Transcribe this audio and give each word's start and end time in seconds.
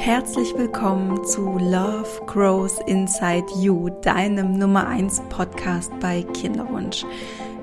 Herzlich 0.00 0.56
willkommen 0.56 1.26
zu 1.26 1.58
Love 1.58 2.24
Grows 2.24 2.78
Inside 2.86 3.44
You, 3.58 3.90
deinem 4.00 4.54
Nummer 4.58 4.88
1 4.88 5.20
Podcast 5.28 5.92
bei 6.00 6.22
Kinderwunsch. 6.22 7.04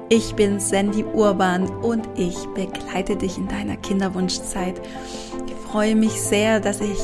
Ich 0.10 0.36
bin 0.36 0.60
Sandy 0.60 1.04
Urban 1.04 1.68
und 1.78 2.08
ich 2.16 2.38
begleite 2.54 3.16
dich 3.16 3.40
in 3.40 3.48
deiner 3.48 3.76
Kinderwunschzeit. 3.76 4.80
Ich 5.48 5.56
freue 5.56 5.96
mich 5.96 6.22
sehr, 6.22 6.60
dass 6.60 6.80
ich 6.80 7.00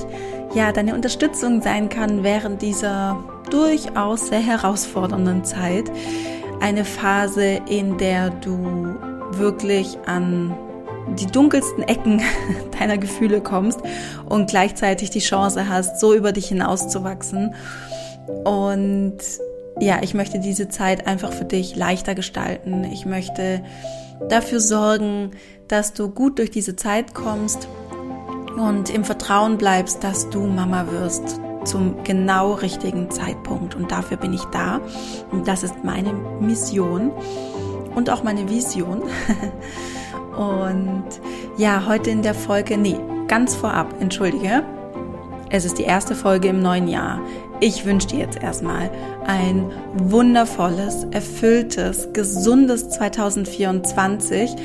ja 0.53 0.71
deine 0.71 0.93
Unterstützung 0.93 1.63
sein 1.63 1.89
kann 1.89 2.23
während 2.23 2.61
dieser 2.61 3.17
durchaus 3.49 4.27
sehr 4.27 4.39
herausfordernden 4.39 5.43
Zeit. 5.43 5.91
Eine 6.61 6.85
Phase, 6.85 7.59
in 7.67 7.97
der 7.97 8.29
du 8.29 8.95
wirklich 9.31 9.97
an 10.05 10.55
die 11.17 11.27
dunkelsten 11.27 11.83
Ecken 11.83 12.21
deiner 12.79 12.97
Gefühle 12.97 13.41
kommst 13.41 13.79
und 14.27 14.49
gleichzeitig 14.49 15.09
die 15.09 15.19
Chance 15.19 15.69
hast, 15.69 15.99
so 15.99 16.13
über 16.13 16.31
dich 16.31 16.47
hinauszuwachsen. 16.47 17.55
Und 18.43 19.17
ja, 19.79 19.99
ich 20.01 20.13
möchte 20.13 20.39
diese 20.39 20.69
Zeit 20.69 21.07
einfach 21.07 21.33
für 21.33 21.45
dich 21.45 21.75
leichter 21.75 22.15
gestalten. 22.15 22.83
Ich 22.85 23.05
möchte 23.05 23.63
dafür 24.29 24.59
sorgen, 24.59 25.31
dass 25.67 25.93
du 25.93 26.09
gut 26.09 26.39
durch 26.39 26.51
diese 26.51 26.75
Zeit 26.75 27.13
kommst 27.13 27.67
und 28.57 28.89
im 28.89 29.03
Vertrauen 29.03 29.57
bleibst, 29.57 30.03
dass 30.03 30.29
du 30.29 30.41
Mama 30.41 30.85
wirst 30.91 31.39
zum 31.65 32.03
genau 32.03 32.53
richtigen 32.53 33.09
Zeitpunkt. 33.09 33.75
Und 33.75 33.91
dafür 33.91 34.17
bin 34.17 34.33
ich 34.33 34.43
da. 34.45 34.81
Und 35.31 35.47
das 35.47 35.63
ist 35.63 35.83
meine 35.83 36.13
Mission 36.13 37.11
und 37.95 38.09
auch 38.09 38.23
meine 38.23 38.49
Vision. 38.49 39.03
Und 40.37 41.05
ja, 41.57 41.85
heute 41.87 42.09
in 42.09 42.21
der 42.21 42.33
Folge, 42.33 42.77
nee, 42.77 42.97
ganz 43.27 43.55
vorab, 43.55 43.93
entschuldige. 43.99 44.63
Es 45.49 45.65
ist 45.65 45.77
die 45.77 45.83
erste 45.83 46.15
Folge 46.15 46.47
im 46.47 46.61
neuen 46.61 46.87
Jahr. 46.87 47.21
Ich 47.59 47.85
wünsche 47.85 48.07
dir 48.07 48.19
jetzt 48.19 48.41
erstmal 48.41 48.89
ein 49.25 49.71
wundervolles, 49.93 51.05
erfülltes, 51.11 52.09
gesundes 52.11 52.89
2024, 52.89 54.55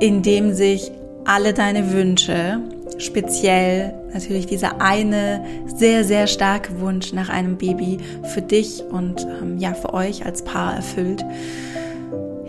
in 0.00 0.22
dem 0.22 0.54
sich 0.54 0.90
alle 1.24 1.52
deine 1.52 1.92
Wünsche, 1.92 2.60
speziell 2.96 3.92
natürlich 4.12 4.46
dieser 4.46 4.80
eine 4.80 5.44
sehr, 5.66 6.04
sehr 6.04 6.26
starke 6.26 6.80
Wunsch 6.80 7.12
nach 7.12 7.28
einem 7.28 7.58
Baby 7.58 7.98
für 8.34 8.40
dich 8.40 8.82
und 8.90 9.26
ähm, 9.26 9.58
ja, 9.58 9.74
für 9.74 9.92
euch 9.92 10.24
als 10.24 10.42
Paar 10.42 10.74
erfüllt. 10.74 11.24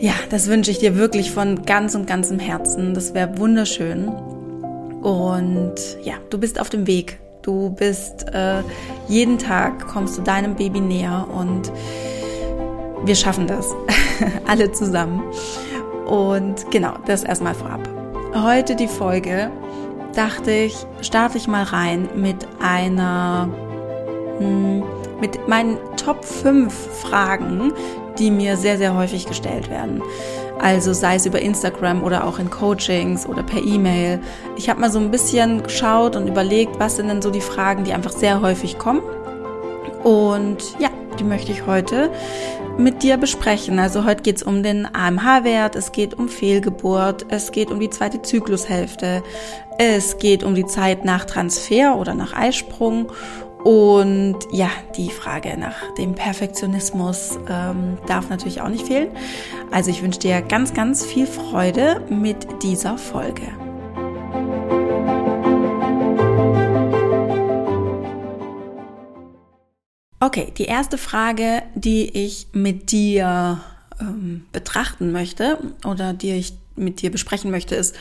Ja, 0.02 0.14
das 0.30 0.47
wünsche 0.47 0.72
ich 0.72 0.80
dir 0.80 0.95
wirklich 0.95 1.31
von 1.31 1.66
ganzem, 1.66 2.05
ganzem 2.05 2.39
Herzen. 2.39 2.94
Das 2.94 3.14
wäre 3.14 3.38
wunderschön. 3.38 4.08
Und 4.08 5.75
ja, 6.03 6.14
du 6.30 6.38
bist 6.38 6.59
auf 6.59 6.69
dem 6.69 6.88
Weg. 6.88 7.19
Du 7.42 7.72
bist 7.72 8.25
äh, 8.33 8.64
jeden 9.09 9.38
Tag 9.38 9.88
kommst 9.88 10.17
du 10.17 10.22
deinem 10.22 10.55
Baby 10.55 10.80
näher 10.80 11.27
und 11.33 11.72
wir 13.03 13.16
schaffen 13.16 13.47
das 13.47 13.73
alle 14.47 14.72
zusammen. 14.72 15.22
Und 16.05 16.72
genau, 16.72 16.94
das 17.05 17.23
erstmal 17.23 17.53
vorab. 17.53 17.88
Heute 18.33 18.75
die 18.75 18.88
Folge, 18.88 19.52
dachte 20.16 20.52
ich, 20.52 20.75
starte 21.02 21.38
ich 21.38 21.47
mal 21.47 21.64
rein 21.64 22.08
mit 22.16 22.47
einer, 22.61 23.50
hm, 24.38 24.83
mit 25.20 25.47
meinen 25.47 25.77
Top 25.97 26.23
5 26.23 26.73
Fragen, 27.02 27.73
die 28.19 28.31
mir 28.31 28.57
sehr, 28.57 28.77
sehr 28.77 28.95
häufig 28.95 29.25
gestellt 29.25 29.69
werden. 29.69 30.03
Also 30.59 30.91
sei 30.91 31.15
es 31.15 31.25
über 31.25 31.39
Instagram 31.39 32.03
oder 32.03 32.25
auch 32.25 32.37
in 32.37 32.49
Coachings 32.49 33.25
oder 33.25 33.43
per 33.43 33.63
E-Mail. 33.63 34.19
Ich 34.57 34.69
habe 34.69 34.81
mal 34.81 34.91
so 34.91 34.99
ein 34.99 35.09
bisschen 35.09 35.63
geschaut 35.63 36.15
und 36.15 36.27
überlegt, 36.27 36.79
was 36.79 36.97
sind 36.97 37.08
denn 37.08 37.21
so 37.21 37.31
die 37.31 37.41
Fragen, 37.41 37.85
die 37.85 37.93
einfach 37.93 38.11
sehr 38.11 38.41
häufig 38.41 38.77
kommen. 38.77 39.02
Und 40.03 40.58
ja, 40.79 40.89
die 41.17 41.23
möchte 41.23 41.52
ich 41.52 41.65
heute 41.65 42.09
mit 42.77 43.03
dir 43.03 43.17
besprechen. 43.17 43.79
Also 43.79 44.05
heute 44.05 44.23
geht 44.23 44.37
es 44.37 44.43
um 44.43 44.63
den 44.63 44.87
AMH-Wert, 44.93 45.75
es 45.75 45.91
geht 45.91 46.13
um 46.13 46.29
Fehlgeburt, 46.29 47.25
es 47.29 47.52
geht 47.52 47.71
um 47.71 47.79
die 47.79 47.89
zweite 47.89 48.21
Zyklushälfte, 48.21 49.21
es 49.77 50.17
geht 50.17 50.43
um 50.43 50.55
die 50.55 50.65
Zeit 50.65 51.05
nach 51.05 51.25
Transfer 51.25 51.97
oder 51.97 52.13
nach 52.13 52.33
Eisprung 52.33 53.11
und 53.64 54.37
ja, 54.52 54.70
die 54.95 55.09
Frage 55.09 55.58
nach 55.58 55.93
dem 55.95 56.15
Perfektionismus 56.15 57.37
ähm, 57.49 57.97
darf 58.08 58.30
natürlich 58.30 58.61
auch 58.61 58.70
nicht 58.70 58.87
fehlen. 58.87 59.09
Also 59.71 59.89
ich 59.92 60.02
wünsche 60.02 60.20
dir 60.20 60.42
ganz, 60.42 60.73
ganz 60.73 61.05
viel 61.05 61.27
Freude 61.27 62.02
mit 62.09 62.47
dieser 62.64 62.97
Folge. 62.97 63.47
Okay, 70.21 70.53
die 70.58 70.65
erste 70.65 70.97
Frage, 70.97 71.64
die 71.76 72.09
ich 72.09 72.47
mit 72.53 72.91
dir 72.91 73.61
ähm, 73.99 74.45
betrachten 74.52 75.11
möchte 75.11 75.58
oder 75.86 76.14
die 76.14 76.31
ich 76.31 76.53
mit 76.76 77.02
dir 77.02 77.11
besprechen 77.11 77.52
möchte, 77.52 77.76
ist, 77.76 77.95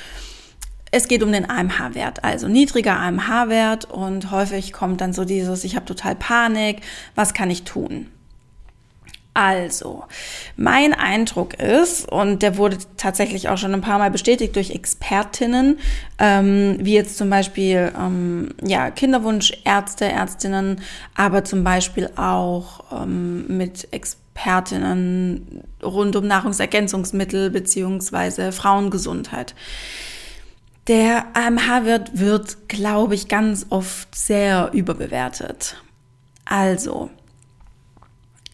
es 0.90 1.08
geht 1.08 1.22
um 1.22 1.32
den 1.32 1.48
AMH-Wert, 1.48 2.24
also 2.24 2.48
niedriger 2.48 2.98
AMH-Wert 2.98 3.84
und 3.86 4.30
häufig 4.30 4.72
kommt 4.72 5.00
dann 5.00 5.12
so 5.12 5.24
dieses, 5.24 5.64
ich 5.64 5.76
habe 5.76 5.86
total 5.86 6.14
Panik, 6.14 6.80
was 7.14 7.34
kann 7.34 7.50
ich 7.50 7.64
tun? 7.64 8.06
Also, 9.34 10.02
mein 10.56 10.94
Eindruck 10.94 11.54
ist, 11.54 12.10
und 12.10 12.42
der 12.42 12.56
wurde 12.56 12.78
tatsächlich 12.96 13.48
auch 13.48 13.56
schon 13.56 13.72
ein 13.72 13.82
paar 13.82 13.98
Mal 14.00 14.10
bestätigt 14.10 14.56
durch 14.56 14.72
Expertinnen, 14.72 15.78
ähm, 16.18 16.76
wie 16.80 16.94
jetzt 16.94 17.18
zum 17.18 17.30
Beispiel 17.30 17.92
ähm, 17.96 18.48
ja, 18.64 18.90
Kinderwunschärzte, 18.90 20.06
Ärztinnen, 20.06 20.80
aber 21.14 21.44
zum 21.44 21.62
Beispiel 21.62 22.10
auch 22.16 22.82
ähm, 22.90 23.46
mit 23.56 23.86
Expertinnen 23.92 25.62
rund 25.84 26.16
um 26.16 26.26
Nahrungsergänzungsmittel 26.26 27.50
beziehungsweise 27.50 28.50
Frauengesundheit. 28.50 29.54
Der 30.88 31.26
AMH-Wert 31.36 32.18
wird, 32.18 32.68
glaube 32.68 33.14
ich, 33.14 33.28
ganz 33.28 33.66
oft 33.68 34.14
sehr 34.14 34.70
überbewertet. 34.72 35.76
Also, 36.46 37.10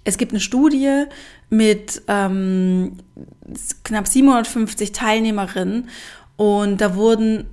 es 0.03 0.19
gibt 0.19 0.33
eine 0.33 0.41
Studie 0.41 1.05
mit 1.49 2.03
ähm, 2.09 2.97
knapp 3.85 4.09
750 4.09 4.91
Teilnehmerinnen 4.91 5.89
und 6.37 6.81
da 6.81 6.97
wurden 6.97 7.47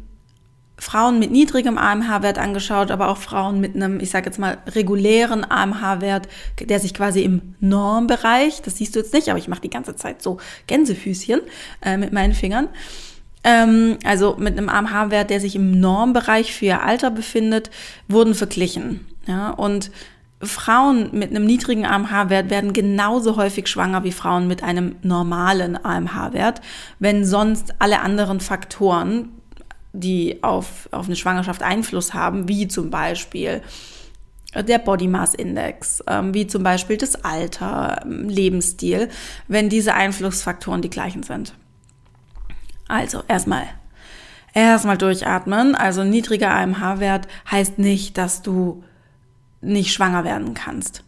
Frauen 0.80 1.20
mit 1.20 1.30
niedrigem 1.30 1.78
AMH-Wert 1.78 2.40
angeschaut, 2.40 2.90
aber 2.90 3.10
auch 3.10 3.18
Frauen 3.18 3.62
mit 3.62 3.76
einem, 3.76 4.00
ich 4.00 4.10
sage 4.10 4.26
jetzt 4.26 4.40
mal, 4.40 4.58
regulären 4.66 5.46
AMH-Wert, 5.48 6.28
der 6.60 6.80
sich 6.80 6.96
quasi 6.96 7.22
im 7.22 7.54
Normbereich, 7.60 8.64
das 8.64 8.78
siehst 8.78 8.96
du 8.96 9.00
jetzt 9.00 9.14
nicht, 9.14 9.30
aber 9.30 9.38
ich 9.38 9.48
mache 9.48 9.62
die 9.62 9.70
ganze 9.70 9.96
Zeit 9.96 10.24
so 10.24 10.40
Gänsefüßchen 10.66 11.42
äh, 11.84 11.98
mit 11.98 12.12
meinen 12.14 12.34
Fingern, 12.34 12.68
ähm, 13.44 13.98
also 14.04 14.36
mit 14.38 14.58
einem 14.58 14.70
AMH-Wert, 14.70 15.30
der 15.30 15.40
sich 15.40 15.56
im 15.56 15.80
Normbereich 15.80 16.54
für 16.54 16.66
ihr 16.66 16.84
Alter 16.84 17.12
befindet, 17.12 17.72
wurden 18.08 18.36
verglichen. 18.36 19.08
Ja, 19.28 19.52
und 19.52 19.92
Frauen 20.44 21.10
mit 21.12 21.30
einem 21.30 21.46
niedrigen 21.46 21.86
AMH-Wert 21.86 22.50
werden 22.50 22.74
genauso 22.74 23.38
häufig 23.38 23.68
schwanger 23.68 24.04
wie 24.04 24.12
Frauen 24.12 24.48
mit 24.48 24.64
einem 24.64 24.96
normalen 25.04 25.84
AMH-Wert, 25.84 26.62
wenn 27.00 27.26
sonst 27.26 27.76
alle 27.80 28.02
anderen 28.02 28.40
Faktoren, 28.40 29.30
die 29.94 30.42
auf, 30.42 30.90
auf 30.92 31.06
eine 31.06 31.16
Schwangerschaft 31.16 31.62
Einfluss 31.62 32.14
haben, 32.14 32.48
wie 32.48 32.68
zum 32.68 32.90
Beispiel 32.90 33.62
der 34.56 34.80
Body 34.80 35.08
Mass 35.08 35.34
Index, 35.34 36.04
ähm, 36.08 36.34
wie 36.34 36.48
zum 36.48 36.64
Beispiel 36.64 36.98
das 36.98 37.24
Alter, 37.24 38.04
Lebensstil, 38.06 39.10
wenn 39.48 39.70
diese 39.70 39.94
Einflussfaktoren 39.94 40.82
die 40.82 40.90
gleichen 40.90 41.24
sind. 41.24 41.54
Also 42.92 43.24
erstmal 43.28 43.64
erstmal 44.54 44.98
durchatmen. 44.98 45.76
Also 45.76 46.04
niedriger 46.04 46.54
AMH-Wert 46.54 47.28
heißt 47.50 47.80
nicht, 47.80 48.18
dass 48.18 48.42
du 48.42 48.84
nicht 49.62 49.94
schwanger 49.94 50.24
werden 50.24 50.54
kannst. 50.54 51.04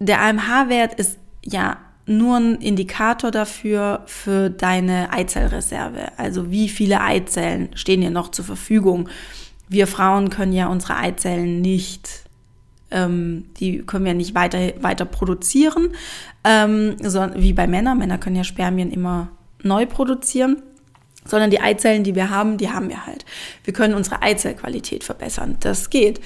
Der 0.00 0.20
AMH-Wert 0.20 0.94
ist 0.94 1.18
ja 1.44 1.76
nur 2.04 2.38
ein 2.38 2.56
Indikator 2.56 3.30
dafür 3.30 4.02
für 4.06 4.50
deine 4.50 5.12
Eizellreserve. 5.12 6.18
Also 6.18 6.50
wie 6.50 6.68
viele 6.68 7.00
Eizellen 7.00 7.68
stehen 7.76 8.00
dir 8.00 8.10
noch 8.10 8.30
zur 8.32 8.44
Verfügung. 8.44 9.08
Wir 9.68 9.86
Frauen 9.86 10.30
können 10.30 10.52
ja 10.52 10.66
unsere 10.66 10.96
Eizellen 10.96 11.60
nicht, 11.60 12.24
ähm, 12.90 13.44
die 13.60 13.78
können 13.78 14.04
wir 14.04 14.14
nicht 14.14 14.34
weiter, 14.34 14.58
weiter 14.82 15.04
produzieren, 15.04 15.90
ähm, 16.42 16.96
so, 17.00 17.24
wie 17.36 17.52
bei 17.52 17.68
Männern. 17.68 17.98
Männer 17.98 18.18
können 18.18 18.36
ja 18.36 18.44
Spermien 18.44 18.90
immer 18.90 19.28
neu 19.62 19.86
produzieren, 19.86 20.62
sondern 21.24 21.50
die 21.50 21.60
Eizellen, 21.60 22.04
die 22.04 22.14
wir 22.14 22.30
haben, 22.30 22.58
die 22.58 22.70
haben 22.70 22.88
wir 22.88 23.06
halt. 23.06 23.24
Wir 23.64 23.72
können 23.72 23.94
unsere 23.94 24.22
Eizellqualität 24.22 25.04
verbessern. 25.04 25.56
Das 25.60 25.90
geht. 25.90 26.20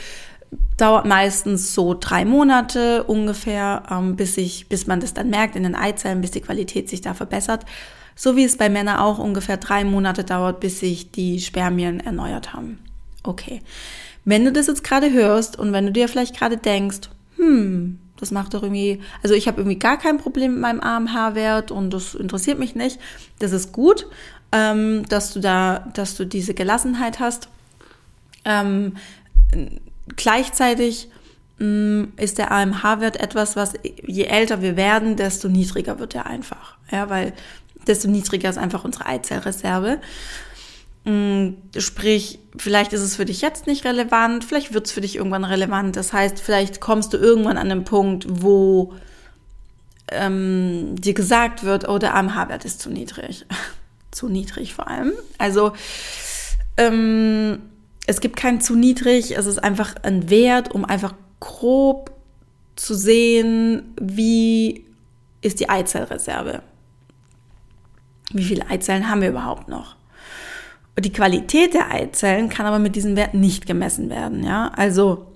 Dauert 0.77 1.07
meistens 1.07 1.75
so 1.75 1.95
drei 1.99 2.25
Monate 2.25 3.05
ungefähr, 3.05 3.83
ähm, 3.91 4.17
bis, 4.17 4.37
ich, 4.37 4.69
bis 4.69 4.87
man 4.87 5.01
das 5.01 5.15
dann 5.15 5.31
merkt 5.31 5.57
in 5.57 5.65
den 5.65 5.75
Eizellen, 5.75 6.21
bis 6.21 6.31
die 6.31 6.41
Qualität 6.41 6.89
sich 6.89 7.01
da 7.01 7.15
verbessert. 7.15 7.65
So 8.15 8.37
wie 8.37 8.45
es 8.45 8.57
bei 8.57 8.71
Männern 8.71 8.99
auch 8.99 9.19
ungefähr 9.19 9.59
drei 9.59 9.85
Monate 9.85 10.25
dauert, 10.25 10.61
bis 10.61 10.81
sich 10.81 11.11
die 11.11 11.41
Spermien 11.41 12.01
erneuert 12.01 12.55
haben. 12.55 12.79
Okay. 13.23 13.61
Wenn 14.25 14.45
du 14.45 14.53
das 14.53 14.67
jetzt 14.67 14.85
gerade 14.85 15.13
hörst 15.13 15.59
und 15.59 15.73
wenn 15.73 15.87
du 15.87 15.93
dir 15.93 16.09
vielleicht 16.09 16.37
gerade 16.37 16.57
denkst, 16.57 17.11
hm, 17.37 17.99
das 18.19 18.31
macht 18.31 18.55
doch 18.55 18.63
irgendwie, 18.63 19.01
also 19.23 19.35
ich 19.35 19.47
habe 19.47 19.61
irgendwie 19.61 19.79
gar 19.79 19.99
kein 19.99 20.19
Problem 20.19 20.53
mit 20.53 20.61
meinem 20.61 20.81
AMH-Wert 20.81 21.71
und 21.71 21.91
das 21.91 22.15
interessiert 22.15 22.59
mich 22.59 22.75
nicht. 22.75 22.99
Das 23.39 23.53
ist 23.53 23.73
gut, 23.73 24.07
ähm, 24.53 25.05
dass 25.09 25.33
du 25.33 25.41
da, 25.41 25.91
dass 25.95 26.17
du 26.17 26.25
diese 26.25 26.55
Gelassenheit 26.55 27.21
hast. 27.21 27.49
Ähm, 28.45 28.97
gleichzeitig 30.17 31.09
mh, 31.59 31.67
mm, 31.67 32.13
ist 32.17 32.39
der 32.39 32.53
AMH-Wert 32.53 33.19
etwas, 33.21 33.57
was 33.57 33.75
je 34.07 34.25
älter 34.25 34.63
wir 34.63 34.77
werden, 34.77 35.17
desto 35.17 35.49
niedriger 35.49 35.99
wird 35.99 36.15
er 36.15 36.27
einfach. 36.27 36.77
Ja, 36.91 37.11
weil 37.11 37.33
desto 37.87 38.09
niedriger 38.09 38.51
ist 38.51 38.59
einfach 38.59 38.85
unsere 38.85 39.07
Eizellreserve. 39.07 40.01
Mm, 41.07 41.51
sprich, 41.79 42.41
vielleicht 42.57 42.93
ist 42.93 43.01
es 43.01 43.15
für 43.15 43.25
dich 43.25 43.41
jetzt 43.41 43.69
nicht 43.69 43.85
relevant, 43.85 44.45
vielleicht 44.45 44.75
wird 44.75 44.87
es 44.87 44.93
für 44.93 45.01
dich 45.01 45.15
irgendwann 45.15 45.45
relevant. 45.45 45.95
Das 45.95 46.13
heißt, 46.13 46.41
vielleicht 46.41 46.81
kommst 46.81 47.13
du 47.13 47.17
irgendwann 47.17 47.59
an 47.59 47.69
den 47.69 47.85
Punkt, 47.85 48.27
wo 48.29 48.93
ähm, 50.11 50.97
dir 50.97 51.15
gesagt 51.15 51.63
wird, 51.63 51.89
oh, 51.89 51.99
der 51.99 52.17
AMH-Wert 52.17 52.65
ist 52.65 52.81
zu 52.81 52.91
niedrig. 52.91 53.47
zu 54.11 54.29
niedrig 54.29 54.75
vor 54.75 54.89
allem. 54.89 55.13
Also 55.39 55.73
ähm, 56.77 57.63
es 58.07 58.21
gibt 58.21 58.37
kein 58.37 58.61
zu 58.61 58.75
niedrig, 58.75 59.37
es 59.37 59.47
ist 59.47 59.63
einfach 59.63 59.95
ein 60.03 60.29
Wert, 60.29 60.75
um 60.75 60.85
einfach 60.85 61.15
grob 61.39 62.11
zu 62.75 62.95
sehen, 62.95 63.95
wie 64.01 64.85
ist 65.41 65.61
die 65.61 65.69
Eizellreserve. 65.69 66.63
Wie 68.33 68.45
viele 68.45 68.69
Eizellen 68.69 69.09
haben 69.09 69.21
wir 69.21 69.29
überhaupt 69.29 69.69
noch? 69.69 69.96
Die 70.99 71.13
Qualität 71.13 71.75
der 71.75 71.91
Eizellen 71.91 72.49
kann 72.49 72.67
aber 72.67 72.79
mit 72.79 72.97
diesem 72.97 73.17
Wert 73.17 73.35
nicht 73.35 73.67
gemessen 73.67 74.09
werden. 74.09 74.43
Ja? 74.43 74.73
Also 74.75 75.27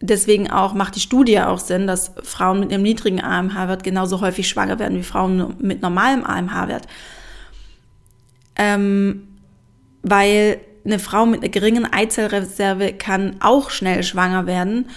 deswegen 0.00 0.50
auch 0.50 0.74
macht 0.74 0.96
die 0.96 1.00
Studie 1.00 1.40
auch 1.40 1.58
Sinn, 1.58 1.86
dass 1.86 2.12
Frauen 2.22 2.60
mit 2.60 2.72
einem 2.72 2.82
niedrigen 2.82 3.20
AMH-Wert 3.20 3.82
genauso 3.82 4.20
häufig 4.20 4.48
schwanger 4.48 4.78
werden 4.78 4.96
wie 4.96 5.02
Frauen 5.02 5.56
mit 5.58 5.82
normalem 5.82 6.24
AMH-Wert. 6.24 6.86
Ähm, 8.56 9.28
weil 10.02 10.60
eine 10.84 10.98
Frau 10.98 11.26
mit 11.26 11.40
einer 11.40 11.50
geringen 11.50 11.92
Eizellreserve 11.92 12.92
kann 12.92 13.36
auch 13.40 13.70
schnell 13.70 14.02
schwanger 14.02 14.46
werden, 14.46 14.88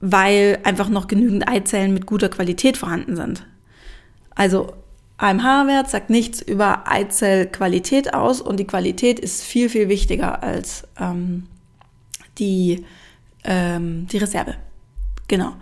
weil 0.00 0.58
einfach 0.64 0.88
noch 0.88 1.08
genügend 1.08 1.48
Eizellen 1.48 1.94
mit 1.94 2.06
guter 2.06 2.28
Qualität 2.28 2.76
vorhanden 2.76 3.16
sind. 3.16 3.46
Also 4.34 4.74
AMH-Wert 5.16 5.90
sagt 5.90 6.10
nichts 6.10 6.42
über 6.42 6.90
Eizellqualität 6.90 8.14
aus 8.14 8.40
und 8.40 8.58
die 8.58 8.66
Qualität 8.66 9.20
ist 9.20 9.42
viel, 9.42 9.68
viel 9.68 9.88
wichtiger 9.88 10.42
als 10.42 10.84
ähm, 10.98 11.46
die, 12.38 12.84
ähm, 13.44 14.06
die 14.08 14.18
Reserve. 14.18 14.56
Genau. 15.28 15.52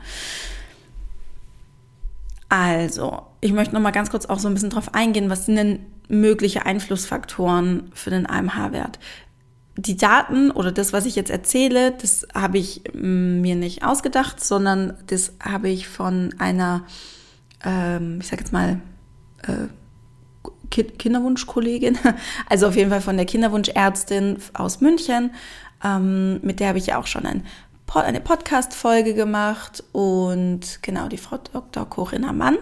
Also, 2.49 3.23
ich 3.41 3.53
möchte 3.53 3.75
noch 3.75 3.81
mal 3.81 3.93
ganz 3.93 4.11
kurz 4.11 4.27
auch 4.27 4.39
so 4.39 4.49
ein 4.49 4.55
bisschen 4.55 4.71
drauf 4.71 4.95
eingehen, 4.95 5.31
was 5.31 5.47
sind 5.47 5.57
denn 5.57 5.81
mögliche 6.09 6.67
Einflussfaktoren 6.67 7.91
für 7.95 8.11
den 8.11 8.29
AMH-Wert? 8.29 8.99
Die 9.77 9.97
Daten 9.97 10.51
oder 10.51 10.71
das, 10.71 10.93
was 10.93 11.07
ich 11.07 11.17
jetzt 11.17 11.31
erzähle, 11.31 11.93
das 11.93 12.27
habe 12.35 12.59
ich 12.59 12.83
mm, 12.93 13.41
mir 13.41 13.57
nicht 13.57 13.85
ausgedacht, 13.85 14.45
sondern 14.45 14.99
das 15.07 15.33
habe 15.43 15.71
ich 15.71 15.89
von 15.89 16.35
einer, 16.39 16.85
ähm, 17.65 18.19
ich 18.21 18.29
sage 18.29 18.43
jetzt 18.43 18.53
mal, 18.53 18.81
äh, 19.43 19.69
Kinderwunschkollegin, 20.71 21.99
also 22.49 22.69
auf 22.69 22.77
jeden 22.77 22.91
Fall 22.91 23.03
von 23.03 23.17
der 23.17 23.27
Kinderwunschärztin 23.27 24.39
aus 24.55 24.81
München. 24.81 25.33
Ähm, 25.85 26.41
mit 26.43 26.61
der 26.61 26.69
habe 26.69 26.79
ich 26.79 26.87
ja 26.87 26.99
auch 26.99 27.07
schon 27.07 27.27
ein, 27.27 27.45
eine 27.95 28.21
Podcast-Folge 28.21 29.15
gemacht 29.15 29.85
und 29.93 30.83
genau 30.83 31.09
die 31.09 31.19
Frau 31.19 31.39
Dr. 31.39 31.89
Corinna 31.89 32.33
Mann. 32.33 32.57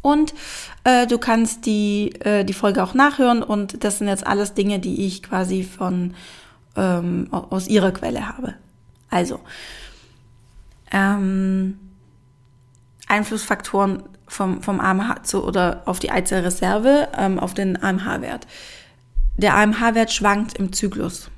Und 0.00 0.34
äh, 0.84 1.06
du 1.06 1.18
kannst 1.18 1.66
die, 1.66 2.12
äh, 2.20 2.44
die 2.44 2.54
Folge 2.54 2.82
auch 2.82 2.94
nachhören 2.94 3.42
und 3.42 3.84
das 3.84 3.98
sind 3.98 4.08
jetzt 4.08 4.26
alles 4.26 4.54
Dinge, 4.54 4.80
die 4.80 5.06
ich 5.06 5.22
quasi 5.22 5.62
von 5.62 6.14
ähm, 6.76 7.28
aus 7.30 7.68
ihrer 7.68 7.92
Quelle 7.92 8.28
habe. 8.28 8.54
Also, 9.10 9.40
ähm, 10.90 11.78
Einflussfaktoren 13.06 14.02
vom, 14.32 14.62
vom 14.62 14.80
AMH 14.80 15.24
zu, 15.24 15.44
oder 15.44 15.82
auf 15.84 15.98
die 15.98 16.10
Eizellreserve, 16.10 17.08
ähm, 17.16 17.38
auf 17.38 17.54
den 17.54 17.82
AMH-Wert. 17.82 18.46
Der 19.36 19.54
AMH-Wert 19.56 20.12
schwankt 20.12 20.58
im 20.58 20.72
Zyklus. 20.72 21.30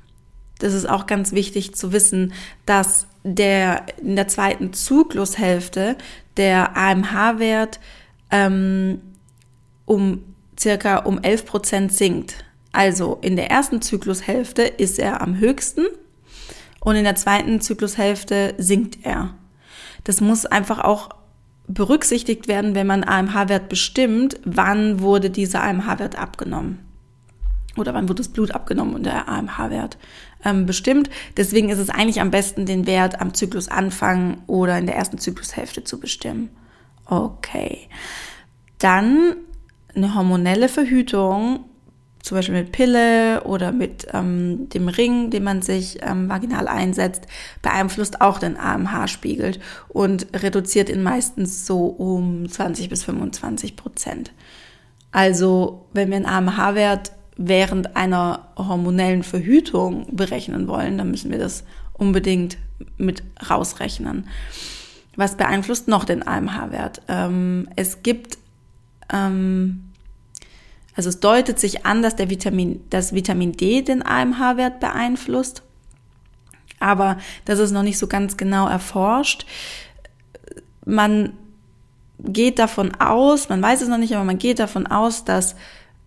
Das 0.59 0.73
ist 0.73 0.87
auch 0.89 1.05
ganz 1.05 1.33
wichtig 1.33 1.75
zu 1.75 1.91
wissen, 1.91 2.33
dass 2.65 3.07
der 3.23 3.85
in 4.01 4.15
der 4.15 4.27
zweiten 4.27 4.71
Zyklushälfte 4.71 5.97
der 6.37 6.77
AMH-Wert 6.77 7.79
ähm, 8.31 9.01
um 9.85 10.23
circa 10.57 10.99
um 10.99 11.21
11 11.21 11.45
Prozent 11.45 11.93
sinkt. 11.93 12.45
Also 12.71 13.17
in 13.21 13.35
der 13.35 13.51
ersten 13.51 13.81
Zyklushälfte 13.81 14.63
ist 14.63 14.99
er 14.99 15.21
am 15.21 15.37
höchsten 15.37 15.85
und 16.79 16.95
in 16.95 17.03
der 17.03 17.15
zweiten 17.15 17.59
Zyklushälfte 17.59 18.53
sinkt 18.57 18.99
er. 19.03 19.33
Das 20.05 20.21
muss 20.21 20.45
einfach 20.45 20.79
auch 20.79 21.09
berücksichtigt 21.67 22.47
werden, 22.47 22.75
wenn 22.75 22.87
man 22.87 23.03
AMH-Wert 23.03 23.69
bestimmt, 23.69 24.39
wann 24.45 24.99
wurde 24.99 25.29
dieser 25.29 25.63
AMH-Wert 25.63 26.17
abgenommen. 26.17 26.79
Oder 27.75 27.93
wann 27.93 28.07
wurde 28.07 28.21
das 28.21 28.29
Blut 28.29 28.51
abgenommen 28.51 28.95
und 28.95 29.05
der 29.05 29.27
AMH-Wert 29.27 29.97
ähm, 30.45 30.65
bestimmt. 30.65 31.09
Deswegen 31.35 31.69
ist 31.69 31.79
es 31.79 31.89
eigentlich 31.89 32.21
am 32.21 32.31
besten, 32.31 32.65
den 32.65 32.87
Wert 32.87 33.19
am 33.19 33.33
Zyklusanfang 33.33 34.43
oder 34.47 34.77
in 34.77 34.85
der 34.85 34.95
ersten 34.95 35.17
Zyklushälfte 35.17 35.83
zu 35.83 35.99
bestimmen. 35.99 36.49
Okay. 37.05 37.89
Dann 38.77 39.35
eine 39.95 40.15
hormonelle 40.15 40.69
Verhütung 40.69 41.65
zum 42.25 42.37
Beispiel 42.37 42.55
mit 42.55 42.71
Pille 42.71 43.43
oder 43.43 43.71
mit 43.71 44.07
ähm, 44.11 44.67
dem 44.69 44.87
Ring, 44.87 45.29
den 45.29 45.43
man 45.43 45.61
sich 45.61 45.99
ähm, 46.01 46.27
vaginal 46.27 46.67
einsetzt, 46.67 47.27
beeinflusst 47.61 48.19
auch 48.19 48.39
den 48.39 48.57
AMH-Spiegel 48.57 49.59
und 49.89 50.25
reduziert 50.33 50.89
ihn 50.89 51.03
meistens 51.03 51.67
so 51.67 51.85
um 51.85 52.49
20 52.49 52.89
bis 52.89 53.03
25 53.03 53.75
Prozent. 53.75 54.31
Also 55.11 55.85
wenn 55.93 56.09
wir 56.09 56.15
einen 56.15 56.25
AMH-Wert 56.25 57.11
während 57.37 57.95
einer 57.95 58.47
hormonellen 58.57 59.21
Verhütung 59.21 60.07
berechnen 60.15 60.67
wollen, 60.67 60.97
dann 60.97 61.11
müssen 61.11 61.29
wir 61.29 61.37
das 61.37 61.63
unbedingt 61.93 62.57
mit 62.97 63.21
rausrechnen. 63.47 64.27
Was 65.15 65.37
beeinflusst 65.37 65.87
noch 65.87 66.05
den 66.05 66.27
AMH-Wert? 66.27 67.03
Ähm, 67.07 67.69
es 67.75 68.01
gibt 68.01 68.39
ähm, 69.13 69.84
also 70.95 71.09
es 71.09 71.19
deutet 71.19 71.59
sich 71.59 71.85
an, 71.85 72.01
dass 72.01 72.15
der 72.15 72.29
Vitamin, 72.29 72.81
das 72.89 73.13
Vitamin 73.13 73.51
D 73.51 73.81
den 73.81 74.05
AMH-Wert 74.05 74.79
beeinflusst. 74.79 75.61
Aber 76.79 77.17
das 77.45 77.59
ist 77.59 77.71
noch 77.71 77.83
nicht 77.83 77.97
so 77.97 78.07
ganz 78.07 78.37
genau 78.37 78.67
erforscht. 78.67 79.45
Man 80.85 81.33
geht 82.19 82.59
davon 82.59 82.95
aus, 82.95 83.49
man 83.49 83.61
weiß 83.61 83.81
es 83.81 83.89
noch 83.89 83.97
nicht, 83.97 84.15
aber 84.15 84.23
man 84.23 84.37
geht 84.37 84.59
davon 84.59 84.87
aus, 84.87 85.25
dass 85.25 85.55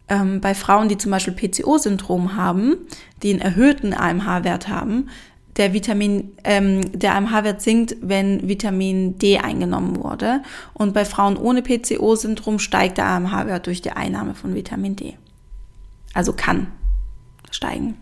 ähm, 0.09 0.40
bei 0.40 0.54
Frauen, 0.54 0.88
die 0.88 0.97
zum 0.97 1.11
Beispiel 1.11 1.35
PCO-Syndrom 1.35 2.37
haben, 2.37 2.76
die 3.23 3.30
einen 3.30 3.40
erhöhten 3.40 3.92
AMH-Wert 3.92 4.68
haben, 4.68 5.11
der 5.57 5.73
Vitamin, 5.73 6.37
ähm, 6.45 6.81
der 6.93 7.14
AMH-Wert 7.17 7.61
sinkt, 7.61 7.97
wenn 8.00 8.49
Vitamin 8.49 9.19
D 9.19 9.38
eingenommen 9.38 9.97
wurde. 9.97 10.43
Und 10.73 10.95
bei 10.95 11.05
Frauen 11.05 11.37
ohne 11.37 11.62
PCO-Syndrom 11.62 12.59
steigt 12.59 12.99
der 12.99 13.07
AMH-Wert 13.07 13.67
durch 13.67 13.83
die 13.83 13.90
Einnahme 13.90 14.35
von 14.35 14.55
Vitamin 14.55 14.95
D. 14.95 15.17
Also 16.14 16.33
kann 16.33 16.69
steigen. 17.50 17.97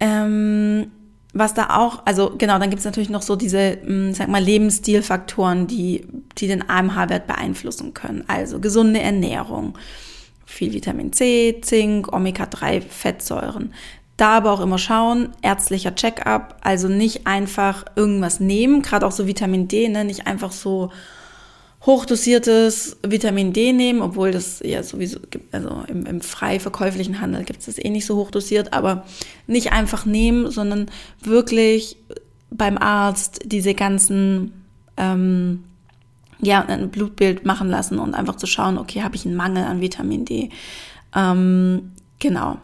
Ähm, 0.00 0.90
was 1.32 1.54
da 1.54 1.76
auch, 1.76 2.02
also 2.04 2.34
genau, 2.36 2.58
dann 2.58 2.70
gibt 2.70 2.80
es 2.80 2.84
natürlich 2.84 3.10
noch 3.10 3.22
so 3.22 3.36
diese, 3.36 3.78
hm, 3.82 4.14
sag 4.14 4.28
mal, 4.28 4.42
Lebensstilfaktoren, 4.42 5.66
die, 5.66 6.06
die 6.38 6.46
den 6.46 6.68
AMH-Wert 6.68 7.26
beeinflussen 7.26 7.94
können. 7.94 8.24
Also 8.28 8.60
gesunde 8.60 9.00
Ernährung, 9.00 9.76
viel 10.46 10.72
Vitamin 10.72 11.12
C, 11.12 11.60
Zink, 11.62 12.12
Omega-3-Fettsäuren, 12.12 13.72
da 14.16 14.36
aber 14.36 14.52
auch 14.52 14.60
immer 14.60 14.78
schauen, 14.78 15.30
ärztlicher 15.42 15.94
Check-up, 15.94 16.56
also 16.62 16.88
nicht 16.88 17.26
einfach 17.26 17.84
irgendwas 17.96 18.40
nehmen, 18.40 18.82
gerade 18.82 19.06
auch 19.06 19.12
so 19.12 19.26
Vitamin 19.26 19.66
D, 19.68 19.88
ne, 19.88 20.04
nicht 20.04 20.26
einfach 20.26 20.52
so 20.52 20.90
hochdosiertes 21.84 22.96
Vitamin 23.02 23.52
D 23.52 23.72
nehmen, 23.72 24.00
obwohl 24.00 24.30
das 24.30 24.60
ja 24.64 24.82
sowieso 24.82 25.18
also 25.52 25.84
im, 25.88 26.06
im 26.06 26.20
frei 26.22 26.58
verkäuflichen 26.58 27.20
Handel 27.20 27.44
gibt 27.44 27.60
es 27.60 27.66
das 27.66 27.78
eh 27.78 27.90
nicht 27.90 28.06
so 28.06 28.16
hochdosiert, 28.16 28.72
aber 28.72 29.04
nicht 29.46 29.72
einfach 29.72 30.06
nehmen, 30.06 30.50
sondern 30.50 30.86
wirklich 31.20 31.98
beim 32.50 32.78
Arzt 32.78 33.40
diese 33.44 33.74
ganzen, 33.74 34.64
ähm, 34.96 35.64
ja, 36.40 36.64
ein 36.64 36.90
Blutbild 36.90 37.44
machen 37.44 37.68
lassen 37.68 37.98
und 37.98 38.14
einfach 38.14 38.36
zu 38.36 38.46
schauen, 38.46 38.78
okay, 38.78 39.02
habe 39.02 39.16
ich 39.16 39.26
einen 39.26 39.36
Mangel 39.36 39.64
an 39.64 39.80
Vitamin 39.80 40.24
D? 40.24 40.50
Ähm, 41.14 41.92
genau. 42.18 42.58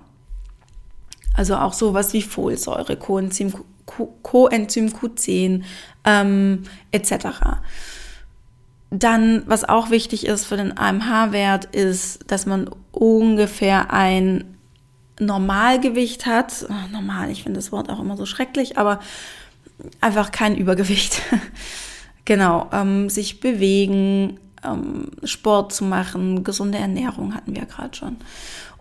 Also 1.36 1.56
auch 1.56 1.72
sowas 1.72 2.12
wie 2.12 2.22
Folsäure, 2.22 2.96
Coenzym, 2.96 3.52
Coenzym 4.22 4.88
Q10 4.88 5.62
ähm, 6.04 6.64
etc. 6.90 7.12
Dann, 8.90 9.42
was 9.46 9.68
auch 9.68 9.90
wichtig 9.90 10.26
ist 10.26 10.46
für 10.46 10.56
den 10.56 10.76
AMH-Wert, 10.76 11.66
ist, 11.66 12.30
dass 12.30 12.46
man 12.46 12.70
ungefähr 12.92 13.92
ein 13.92 14.56
Normalgewicht 15.20 16.26
hat. 16.26 16.66
Normal, 16.90 17.30
ich 17.30 17.42
finde 17.42 17.58
das 17.58 17.72
Wort 17.72 17.90
auch 17.90 18.00
immer 18.00 18.16
so 18.16 18.26
schrecklich, 18.26 18.78
aber 18.78 19.00
einfach 20.00 20.32
kein 20.32 20.56
Übergewicht. 20.56 21.22
genau, 22.24 22.68
ähm, 22.72 23.08
sich 23.08 23.40
bewegen, 23.40 24.40
ähm, 24.64 25.10
Sport 25.24 25.72
zu 25.72 25.84
machen, 25.84 26.42
gesunde 26.42 26.78
Ernährung 26.78 27.34
hatten 27.34 27.54
wir 27.54 27.66
gerade 27.66 27.96
schon. 27.96 28.16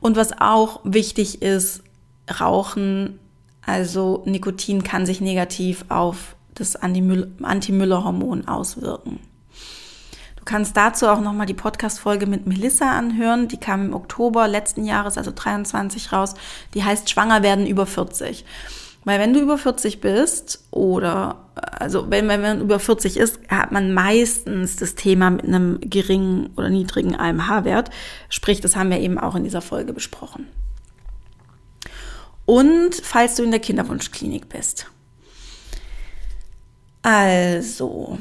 Und 0.02 0.16
was 0.16 0.40
auch 0.40 0.80
wichtig 0.84 1.42
ist, 1.42 1.84
Rauchen, 2.30 3.20
also 3.66 4.24
Nikotin 4.26 4.84
kann 4.84 5.06
sich 5.06 5.22
negativ 5.22 5.86
auf 5.90 6.36
das 6.56 6.76
Anti-Müller-Hormon 6.76 8.48
auswirken. 8.48 9.20
Du 10.36 10.46
kannst 10.46 10.76
dazu 10.76 11.08
auch 11.08 11.22
nochmal 11.22 11.46
die 11.46 11.54
Podcast-Folge 11.54 12.26
mit 12.26 12.48
Melissa 12.48 12.98
anhören. 12.98 13.48
Die 13.48 13.58
kam 13.58 13.88
im 13.88 13.94
Oktober 13.94 14.48
letzten 14.48 14.86
Jahres, 14.86 15.18
also 15.18 15.32
23 15.34 16.12
raus. 16.12 16.34
Die 16.74 16.84
heißt 16.84 17.10
Schwanger 17.10 17.44
werden 17.44 17.68
über 17.68 17.86
40. 17.86 18.46
Weil 19.06 19.20
wenn 19.20 19.34
du 19.34 19.40
über 19.40 19.58
40 19.58 20.02
bist 20.02 20.64
oder 20.72 21.38
also 21.56 22.10
wenn, 22.10 22.28
wenn 22.28 22.42
man 22.42 22.62
über 22.62 22.80
40 22.80 23.18
ist, 23.18 23.40
hat 23.50 23.72
man 23.72 23.94
meistens 23.94 24.76
das 24.76 24.96
Thema 24.96 25.30
mit 25.30 25.46
einem 25.46 25.80
geringen 25.82 26.50
oder 26.58 26.70
niedrigen 26.70 27.16
AMH-Wert. 27.16 27.90
Sprich, 28.30 28.62
das 28.62 28.76
haben 28.76 28.90
wir 28.90 29.00
eben 29.00 29.18
auch 29.18 29.36
in 29.36 29.44
dieser 29.44 29.62
Folge 29.62 29.94
besprochen. 29.94 30.48
Und 32.50 32.96
falls 32.96 33.36
du 33.36 33.44
in 33.44 33.52
der 33.52 33.60
Kinderwunschklinik 33.60 34.50
bist. 34.50 34.88
Also, 37.02 38.18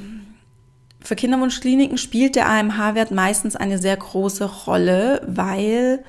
für 1.01 1.17
Kinderwunschkliniken 1.17 1.99
spielt 1.99 2.37
der 2.37 2.49
AMH-Wert 2.49 3.11
meistens 3.11 3.57
eine 3.57 3.79
sehr 3.79 3.97
große 3.97 4.45
Rolle, 4.67 5.23
weil 5.27 6.05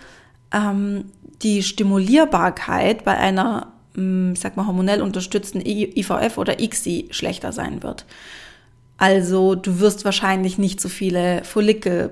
ähm, 0.51 1.05
die 1.41 1.63
Stimulierbarkeit 1.63 3.03
bei 3.05 3.17
einer 3.17 3.73
Mm, 3.99 4.33
ich 4.33 4.39
sag 4.39 4.55
mal, 4.55 4.65
hormonell 4.65 5.01
unterstützten 5.01 5.61
IVF 5.61 6.37
oder 6.37 6.59
ICSI 6.59 7.09
schlechter 7.11 7.51
sein 7.51 7.83
wird. 7.83 8.05
Also 8.97 9.55
du 9.55 9.79
wirst 9.79 10.05
wahrscheinlich 10.05 10.57
nicht 10.57 10.81
so 10.81 10.89
viele 10.89 11.43
Follikel 11.43 12.11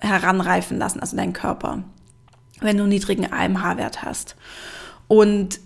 heranreifen 0.00 0.78
lassen, 0.78 1.00
also 1.00 1.16
dein 1.16 1.32
Körper, 1.32 1.84
wenn 2.60 2.76
du 2.76 2.84
einen 2.84 2.90
niedrigen 2.90 3.30
AMH-Wert 3.30 4.02
hast. 4.02 4.36
Und 5.10 5.58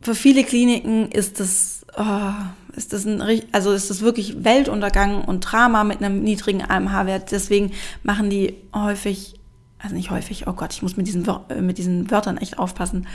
für 0.00 0.14
viele 0.14 0.44
Kliniken 0.44 1.12
ist 1.12 1.40
das, 1.40 1.84
oh, 1.94 2.32
ist 2.74 2.94
das 2.94 3.04
ein, 3.04 3.20
also 3.52 3.72
ist 3.72 3.90
das 3.90 4.00
wirklich 4.00 4.44
Weltuntergang 4.44 5.22
und 5.22 5.40
Drama 5.40 5.84
mit 5.84 6.02
einem 6.02 6.22
niedrigen 6.22 6.62
AMH-Wert. 6.62 7.30
Deswegen 7.30 7.72
machen 8.02 8.30
die 8.30 8.54
häufig, 8.74 9.34
also 9.78 9.94
nicht 9.94 10.10
häufig, 10.10 10.46
oh 10.46 10.54
Gott, 10.54 10.72
ich 10.72 10.80
muss 10.80 10.96
mit 10.96 11.06
diesen, 11.06 11.28
mit 11.60 11.76
diesen 11.76 12.10
Wörtern 12.10 12.38
echt 12.38 12.58
aufpassen 12.58 13.06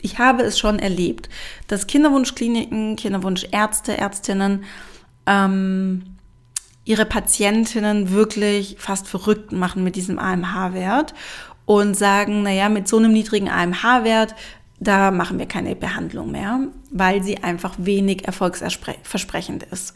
ich 0.00 0.20
habe 0.20 0.44
es 0.44 0.58
schon 0.58 0.78
erlebt, 0.78 1.28
dass 1.66 1.88
Kinderwunschkliniken, 1.88 2.94
Kinderwunschärzte, 2.94 3.98
Ärztinnen 3.98 4.62
ähm, 5.26 6.16
ihre 6.84 7.04
Patientinnen 7.04 8.12
wirklich 8.12 8.76
fast 8.78 9.08
verrückt 9.08 9.50
machen 9.50 9.82
mit 9.84 9.96
diesem 9.96 10.20
AMH-Wert 10.20 11.14
und 11.68 11.94
sagen, 11.94 12.42
naja, 12.42 12.70
mit 12.70 12.88
so 12.88 12.96
einem 12.96 13.12
niedrigen 13.12 13.50
AMH-Wert, 13.50 14.34
da 14.80 15.10
machen 15.10 15.38
wir 15.38 15.46
keine 15.46 15.74
Behandlung 15.74 16.30
mehr, 16.30 16.60
weil 16.90 17.22
sie 17.22 17.42
einfach 17.42 17.74
wenig 17.78 18.26
erfolgsversprechend 18.26 19.64
ist. 19.64 19.94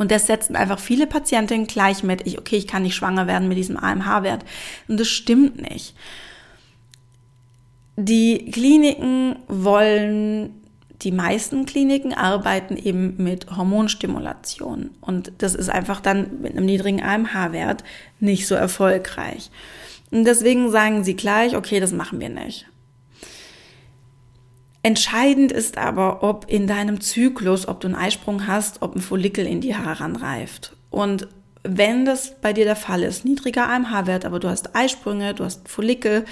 Und 0.00 0.10
das 0.10 0.26
setzen 0.26 0.56
einfach 0.56 0.78
viele 0.78 1.06
Patientinnen 1.06 1.66
gleich 1.66 2.02
mit, 2.02 2.26
ich, 2.26 2.38
okay, 2.38 2.56
ich 2.56 2.66
kann 2.66 2.84
nicht 2.84 2.94
schwanger 2.94 3.26
werden 3.26 3.48
mit 3.48 3.58
diesem 3.58 3.76
AMH-Wert. 3.76 4.46
Und 4.88 4.98
das 4.98 5.08
stimmt 5.08 5.60
nicht. 5.60 5.94
Die 7.96 8.50
Kliniken 8.50 9.36
wollen, 9.46 10.54
die 11.02 11.12
meisten 11.12 11.66
Kliniken 11.66 12.14
arbeiten 12.14 12.78
eben 12.78 13.22
mit 13.22 13.54
Hormonstimulation. 13.54 14.90
Und 15.02 15.32
das 15.36 15.54
ist 15.54 15.68
einfach 15.68 16.00
dann 16.00 16.40
mit 16.40 16.52
einem 16.52 16.64
niedrigen 16.64 17.02
AMH-Wert 17.02 17.84
nicht 18.20 18.46
so 18.46 18.54
erfolgreich. 18.54 19.50
Und 20.10 20.24
deswegen 20.24 20.70
sagen 20.70 21.04
sie 21.04 21.14
gleich, 21.14 21.56
okay, 21.56 21.78
das 21.78 21.92
machen 21.92 22.20
wir 22.20 22.30
nicht. 22.30 22.69
Entscheidend 24.82 25.52
ist 25.52 25.76
aber, 25.76 26.22
ob 26.22 26.46
in 26.48 26.66
deinem 26.66 27.00
Zyklus, 27.00 27.68
ob 27.68 27.80
du 27.80 27.88
einen 27.88 27.96
Eisprung 27.96 28.46
hast, 28.46 28.80
ob 28.80 28.96
ein 28.96 29.02
Follikel 29.02 29.46
in 29.46 29.60
die 29.60 29.76
Haare 29.76 30.00
ranreift. 30.00 30.74
Und 30.88 31.28
wenn 31.62 32.06
das 32.06 32.40
bei 32.40 32.54
dir 32.54 32.64
der 32.64 32.76
Fall 32.76 33.02
ist, 33.02 33.24
niedriger 33.24 33.68
AMH-Wert, 33.68 34.24
aber 34.24 34.38
du 34.38 34.48
hast 34.48 34.74
Eisprünge, 34.74 35.34
du 35.34 35.44
hast 35.44 35.68
Follikel, 35.68 36.24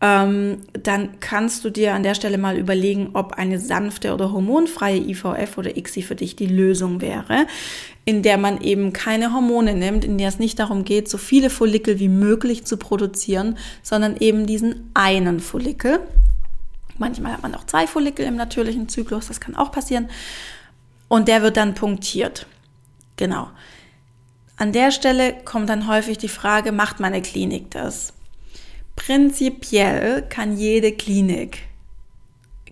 ähm, 0.00 0.58
dann 0.74 1.18
kannst 1.20 1.64
du 1.64 1.70
dir 1.70 1.94
an 1.94 2.02
der 2.02 2.14
Stelle 2.14 2.38
mal 2.38 2.56
überlegen, 2.56 3.10
ob 3.14 3.32
eine 3.32 3.58
sanfte 3.58 4.14
oder 4.14 4.32
hormonfreie 4.32 4.98
IVF 4.98 5.58
oder 5.58 5.76
ICSI 5.76 6.02
für 6.02 6.14
dich 6.14 6.36
die 6.36 6.46
Lösung 6.46 7.00
wäre, 7.00 7.46
in 8.04 8.22
der 8.22 8.38
man 8.38 8.60
eben 8.60 8.92
keine 8.92 9.32
Hormone 9.32 9.74
nimmt, 9.74 10.04
in 10.04 10.18
der 10.18 10.28
es 10.28 10.38
nicht 10.38 10.58
darum 10.58 10.84
geht, 10.84 11.08
so 11.08 11.18
viele 11.18 11.50
Follikel 11.50 11.98
wie 11.98 12.08
möglich 12.08 12.64
zu 12.64 12.76
produzieren, 12.76 13.58
sondern 13.82 14.16
eben 14.18 14.46
diesen 14.46 14.90
einen 14.94 15.40
Follikel. 15.40 16.00
Manchmal 16.98 17.32
hat 17.32 17.42
man 17.42 17.54
auch 17.54 17.64
zwei 17.64 17.86
Follikel 17.86 18.26
im 18.26 18.36
natürlichen 18.36 18.88
Zyklus, 18.88 19.28
das 19.28 19.40
kann 19.40 19.56
auch 19.56 19.72
passieren. 19.72 20.08
Und 21.08 21.28
der 21.28 21.42
wird 21.42 21.56
dann 21.56 21.74
punktiert. 21.74 22.46
Genau. 23.16 23.48
An 24.56 24.72
der 24.72 24.90
Stelle 24.90 25.34
kommt 25.44 25.68
dann 25.68 25.86
häufig 25.86 26.18
die 26.18 26.28
Frage, 26.28 26.72
macht 26.72 27.00
meine 27.00 27.22
Klinik 27.22 27.70
das? 27.70 28.12
Prinzipiell 28.96 30.22
kann 30.28 30.56
jede 30.56 30.92
Klinik, 30.92 31.60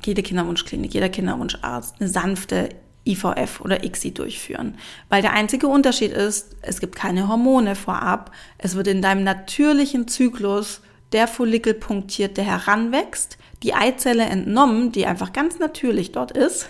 jede 0.04 0.24
Kinderwunschklinik, 0.24 0.92
jeder 0.92 1.08
Kinderwunscharzt 1.08 1.94
eine 2.00 2.08
sanfte 2.08 2.70
IVF 3.06 3.60
oder 3.60 3.84
ICSI 3.84 4.12
durchführen. 4.12 4.76
Weil 5.08 5.22
der 5.22 5.32
einzige 5.32 5.68
Unterschied 5.68 6.10
ist, 6.10 6.56
es 6.62 6.80
gibt 6.80 6.96
keine 6.96 7.28
Hormone 7.28 7.76
vorab. 7.76 8.32
Es 8.58 8.74
wird 8.74 8.88
in 8.88 9.00
deinem 9.00 9.22
natürlichen 9.22 10.08
Zyklus 10.08 10.80
der 11.12 11.28
Follikel 11.28 11.74
punktiert, 11.74 12.36
der 12.36 12.44
heranwächst, 12.44 13.38
die 13.62 13.74
Eizelle 13.74 14.24
entnommen, 14.24 14.92
die 14.92 15.06
einfach 15.06 15.32
ganz 15.32 15.58
natürlich 15.58 16.12
dort 16.12 16.32
ist. 16.32 16.68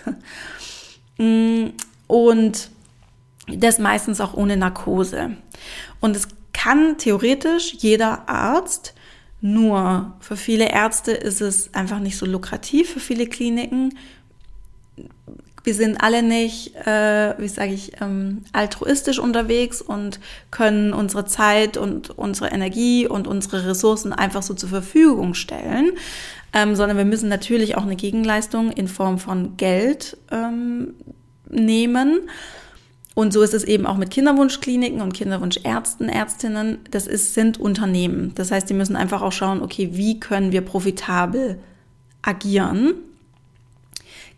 Und 2.07 2.69
das 3.47 3.79
meistens 3.79 4.21
auch 4.21 4.33
ohne 4.33 4.57
Narkose. 4.57 5.37
Und 5.99 6.15
es 6.15 6.27
kann 6.53 6.97
theoretisch 6.97 7.73
jeder 7.79 8.27
Arzt 8.29 8.93
nur 9.39 10.15
für 10.19 10.35
viele 10.35 10.71
Ärzte 10.71 11.11
ist 11.11 11.41
es 11.41 11.73
einfach 11.73 11.99
nicht 11.99 12.17
so 12.17 12.25
lukrativ, 12.25 12.93
für 12.93 12.99
viele 12.99 13.27
Kliniken. 13.27 13.93
Wir 15.67 15.73
sind 15.73 16.01
alle 16.01 16.23
nicht, 16.23 16.77
äh, 16.87 17.37
wie 17.37 17.49
sage 17.49 17.73
ich, 17.73 17.99
ähm, 17.99 18.45
altruistisch 18.53 19.19
unterwegs 19.19 19.81
und 19.81 20.21
können 20.49 20.93
unsere 20.93 21.25
Zeit 21.25 21.75
und 21.75 22.09
unsere 22.17 22.51
Energie 22.51 23.05
und 23.05 23.27
unsere 23.27 23.67
Ressourcen 23.67 24.13
einfach 24.13 24.43
so 24.43 24.53
zur 24.53 24.69
Verfügung 24.69 25.33
stellen, 25.33 25.91
ähm, 26.53 26.77
sondern 26.77 26.95
wir 26.95 27.03
müssen 27.03 27.27
natürlich 27.27 27.75
auch 27.75 27.81
eine 27.83 27.97
Gegenleistung 27.97 28.71
in 28.71 28.87
Form 28.87 29.19
von 29.19 29.57
Geld 29.57 30.15
ähm, 30.31 30.93
nehmen. 31.49 32.21
Und 33.13 33.33
so 33.33 33.41
ist 33.41 33.53
es 33.53 33.65
eben 33.65 33.85
auch 33.87 33.97
mit 33.97 34.09
Kinderwunschkliniken 34.09 35.01
und 35.01 35.13
Kinderwunschärzten, 35.13 36.07
Ärztinnen. 36.07 36.77
Das 36.91 37.07
ist, 37.07 37.33
sind 37.33 37.59
Unternehmen. 37.59 38.31
Das 38.35 38.51
heißt, 38.51 38.69
die 38.69 38.73
müssen 38.73 38.95
einfach 38.95 39.21
auch 39.21 39.33
schauen, 39.33 39.61
okay, 39.61 39.89
wie 39.91 40.17
können 40.17 40.53
wir 40.53 40.61
profitabel 40.61 41.59
agieren? 42.21 42.93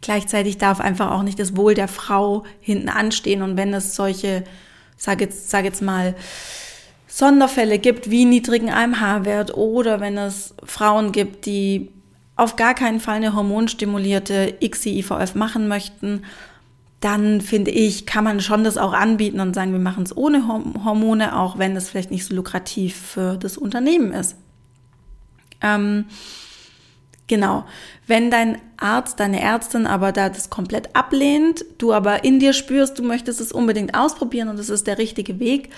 Gleichzeitig 0.01 0.57
darf 0.57 0.79
einfach 0.79 1.11
auch 1.11 1.23
nicht 1.23 1.39
das 1.39 1.57
Wohl 1.57 1.73
der 1.73 1.87
Frau 1.87 2.45
hinten 2.61 2.89
anstehen. 2.89 3.41
Und 3.41 3.57
wenn 3.57 3.73
es 3.73 3.95
solche, 3.95 4.43
sage 4.97 5.25
jetzt, 5.25 5.49
sag 5.49 5.65
jetzt 5.65 5.81
mal, 5.81 6.15
Sonderfälle 7.07 7.79
gibt, 7.79 8.09
wie 8.11 8.25
niedrigen 8.25 8.69
AMH-Wert 8.69 9.55
oder 9.55 9.99
wenn 9.99 10.17
es 10.17 10.53
Frauen 10.63 11.11
gibt, 11.11 11.45
die 11.45 11.89
auf 12.35 12.55
gar 12.55 12.73
keinen 12.73 12.99
Fall 13.01 13.17
eine 13.17 13.35
hormonstimulierte 13.35 14.55
ICSI-IVF 14.61 15.35
machen 15.35 15.67
möchten, 15.67 16.23
dann 17.01 17.41
finde 17.41 17.71
ich, 17.71 18.05
kann 18.05 18.23
man 18.23 18.41
schon 18.41 18.63
das 18.63 18.77
auch 18.77 18.93
anbieten 18.93 19.39
und 19.39 19.53
sagen, 19.53 19.71
wir 19.71 19.79
machen 19.79 20.03
es 20.03 20.15
ohne 20.15 20.47
Hormone, 20.47 21.37
auch 21.37 21.57
wenn 21.57 21.75
es 21.75 21.89
vielleicht 21.89 22.11
nicht 22.11 22.25
so 22.25 22.35
lukrativ 22.35 22.95
für 22.95 23.37
das 23.37 23.57
Unternehmen 23.57 24.11
ist. 24.11 24.35
Ähm, 25.61 26.05
genau. 27.29 27.63
Wenn 28.05 28.29
dein 28.29 28.59
Arzt, 28.75 29.21
deine 29.21 29.39
Ärztin 29.39 29.87
aber 29.87 30.11
da 30.11 30.27
das 30.27 30.49
komplett 30.49 30.93
ablehnt, 30.95 31.63
du 31.77 31.93
aber 31.93 32.25
in 32.25 32.39
dir 32.39 32.51
spürst, 32.51 32.99
du 32.99 33.03
möchtest 33.03 33.39
es 33.39 33.53
unbedingt 33.53 33.95
ausprobieren 33.95 34.49
und 34.49 34.59
es 34.59 34.69
ist 34.69 34.87
der 34.87 34.97
richtige 34.97 35.39
Weg, 35.39 35.69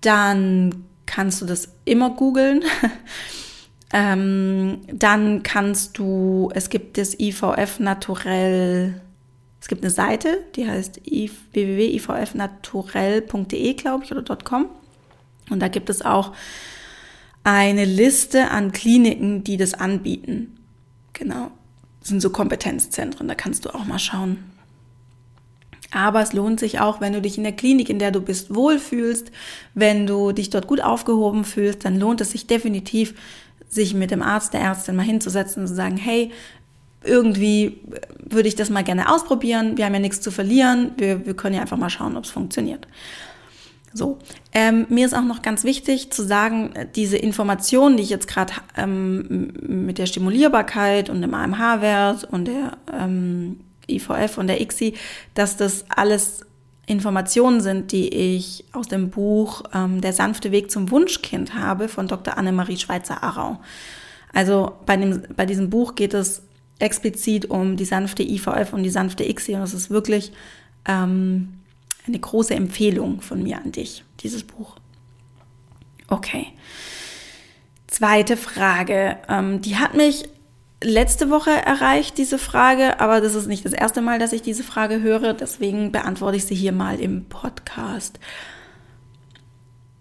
dann 0.00 0.86
kannst 1.04 1.42
du 1.42 1.44
das 1.44 1.68
immer 1.84 2.08
googeln. 2.10 2.64
Ähm, 3.94 4.80
dann 4.90 5.42
kannst 5.42 5.98
du, 5.98 6.48
es 6.54 6.70
gibt 6.70 6.96
das 6.96 7.20
IVF 7.20 7.78
Naturell, 7.78 9.02
es 9.60 9.68
gibt 9.68 9.84
eine 9.84 9.90
Seite, 9.90 10.38
die 10.56 10.66
heißt 10.66 11.02
www.ivfnaturell.de, 11.04 13.74
glaube 13.74 14.04
ich, 14.04 14.12
oder 14.12 14.36
.com. 14.36 14.70
Und 15.50 15.60
da 15.60 15.68
gibt 15.68 15.90
es 15.90 16.00
auch 16.02 16.32
eine 17.44 17.84
Liste 17.84 18.50
an 18.50 18.72
Kliniken, 18.72 19.44
die 19.44 19.58
das 19.58 19.74
anbieten. 19.74 20.56
Genau. 21.22 21.52
Das 22.00 22.08
sind 22.08 22.20
so 22.20 22.30
Kompetenzzentren, 22.30 23.28
da 23.28 23.36
kannst 23.36 23.64
du 23.64 23.72
auch 23.72 23.84
mal 23.84 24.00
schauen. 24.00 24.38
Aber 25.92 26.20
es 26.20 26.32
lohnt 26.32 26.58
sich 26.58 26.80
auch, 26.80 27.00
wenn 27.00 27.12
du 27.12 27.22
dich 27.22 27.38
in 27.38 27.44
der 27.44 27.52
Klinik, 27.52 27.88
in 27.88 28.00
der 28.00 28.10
du 28.10 28.20
bist, 28.20 28.52
wohlfühlst, 28.52 29.30
wenn 29.74 30.08
du 30.08 30.32
dich 30.32 30.50
dort 30.50 30.66
gut 30.66 30.80
aufgehoben 30.80 31.44
fühlst, 31.44 31.84
dann 31.84 31.96
lohnt 31.96 32.20
es 32.20 32.32
sich 32.32 32.48
definitiv, 32.48 33.14
sich 33.68 33.94
mit 33.94 34.10
dem 34.10 34.20
Arzt, 34.20 34.52
der 34.52 34.62
Ärztin 34.62 34.96
mal 34.96 35.04
hinzusetzen 35.04 35.62
und 35.62 35.68
zu 35.68 35.74
sagen, 35.76 35.96
hey, 35.96 36.32
irgendwie 37.04 37.78
würde 38.18 38.48
ich 38.48 38.56
das 38.56 38.68
mal 38.68 38.82
gerne 38.82 39.08
ausprobieren. 39.08 39.76
Wir 39.76 39.84
haben 39.84 39.94
ja 39.94 40.00
nichts 40.00 40.20
zu 40.20 40.32
verlieren. 40.32 40.90
Wir, 40.96 41.24
wir 41.24 41.34
können 41.34 41.54
ja 41.54 41.60
einfach 41.60 41.78
mal 41.78 41.90
schauen, 41.90 42.16
ob 42.16 42.24
es 42.24 42.30
funktioniert. 42.30 42.88
So, 43.94 44.18
ähm, 44.52 44.86
mir 44.88 45.04
ist 45.04 45.14
auch 45.14 45.24
noch 45.24 45.42
ganz 45.42 45.64
wichtig 45.64 46.12
zu 46.12 46.22
sagen, 46.22 46.72
diese 46.96 47.18
Informationen, 47.18 47.96
die 47.96 48.02
ich 48.02 48.10
jetzt 48.10 48.26
gerade 48.26 48.54
ähm, 48.76 49.52
mit 49.60 49.98
der 49.98 50.06
Stimulierbarkeit 50.06 51.10
und 51.10 51.20
dem 51.20 51.34
AMH-Wert 51.34 52.24
und 52.24 52.46
der 52.46 52.78
ähm, 52.92 53.60
IVF 53.88 54.38
und 54.38 54.46
der 54.46 54.60
ICSI, 54.60 54.94
dass 55.34 55.56
das 55.56 55.84
alles 55.90 56.46
Informationen 56.86 57.60
sind, 57.60 57.92
die 57.92 58.08
ich 58.08 58.64
aus 58.72 58.88
dem 58.88 59.10
Buch 59.10 59.62
ähm, 59.74 60.00
Der 60.00 60.12
sanfte 60.12 60.50
Weg 60.50 60.70
zum 60.70 60.90
Wunschkind 60.90 61.54
habe 61.54 61.88
von 61.88 62.08
Dr. 62.08 62.36
Annemarie 62.36 62.76
Schweizer-Arau. 62.76 63.60
Also 64.32 64.72
bei, 64.86 64.96
dem, 64.96 65.22
bei 65.36 65.46
diesem 65.46 65.70
Buch 65.70 65.94
geht 65.94 66.14
es 66.14 66.42
explizit 66.78 67.50
um 67.50 67.76
die 67.76 67.84
sanfte 67.84 68.22
IVF 68.22 68.72
und 68.72 68.82
die 68.82 68.90
sanfte 68.90 69.24
ICSI 69.24 69.54
und 69.54 69.62
es 69.62 69.74
ist 69.74 69.90
wirklich 69.90 70.32
ähm, 70.88 71.60
eine 72.06 72.18
große 72.18 72.54
Empfehlung 72.54 73.20
von 73.20 73.42
mir 73.42 73.58
an 73.58 73.72
dich, 73.72 74.04
dieses 74.20 74.44
Buch. 74.44 74.76
Okay. 76.08 76.48
Zweite 77.86 78.36
Frage. 78.36 79.18
Ähm, 79.28 79.60
die 79.60 79.76
hat 79.76 79.94
mich 79.94 80.28
letzte 80.82 81.30
Woche 81.30 81.50
erreicht, 81.50 82.18
diese 82.18 82.38
Frage, 82.38 83.00
aber 83.00 83.20
das 83.20 83.34
ist 83.34 83.46
nicht 83.46 83.64
das 83.64 83.72
erste 83.72 84.02
Mal, 84.02 84.18
dass 84.18 84.32
ich 84.32 84.42
diese 84.42 84.64
Frage 84.64 85.00
höre, 85.00 85.34
deswegen 85.34 85.92
beantworte 85.92 86.36
ich 86.36 86.44
sie 86.44 86.54
hier 86.54 86.72
mal 86.72 87.00
im 87.00 87.26
Podcast. 87.26 88.18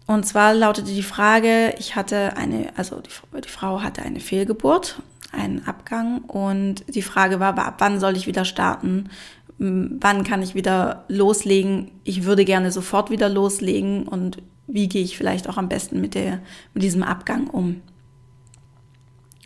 Und 0.08 0.26
zwar 0.26 0.54
lautete 0.54 0.92
die 0.92 1.04
Frage, 1.04 1.74
ich 1.78 1.96
hatte 1.96 2.36
eine, 2.36 2.70
also 2.76 3.00
die, 3.00 3.42
die 3.42 3.50
Frau 3.50 3.82
hatte 3.82 4.02
eine 4.02 4.20
Fehlgeburt, 4.20 5.02
einen 5.32 5.66
Abgang 5.66 6.20
und 6.24 6.84
die 6.94 7.02
Frage 7.02 7.40
war, 7.40 7.58
ab 7.58 7.76
wann 7.78 8.00
soll 8.00 8.18
ich 8.18 8.28
wieder 8.28 8.44
starten? 8.44 9.10
Wann 9.64 10.24
kann 10.24 10.42
ich 10.42 10.56
wieder 10.56 11.06
loslegen? 11.08 11.92
Ich 12.04 12.24
würde 12.24 12.46
gerne 12.46 12.72
sofort 12.72 13.12
wieder 13.12 13.30
loslegen 13.30 14.08
und 14.08 14.38
wie 14.68 14.88
gehe 14.88 15.04
ich 15.04 15.18
vielleicht 15.18 15.48
auch 15.48 15.58
am 15.58 15.70
besten 15.70 16.02
mit, 16.02 16.16
der, 16.16 16.40
mit 16.74 16.84
diesem 16.84 17.04
Abgang 17.04 17.48
um? 17.48 17.82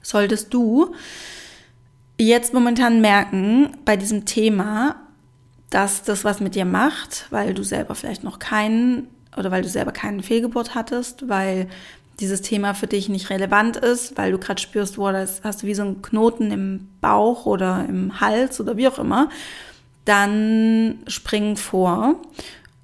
solltest 0.05 0.53
du 0.53 0.93
jetzt 2.19 2.53
momentan 2.53 3.01
merken 3.01 3.75
bei 3.84 3.98
diesem 3.98 4.25
Thema, 4.25 4.95
dass 5.69 6.03
das 6.03 6.24
was 6.24 6.39
mit 6.39 6.55
dir 6.55 6.65
macht, 6.65 7.27
weil 7.31 7.53
du 7.53 7.63
selber 7.63 7.95
vielleicht 7.95 8.24
noch 8.24 8.39
keinen 8.39 9.07
oder 9.36 9.51
weil 9.51 9.63
du 9.63 9.67
selber 9.67 9.91
keinen 9.91 10.24
Fehlgeburt 10.24 10.75
hattest, 10.75 11.27
weil 11.27 11.67
dieses 12.22 12.41
Thema 12.41 12.74
für 12.74 12.88
dich 12.88 13.10
nicht 13.10 13.29
relevant 13.29 13.75
ist, 13.75 14.18
weil 14.18 14.31
du 14.31 14.37
gerade 14.37 14.61
spürst, 14.61 14.98
wo 14.98 15.11
das 15.11 15.42
hast 15.44 15.63
du 15.63 15.68
wie 15.68 15.75
so 15.75 15.81
einen 15.81 16.01
Knoten 16.01 16.51
im 16.51 16.87
Bauch 17.01 17.46
oder 17.46 17.85
im 17.90 18.22
Hals 18.22 18.61
oder 18.61 18.77
wie 18.77 18.87
auch 18.87 19.00
immer, 19.00 19.29
dann 20.05 21.00
spring 21.07 21.57
vor 21.57 22.15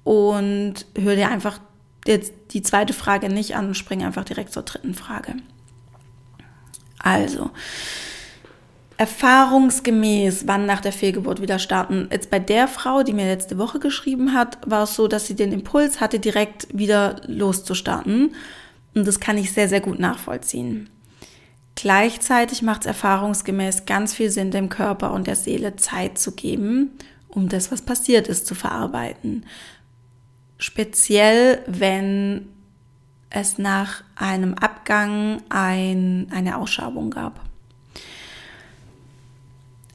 und 0.04 0.86
hör 0.96 1.16
dir 1.16 1.30
einfach 1.30 1.60
die 2.06 2.62
zweite 2.62 2.92
Frage 2.92 3.28
nicht 3.28 3.56
an 3.56 3.68
und 3.68 3.74
spring 3.76 4.04
einfach 4.04 4.24
direkt 4.24 4.52
zur 4.52 4.64
dritten 4.64 4.94
Frage. 4.94 5.36
Also, 6.98 7.50
erfahrungsgemäß, 8.96 10.46
wann 10.46 10.66
nach 10.66 10.80
der 10.80 10.92
Fehlgeburt 10.92 11.40
wieder 11.40 11.58
starten. 11.58 12.08
Jetzt 12.10 12.30
bei 12.30 12.38
der 12.38 12.68
Frau, 12.68 13.02
die 13.02 13.12
mir 13.12 13.26
letzte 13.26 13.58
Woche 13.58 13.78
geschrieben 13.78 14.32
hat, 14.32 14.58
war 14.66 14.84
es 14.84 14.94
so, 14.94 15.08
dass 15.08 15.26
sie 15.26 15.34
den 15.34 15.52
Impuls 15.52 16.00
hatte, 16.00 16.20
direkt 16.20 16.66
wieder 16.76 17.20
loszustarten. 17.26 18.34
Und 18.94 19.06
das 19.06 19.20
kann 19.20 19.38
ich 19.38 19.52
sehr, 19.52 19.68
sehr 19.68 19.80
gut 19.80 19.98
nachvollziehen. 19.98 20.90
Gleichzeitig 21.74 22.62
macht 22.62 22.82
es 22.82 22.86
erfahrungsgemäß 22.86 23.86
ganz 23.86 24.14
viel 24.14 24.30
Sinn, 24.30 24.50
dem 24.50 24.68
Körper 24.68 25.12
und 25.12 25.26
der 25.26 25.36
Seele 25.36 25.76
Zeit 25.76 26.18
zu 26.18 26.32
geben, 26.32 26.90
um 27.34 27.48
das, 27.48 27.72
was 27.72 27.82
passiert 27.82 28.28
ist, 28.28 28.46
zu 28.46 28.54
verarbeiten. 28.54 29.44
Speziell, 30.58 31.62
wenn 31.66 32.48
es 33.30 33.58
nach 33.58 34.04
einem 34.14 34.54
Abgang 34.54 35.42
ein, 35.48 36.28
eine 36.30 36.58
Ausschabung 36.58 37.10
gab. 37.10 37.40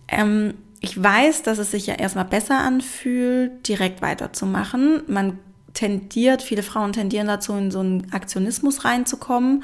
Ähm, 0.08 0.56
ich 0.80 1.02
weiß, 1.02 1.44
dass 1.44 1.58
es 1.58 1.72
sich 1.72 1.88
ja 1.88 1.96
erstmal 1.96 2.26
besser 2.26 2.60
anfühlt, 2.60 3.68
direkt 3.68 4.02
weiterzumachen. 4.02 5.04
Man 5.08 5.40
tendiert, 5.74 6.42
viele 6.42 6.64
Frauen 6.64 6.94
tendieren 6.94 7.28
dazu, 7.28 7.54
in 7.54 7.72
so 7.72 7.80
einen 7.80 8.12
Aktionismus 8.12 8.84
reinzukommen. 8.84 9.64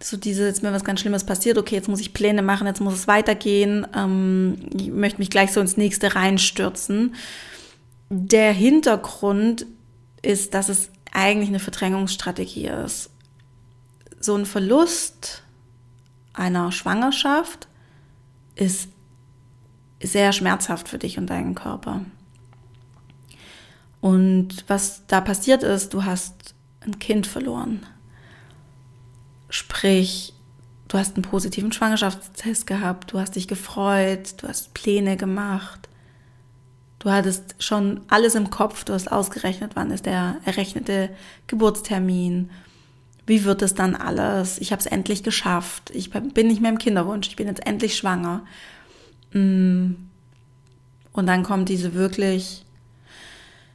So 0.00 0.16
diese, 0.16 0.46
jetzt 0.46 0.62
mir 0.62 0.72
was 0.72 0.84
ganz 0.84 1.00
Schlimmes 1.00 1.24
passiert, 1.24 1.56
okay, 1.56 1.74
jetzt 1.74 1.88
muss 1.88 2.00
ich 2.00 2.12
Pläne 2.12 2.42
machen, 2.42 2.66
jetzt 2.66 2.80
muss 2.80 2.94
es 2.94 3.08
weitergehen, 3.08 3.86
ähm, 3.94 4.56
ich 4.74 4.90
möchte 4.90 5.18
mich 5.18 5.30
gleich 5.30 5.52
so 5.52 5.60
ins 5.60 5.76
nächste 5.76 6.14
reinstürzen. 6.14 7.14
Der 8.10 8.52
Hintergrund 8.52 9.66
ist, 10.22 10.54
dass 10.54 10.68
es 10.68 10.90
eigentlich 11.12 11.48
eine 11.48 11.60
Verdrängungsstrategie 11.60 12.68
ist. 12.68 13.10
So 14.20 14.34
ein 14.34 14.44
Verlust 14.44 15.42
einer 16.34 16.72
Schwangerschaft 16.72 17.68
ist 18.54 18.88
sehr 20.02 20.32
schmerzhaft 20.32 20.88
für 20.88 20.98
dich 20.98 21.18
und 21.18 21.28
deinen 21.28 21.54
Körper. 21.54 22.02
Und 24.00 24.64
was 24.68 25.06
da 25.06 25.20
passiert 25.20 25.62
ist, 25.62 25.94
du 25.94 26.04
hast 26.04 26.54
ein 26.80 26.98
Kind 26.98 27.26
verloren. 27.26 27.86
Sprich, 29.48 30.34
du 30.88 30.98
hast 30.98 31.16
einen 31.16 31.22
positiven 31.22 31.72
Schwangerschaftstest 31.72 32.66
gehabt, 32.66 33.12
du 33.12 33.20
hast 33.20 33.36
dich 33.36 33.48
gefreut, 33.48 34.34
du 34.38 34.48
hast 34.48 34.74
Pläne 34.74 35.16
gemacht, 35.16 35.88
Du 37.06 37.12
hattest 37.12 37.54
schon 37.62 38.00
alles 38.08 38.34
im 38.34 38.50
Kopf, 38.50 38.82
du 38.82 38.92
hast 38.92 39.12
ausgerechnet, 39.12 39.72
wann 39.74 39.92
ist 39.92 40.06
der 40.06 40.38
errechnete 40.44 41.10
Geburtstermin. 41.46 42.50
Wie 43.26 43.44
wird 43.44 43.62
es 43.62 43.74
dann 43.74 43.94
alles? 43.94 44.58
Ich 44.58 44.72
habe 44.72 44.80
es 44.80 44.86
endlich 44.86 45.22
geschafft. 45.22 45.90
Ich 45.94 46.10
bin 46.10 46.48
nicht 46.48 46.60
mehr 46.60 46.72
im 46.72 46.78
Kinderwunsch. 46.78 47.28
Ich 47.28 47.36
bin 47.36 47.46
jetzt 47.46 47.64
endlich 47.64 47.96
schwanger. 47.96 48.44
Mm. 49.32 49.92
Und 51.12 51.26
dann 51.26 51.44
kommt 51.44 51.68
diese 51.68 51.94
wirklich 51.94 52.64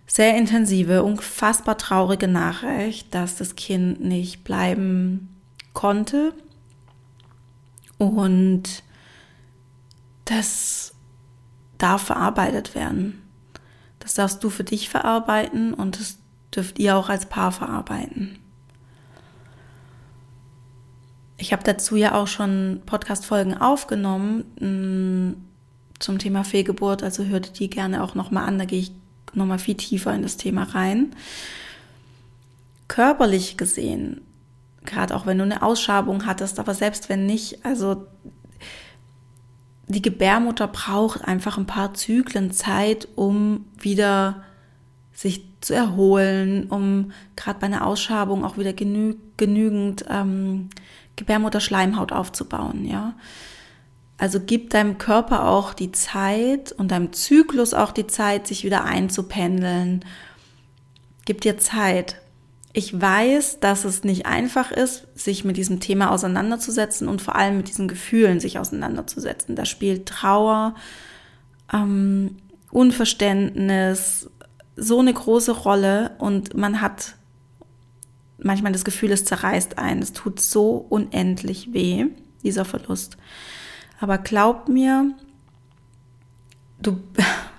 sehr 0.07 0.35
intensive, 0.37 1.03
unfassbar 1.03 1.77
traurige 1.77 2.27
Nachricht, 2.27 3.15
dass 3.15 3.37
das 3.37 3.55
Kind 3.55 4.03
nicht 4.03 4.43
bleiben 4.43 5.29
konnte. 5.73 6.33
Und 7.97 8.83
das 10.25 10.93
darf 11.77 12.03
verarbeitet 12.03 12.75
werden. 12.75 13.21
Das 13.99 14.13
darfst 14.13 14.43
du 14.43 14.49
für 14.49 14.63
dich 14.63 14.89
verarbeiten 14.89 15.73
und 15.73 15.99
das 15.99 16.17
dürft 16.55 16.79
ihr 16.79 16.95
auch 16.95 17.09
als 17.09 17.27
Paar 17.27 17.51
verarbeiten. 17.51 18.39
Ich 21.37 21.53
habe 21.53 21.63
dazu 21.63 21.95
ja 21.95 22.13
auch 22.13 22.27
schon 22.27 22.81
Podcast-Folgen 22.85 23.57
aufgenommen 23.57 24.45
mm, 24.59 25.35
zum 25.99 26.19
Thema 26.19 26.43
Fehlgeburt, 26.43 27.03
also 27.03 27.25
hört 27.25 27.59
die 27.59 27.69
gerne 27.69 28.03
auch 28.03 28.15
nochmal 28.15 28.47
an, 28.47 28.59
da 28.59 28.65
gehe 28.65 28.79
ich 28.79 28.91
nochmal 29.33 29.59
viel 29.59 29.75
tiefer 29.75 30.13
in 30.13 30.21
das 30.21 30.37
Thema 30.37 30.63
rein. 30.63 31.15
Körperlich 32.87 33.57
gesehen, 33.57 34.21
gerade 34.85 35.15
auch 35.15 35.25
wenn 35.25 35.37
du 35.37 35.43
eine 35.43 35.61
Ausschabung 35.61 36.25
hattest, 36.25 36.59
aber 36.59 36.73
selbst 36.73 37.09
wenn 37.09 37.25
nicht, 37.25 37.65
also 37.65 38.07
die 39.87 40.01
Gebärmutter 40.01 40.67
braucht 40.67 41.25
einfach 41.25 41.57
ein 41.57 41.65
paar 41.65 41.93
Zyklen 41.93 42.51
Zeit, 42.51 43.07
um 43.15 43.65
wieder 43.77 44.43
sich 45.11 45.45
zu 45.61 45.75
erholen, 45.75 46.67
um 46.69 47.11
gerade 47.35 47.59
bei 47.59 47.67
einer 47.67 47.85
Ausschabung 47.85 48.43
auch 48.43 48.57
wieder 48.57 48.73
genü 48.73 49.15
genügend 49.37 50.05
ähm, 50.09 50.69
Gebärmutterschleimhaut 51.15 52.11
aufzubauen, 52.11 52.85
ja. 52.85 53.15
Also 54.17 54.39
gib 54.39 54.69
deinem 54.69 54.99
Körper 54.99 55.47
auch 55.47 55.73
die 55.73 55.91
Zeit 55.91 56.71
und 56.71 56.91
deinem 56.91 57.11
Zyklus 57.11 57.73
auch 57.73 57.91
die 57.91 58.05
Zeit, 58.05 58.45
sich 58.45 58.63
wieder 58.63 58.85
einzupendeln. 58.85 60.05
Gib 61.25 61.41
dir 61.41 61.57
Zeit. 61.57 62.20
Ich 62.73 62.99
weiß, 62.99 63.59
dass 63.59 63.83
es 63.83 64.03
nicht 64.03 64.25
einfach 64.25 64.71
ist, 64.71 65.07
sich 65.13 65.43
mit 65.43 65.57
diesem 65.57 65.79
Thema 65.79 66.11
auseinanderzusetzen 66.11 67.07
und 67.07 67.21
vor 67.21 67.35
allem 67.35 67.57
mit 67.57 67.67
diesen 67.67 67.87
Gefühlen 67.87 68.39
sich 68.39 68.59
auseinanderzusetzen. 68.59 69.55
Da 69.55 69.65
spielt 69.65 70.05
Trauer, 70.05 70.75
ähm, 71.73 72.37
Unverständnis 72.71 74.29
so 74.77 74.99
eine 74.99 75.13
große 75.13 75.51
Rolle 75.51 76.11
und 76.17 76.55
man 76.55 76.79
hat 76.79 77.15
manchmal 78.37 78.71
das 78.71 78.85
Gefühl, 78.85 79.11
es 79.11 79.25
zerreißt 79.25 79.77
einen. 79.77 80.01
Es 80.01 80.13
tut 80.13 80.39
so 80.39 80.85
unendlich 80.89 81.73
weh, 81.73 82.07
dieser 82.43 82.65
Verlust. 82.65 83.17
Aber 83.99 84.17
glaub 84.17 84.69
mir, 84.69 85.13
du, 86.81 87.01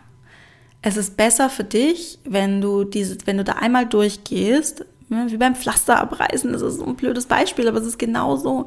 es 0.83 0.96
ist 0.96 1.18
besser 1.18 1.51
für 1.51 1.64
dich, 1.64 2.18
wenn 2.25 2.62
du 2.62 2.85
diese, 2.85 3.18
wenn 3.27 3.37
du 3.37 3.44
da 3.44 3.53
einmal 3.53 3.87
durchgehst, 3.87 4.87
wie 5.29 5.37
beim 5.37 5.55
Pflaster 5.55 5.98
abreißen, 6.01 6.53
das 6.53 6.62
ist 6.62 6.79
so 6.79 6.87
ein 6.87 6.96
blödes 6.96 7.27
Beispiel, 7.27 7.68
aber 7.68 7.79
es 7.79 7.87
ist 7.87 7.98
genauso. 7.98 8.66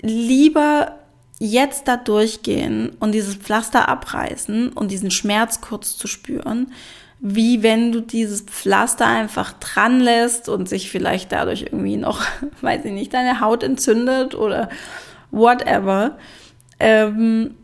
Lieber 0.00 0.98
jetzt 1.38 1.88
da 1.88 1.96
durchgehen 1.96 2.96
und 3.00 3.12
dieses 3.12 3.36
Pflaster 3.36 3.88
abreißen 3.88 4.70
und 4.70 4.90
diesen 4.90 5.10
Schmerz 5.10 5.60
kurz 5.60 5.96
zu 5.96 6.06
spüren, 6.06 6.72
wie 7.20 7.62
wenn 7.62 7.90
du 7.90 8.00
dieses 8.00 8.42
Pflaster 8.42 9.06
einfach 9.06 9.54
dran 9.54 10.00
lässt 10.00 10.48
und 10.48 10.68
sich 10.68 10.90
vielleicht 10.90 11.32
dadurch 11.32 11.62
irgendwie 11.62 11.96
noch, 11.96 12.22
weiß 12.60 12.84
ich 12.84 12.92
nicht, 12.92 13.14
deine 13.14 13.40
Haut 13.40 13.62
entzündet 13.62 14.34
oder 14.34 14.68
whatever. 15.30 16.18
Ähm, 16.78 17.54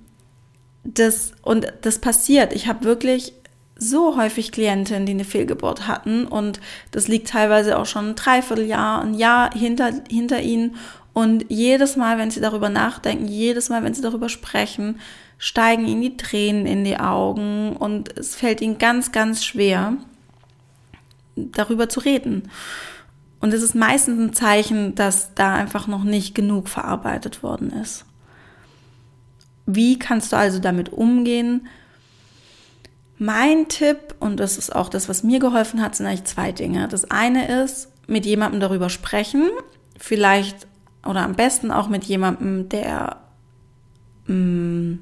das, 0.83 1.33
und 1.43 1.73
das 1.83 1.99
passiert. 1.99 2.55
Ich 2.55 2.69
habe 2.69 2.85
wirklich 2.85 3.35
so 3.81 4.17
häufig 4.17 4.53
Klientinnen, 4.53 5.07
die 5.07 5.13
eine 5.13 5.25
Fehlgeburt 5.25 5.89
hatten 5.89 6.27
und 6.27 6.61
das 6.91 7.09
liegt 7.09 7.29
teilweise 7.29 7.79
auch 7.79 7.87
schon 7.87 8.11
ein 8.11 8.15
Dreivierteljahr, 8.15 9.03
ein 9.03 9.15
Jahr 9.15 9.53
hinter, 9.53 9.91
hinter 10.09 10.41
ihnen 10.41 10.77
und 11.13 11.47
jedes 11.49 11.97
Mal, 11.97 12.19
wenn 12.19 12.31
sie 12.31 12.41
darüber 12.41 12.69
nachdenken, 12.69 13.27
jedes 13.27 13.71
Mal, 13.71 13.83
wenn 13.83 13.95
sie 13.95 14.03
darüber 14.03 14.29
sprechen, 14.29 15.01
steigen 15.39 15.87
ihnen 15.87 16.03
die 16.03 16.17
Tränen 16.17 16.67
in 16.67 16.85
die 16.85 16.99
Augen 16.99 17.75
und 17.77 18.17
es 18.19 18.37
fällt 18.37 18.61
ihnen 18.61 18.79
ganz, 18.79 19.11
ganz 19.11 19.45
schwer, 19.45 19.95
darüber 21.35 21.89
zu 21.89 22.01
reden. 22.01 22.51
Und 23.41 23.55
es 23.55 23.63
ist 23.63 23.75
meistens 23.75 24.21
ein 24.21 24.35
Zeichen, 24.35 24.95
dass 24.95 25.35
da 25.35 25.55
einfach 25.55 25.87
noch 25.87 26.05
nicht 26.05 26.35
genug 26.35 26.69
verarbeitet 26.69 27.43
worden 27.43 27.71
ist. 27.73 28.05
Wie 29.65 29.99
kannst 29.99 30.33
du 30.33 30.37
also 30.37 30.59
damit 30.59 30.93
umgehen? 30.93 31.67
Mein 33.23 33.69
Tipp, 33.69 34.15
und 34.19 34.41
das 34.41 34.57
ist 34.57 34.75
auch 34.75 34.89
das, 34.89 35.11
was 35.11 35.23
mir 35.23 35.41
geholfen 35.41 35.83
hat, 35.83 35.95
sind 35.95 36.07
eigentlich 36.07 36.25
zwei 36.25 36.53
Dinge. 36.53 36.89
Das 36.89 37.11
eine 37.11 37.65
ist, 37.65 37.89
mit 38.07 38.25
jemandem 38.25 38.61
darüber 38.61 38.89
sprechen, 38.89 39.51
vielleicht 39.99 40.67
oder 41.07 41.21
am 41.21 41.35
besten 41.35 41.71
auch 41.71 41.91
mit 41.91 42.05
jemandem, 42.05 42.71
der, 42.71 43.19
mm, 44.27 45.01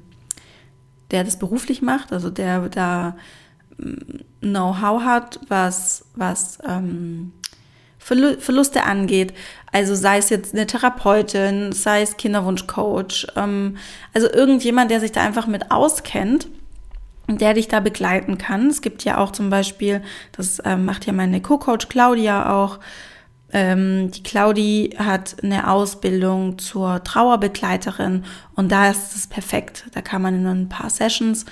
der 1.11 1.23
das 1.23 1.39
beruflich 1.39 1.81
macht, 1.81 2.11
also 2.11 2.29
der 2.29 2.67
da 2.67 3.15
mm, 3.77 3.93
Know-how 4.41 5.01
hat, 5.03 5.39
was, 5.47 6.03
was 6.15 6.59
ähm, 6.67 7.31
Verluste 7.99 8.83
angeht. 8.83 9.33
Also 9.71 9.95
sei 9.95 10.17
es 10.17 10.29
jetzt 10.29 10.53
eine 10.53 10.67
Therapeutin, 10.67 11.71
sei 11.71 12.01
es 12.01 12.17
Kinderwunschcoach, 12.17 13.27
ähm, 13.37 13.77
also 14.13 14.29
irgendjemand, 14.29 14.91
der 14.91 14.99
sich 14.99 15.13
da 15.13 15.21
einfach 15.21 15.47
mit 15.47 15.71
auskennt 15.71 16.49
der 17.37 17.53
dich 17.53 17.67
da 17.67 17.79
begleiten 17.79 18.37
kann. 18.37 18.67
Es 18.67 18.81
gibt 18.81 19.03
ja 19.03 19.17
auch 19.17 19.31
zum 19.31 19.49
Beispiel, 19.49 20.01
das 20.31 20.61
ähm, 20.65 20.85
macht 20.85 21.05
ja 21.05 21.13
meine 21.13 21.41
Co-Coach 21.41 21.87
Claudia 21.87 22.53
auch, 22.53 22.79
ähm, 23.51 24.11
die 24.11 24.23
Claudi 24.23 24.95
hat 24.97 25.37
eine 25.43 25.71
Ausbildung 25.71 26.59
zur 26.59 27.03
Trauerbegleiterin 27.03 28.25
und 28.55 28.71
da 28.71 28.89
ist 28.89 29.15
es 29.15 29.27
perfekt. 29.27 29.85
Da 29.93 30.01
kann 30.01 30.21
man 30.21 30.35
in 30.35 30.45
ein 30.45 30.69
paar 30.69 30.89
Sessions 30.89 31.45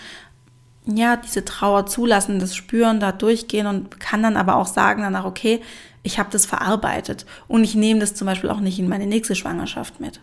ja 0.85 1.17
diese 1.17 1.43
Trauer 1.43 1.85
zulassen, 1.87 2.39
das 2.39 2.55
spüren, 2.55 2.99
da 2.99 3.11
durchgehen 3.11 3.67
und 3.67 3.99
kann 3.99 4.23
dann 4.23 4.37
aber 4.37 4.55
auch 4.55 4.67
sagen 4.67 5.01
danach, 5.01 5.25
okay, 5.25 5.61
ich 6.03 6.19
habe 6.19 6.29
das 6.31 6.45
verarbeitet 6.45 7.25
und 7.47 7.63
ich 7.63 7.75
nehme 7.75 7.99
das 7.99 8.13
zum 8.13 8.27
Beispiel 8.27 8.49
auch 8.49 8.61
nicht 8.61 8.79
in 8.79 8.87
meine 8.87 9.07
nächste 9.07 9.35
Schwangerschaft 9.35 9.99
mit. 9.99 10.21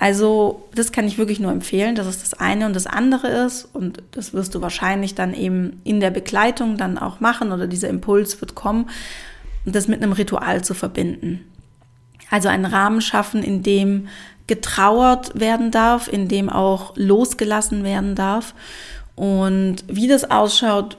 Also 0.00 0.66
das 0.74 0.92
kann 0.92 1.06
ich 1.06 1.18
wirklich 1.18 1.40
nur 1.40 1.52
empfehlen. 1.52 1.94
Das 1.94 2.06
ist 2.06 2.22
das 2.22 2.32
eine 2.32 2.64
und 2.64 2.74
das 2.74 2.86
andere 2.86 3.28
ist 3.28 3.68
und 3.70 4.02
das 4.12 4.32
wirst 4.32 4.54
du 4.54 4.62
wahrscheinlich 4.62 5.14
dann 5.14 5.34
eben 5.34 5.82
in 5.84 6.00
der 6.00 6.10
Begleitung 6.10 6.78
dann 6.78 6.96
auch 6.96 7.20
machen 7.20 7.52
oder 7.52 7.66
dieser 7.66 7.90
Impuls 7.90 8.40
wird 8.40 8.54
kommen, 8.54 8.88
das 9.66 9.88
mit 9.88 10.02
einem 10.02 10.12
Ritual 10.12 10.64
zu 10.64 10.72
verbinden. 10.72 11.44
Also 12.30 12.48
einen 12.48 12.64
Rahmen 12.64 13.02
schaffen, 13.02 13.42
in 13.42 13.62
dem 13.62 14.08
getrauert 14.46 15.38
werden 15.38 15.70
darf, 15.70 16.08
in 16.08 16.28
dem 16.28 16.48
auch 16.48 16.94
losgelassen 16.96 17.84
werden 17.84 18.14
darf. 18.14 18.54
Und 19.16 19.84
wie 19.86 20.08
das 20.08 20.30
ausschaut, 20.30 20.96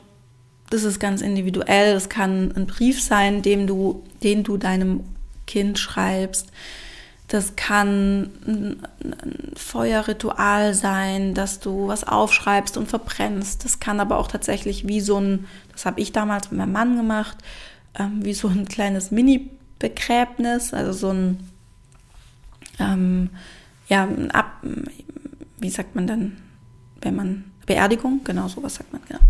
das 0.70 0.84
ist 0.84 1.00
ganz 1.00 1.22
individuell. 1.22 1.96
Es 1.96 2.08
kann 2.08 2.54
ein 2.56 2.68
Brief 2.68 3.02
sein, 3.02 3.42
dem 3.42 3.66
du, 3.66 4.04
den 4.22 4.44
du 4.44 4.58
deinem 4.58 5.00
Kind 5.48 5.80
schreibst 5.80 6.50
das 7.32 7.56
kann 7.56 8.30
ein 8.46 8.84
Feuerritual 9.56 10.74
sein, 10.74 11.34
dass 11.34 11.62
du 11.62 11.88
was 11.88 12.04
aufschreibst 12.04 12.76
und 12.76 12.89
verbrennst. 12.89 13.63
Das 13.63 13.80
kann 13.80 14.02
aber 14.02 14.17
auch 14.17 14.28
tatsächlich 14.28 14.86
wie 14.86 15.00
so 15.00 15.17
ein, 15.17 15.46
das 15.72 15.86
habe 15.86 16.02
ich 16.02 16.12
damals 16.12 16.52
mit 16.52 16.60
meinem 16.60 16.74
Mann 16.74 16.98
gemacht, 16.98 17.38
ähm, 17.98 18.26
wie 18.26 18.34
so 18.34 18.50
ein 18.50 18.67
kleines 18.67 19.12
Mini-Begräbnis, 19.12 20.74
also 20.74 20.91
so 20.91 21.13
ein, 21.13 21.39
ähm, 22.80 23.30
ja, 23.88 24.04
ein 24.04 24.32
Ab, 24.32 24.62
wie 25.58 25.70
sagt 25.70 25.96
man 25.96 26.08
denn, 26.08 26.36
wenn 27.00 27.15
man, 27.15 27.46
Beerdigung, 27.65 28.26
genau, 28.26 28.50
sowas 28.50 28.76
sagt 28.76 28.91
man, 28.91 29.02
genau. 29.08 29.22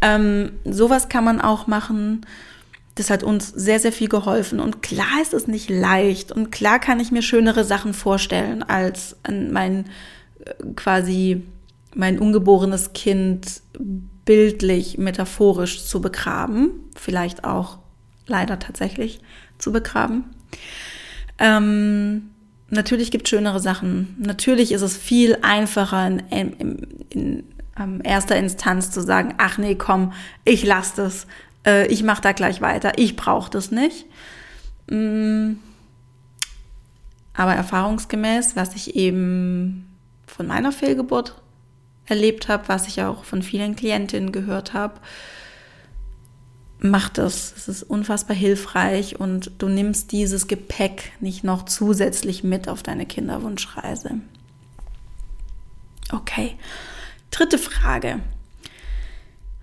Ähm, 0.00 0.50
sowas 0.64 1.08
kann 1.08 1.22
man 1.22 1.40
auch 1.40 1.68
machen 1.68 2.26
das 2.96 3.10
hat 3.10 3.22
uns 3.22 3.48
sehr, 3.48 3.78
sehr 3.78 3.92
viel 3.92 4.08
geholfen. 4.08 4.58
Und 4.58 4.82
klar 4.82 5.20
ist 5.22 5.34
es 5.34 5.46
nicht 5.46 5.70
leicht. 5.70 6.32
Und 6.32 6.50
klar 6.50 6.78
kann 6.78 6.98
ich 6.98 7.12
mir 7.12 7.22
schönere 7.22 7.64
Sachen 7.64 7.94
vorstellen, 7.94 8.62
als 8.62 9.16
mein 9.28 9.84
äh, 10.44 10.52
quasi 10.74 11.42
mein 11.94 12.18
ungeborenes 12.18 12.92
Kind 12.94 13.62
bildlich, 14.24 14.98
metaphorisch 14.98 15.84
zu 15.84 16.00
begraben. 16.00 16.70
Vielleicht 16.94 17.44
auch 17.44 17.78
leider 18.26 18.58
tatsächlich 18.58 19.20
zu 19.58 19.72
begraben. 19.72 20.24
Ähm, 21.38 22.30
natürlich 22.70 23.10
gibt 23.10 23.26
es 23.26 23.30
schönere 23.30 23.60
Sachen. 23.60 24.16
Natürlich 24.18 24.72
ist 24.72 24.82
es 24.82 24.96
viel 24.96 25.38
einfacher 25.42 26.06
in, 26.06 26.18
in, 26.30 26.52
in, 26.52 26.88
in 27.10 27.44
ähm, 27.78 28.00
erster 28.02 28.36
Instanz 28.36 28.90
zu 28.90 29.02
sagen, 29.02 29.34
ach 29.38 29.58
nee, 29.58 29.74
komm, 29.74 30.12
ich 30.44 30.64
lasse 30.64 30.96
das 30.96 31.26
äh, 31.66 31.86
ich 31.88 32.02
mache 32.02 32.22
da 32.22 32.32
gleich 32.32 32.60
weiter, 32.60 32.92
ich 32.96 33.16
brauche 33.16 33.50
das 33.50 33.70
nicht. 33.70 34.06
Mm. 34.88 35.54
Aber 37.34 37.54
erfahrungsgemäß, 37.54 38.56
was 38.56 38.74
ich 38.74 38.96
eben 38.96 39.94
von 40.26 40.46
meiner 40.46 40.72
Fehlgeburt 40.72 41.40
erlebt 42.06 42.48
habe, 42.48 42.68
was 42.68 42.88
ich 42.88 43.02
auch 43.02 43.24
von 43.24 43.42
vielen 43.42 43.76
Klientinnen 43.76 44.32
gehört 44.32 44.72
habe, 44.72 45.00
macht 46.78 47.18
das. 47.18 47.52
Es 47.56 47.68
ist 47.68 47.82
unfassbar 47.82 48.36
hilfreich 48.36 49.20
und 49.20 49.52
du 49.58 49.68
nimmst 49.68 50.12
dieses 50.12 50.46
Gepäck 50.46 51.12
nicht 51.20 51.44
noch 51.44 51.64
zusätzlich 51.64 52.44
mit 52.44 52.68
auf 52.68 52.82
deine 52.82 53.06
Kinderwunschreise. 53.06 54.20
Okay. 56.12 56.56
Dritte 57.30 57.58
Frage. 57.58 58.20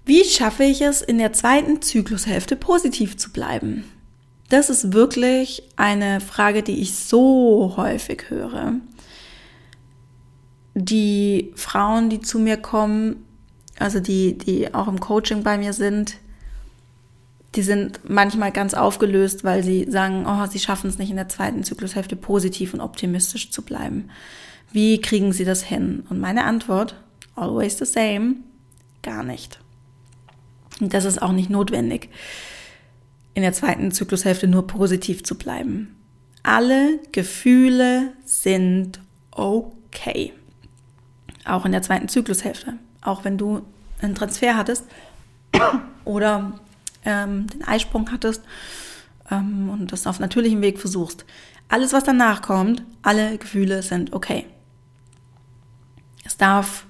Wie 0.06 0.26
schaffe 0.26 0.64
ich 0.64 0.82
es, 0.82 1.02
in 1.02 1.18
der 1.18 1.32
zweiten 1.32 1.82
Zyklushälfte 1.82 2.56
positiv 2.56 3.16
zu 3.18 3.32
bleiben? 3.32 3.86
Das 4.50 4.70
ist 4.70 4.92
wirklich 4.94 5.64
eine 5.78 6.20
Frage, 6.20 6.62
die 6.62 6.82
ich 6.82 6.96
so 6.96 7.74
häufig 7.78 8.30
höre. 8.30 8.74
Die 10.76 11.54
Frauen, 11.56 12.10
die 12.10 12.20
zu 12.20 12.38
mir 12.38 12.58
kommen, 12.58 13.26
also 13.80 14.00
die, 14.00 14.38
die 14.38 14.74
auch 14.74 14.88
im 14.88 15.00
Coaching 15.00 15.44
bei 15.44 15.58
mir 15.58 15.74
sind, 15.74 16.18
die 17.56 17.62
sind 17.62 18.02
manchmal 18.10 18.52
ganz 18.52 18.74
aufgelöst, 18.74 19.44
weil 19.44 19.64
sie 19.64 19.90
sagen, 19.90 20.26
oh, 20.28 20.46
sie 20.48 20.60
schaffen 20.60 20.90
es 20.90 20.98
nicht 20.98 21.12
in 21.12 21.16
der 21.16 21.30
zweiten 21.30 21.64
Zyklushälfte 21.64 22.16
positiv 22.16 22.74
und 22.74 22.82
optimistisch 22.82 23.52
zu 23.52 23.62
bleiben. 23.62 24.10
Wie 24.72 25.00
kriegen 25.00 25.34
sie 25.34 25.46
das 25.46 25.64
hin? 25.64 26.04
Und 26.10 26.20
meine 26.20 26.44
Antwort, 26.46 26.96
always 27.36 27.78
the 27.78 27.86
same, 27.86 28.38
gar 29.04 29.24
nicht. 29.24 29.63
Und 30.80 30.94
das 30.94 31.06
ist 31.06 31.22
auch 31.22 31.32
nicht 31.32 31.50
notwendig, 31.50 32.10
in 33.34 33.42
der 33.42 33.54
zweiten 33.54 33.92
Zyklushälfte 33.92 34.48
nur 34.48 34.68
positiv 34.68 35.24
zu 35.24 35.38
bleiben. 35.38 35.96
Alle 36.44 37.00
Gefühle 37.12 38.14
sind 38.26 39.00
okay. 39.32 40.34
Auch 41.46 41.66
in 41.66 41.72
der 41.72 41.82
zweiten 41.82 42.10
Zyklushälfte. 42.10 42.74
Auch 43.02 43.24
wenn 43.24 43.38
du 43.38 43.62
einen 44.02 44.16
Transfer 44.16 44.56
hattest 44.56 44.86
oder 46.06 46.60
ähm, 47.06 47.48
den 47.48 47.64
Eisprung 47.64 48.12
hattest, 48.12 48.42
ähm, 49.32 49.70
und 49.70 49.92
das 49.92 50.08
auf 50.08 50.20
natürlichem 50.20 50.62
Weg 50.62 50.80
versuchst, 50.80 51.26
alles, 51.70 51.94
was 51.94 52.04
danach 52.04 52.42
kommt, 52.42 52.84
alle 53.02 53.38
Gefühle 53.38 53.82
sind 53.82 54.14
okay. 54.14 54.46
Es 56.26 56.38
darf 56.38 56.86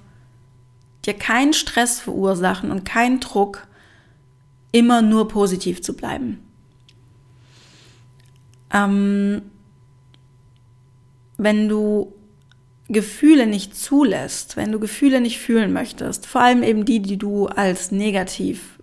dir 1.04 1.14
keinen 1.14 1.52
Stress 1.52 2.00
verursachen 2.00 2.70
und 2.70 2.84
keinen 2.84 3.20
Druck, 3.20 3.66
immer 4.74 5.02
nur 5.02 5.28
positiv 5.28 5.82
zu 5.82 5.94
bleiben. 5.94 6.40
Ähm, 8.72 9.42
wenn 11.36 11.68
du 11.68 12.12
Gefühle 12.88 13.46
nicht 13.46 13.76
zulässt, 13.76 14.56
wenn 14.56 14.72
du 14.72 14.80
Gefühle 14.80 15.20
nicht 15.20 15.38
fühlen 15.38 15.72
möchtest, 15.72 16.26
vor 16.26 16.40
allem 16.40 16.64
eben 16.64 16.84
die, 16.84 17.00
die 17.00 17.16
du 17.16 17.46
als 17.46 17.92
negativ 17.92 18.80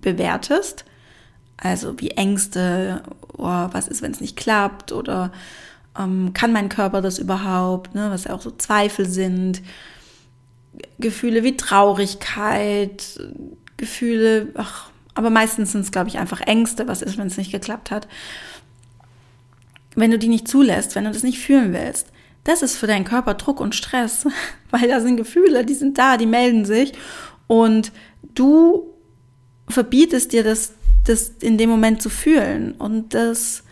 bewertest, 0.00 0.86
also 1.58 2.00
wie 2.00 2.12
Ängste, 2.12 3.02
oh, 3.36 3.44
was 3.44 3.88
ist, 3.88 4.00
wenn 4.00 4.12
es 4.12 4.22
nicht 4.22 4.38
klappt 4.38 4.90
oder 4.90 5.32
ähm, 5.98 6.32
kann 6.32 6.50
mein 6.50 6.70
Körper 6.70 7.02
das 7.02 7.18
überhaupt, 7.18 7.94
ne, 7.94 8.08
was 8.10 8.24
ja 8.24 8.32
auch 8.32 8.40
so 8.40 8.52
Zweifel 8.52 9.06
sind, 9.06 9.60
Gefühle 10.98 11.44
wie 11.44 11.58
Traurigkeit, 11.58 13.20
Gefühle, 13.76 14.48
ach, 14.54 14.90
aber 15.16 15.30
meistens 15.30 15.72
sind 15.72 15.80
es, 15.80 15.90
glaube 15.90 16.08
ich, 16.08 16.18
einfach 16.18 16.42
Ängste, 16.42 16.86
was 16.86 17.02
ist, 17.02 17.16
wenn 17.16 17.26
es 17.26 17.38
nicht 17.38 17.50
geklappt 17.50 17.90
hat. 17.90 18.06
Wenn 19.94 20.10
du 20.10 20.18
die 20.18 20.28
nicht 20.28 20.46
zulässt, 20.46 20.94
wenn 20.94 21.04
du 21.04 21.10
das 21.10 21.22
nicht 21.22 21.38
fühlen 21.38 21.72
willst, 21.72 22.08
das 22.44 22.62
ist 22.62 22.76
für 22.76 22.86
deinen 22.86 23.06
Körper 23.06 23.34
Druck 23.34 23.58
und 23.58 23.74
Stress, 23.74 24.26
weil 24.70 24.88
da 24.88 25.00
sind 25.00 25.16
Gefühle, 25.16 25.64
die 25.64 25.74
sind 25.74 25.96
da, 25.96 26.18
die 26.18 26.26
melden 26.26 26.66
sich 26.66 26.92
und 27.46 27.92
du 28.34 28.92
verbietest 29.68 30.32
dir 30.32 30.44
das, 30.44 30.74
das 31.04 31.32
in 31.40 31.56
dem 31.56 31.70
Moment 31.70 32.02
zu 32.02 32.10
fühlen 32.10 32.72
und 32.72 33.14
das, 33.14 33.64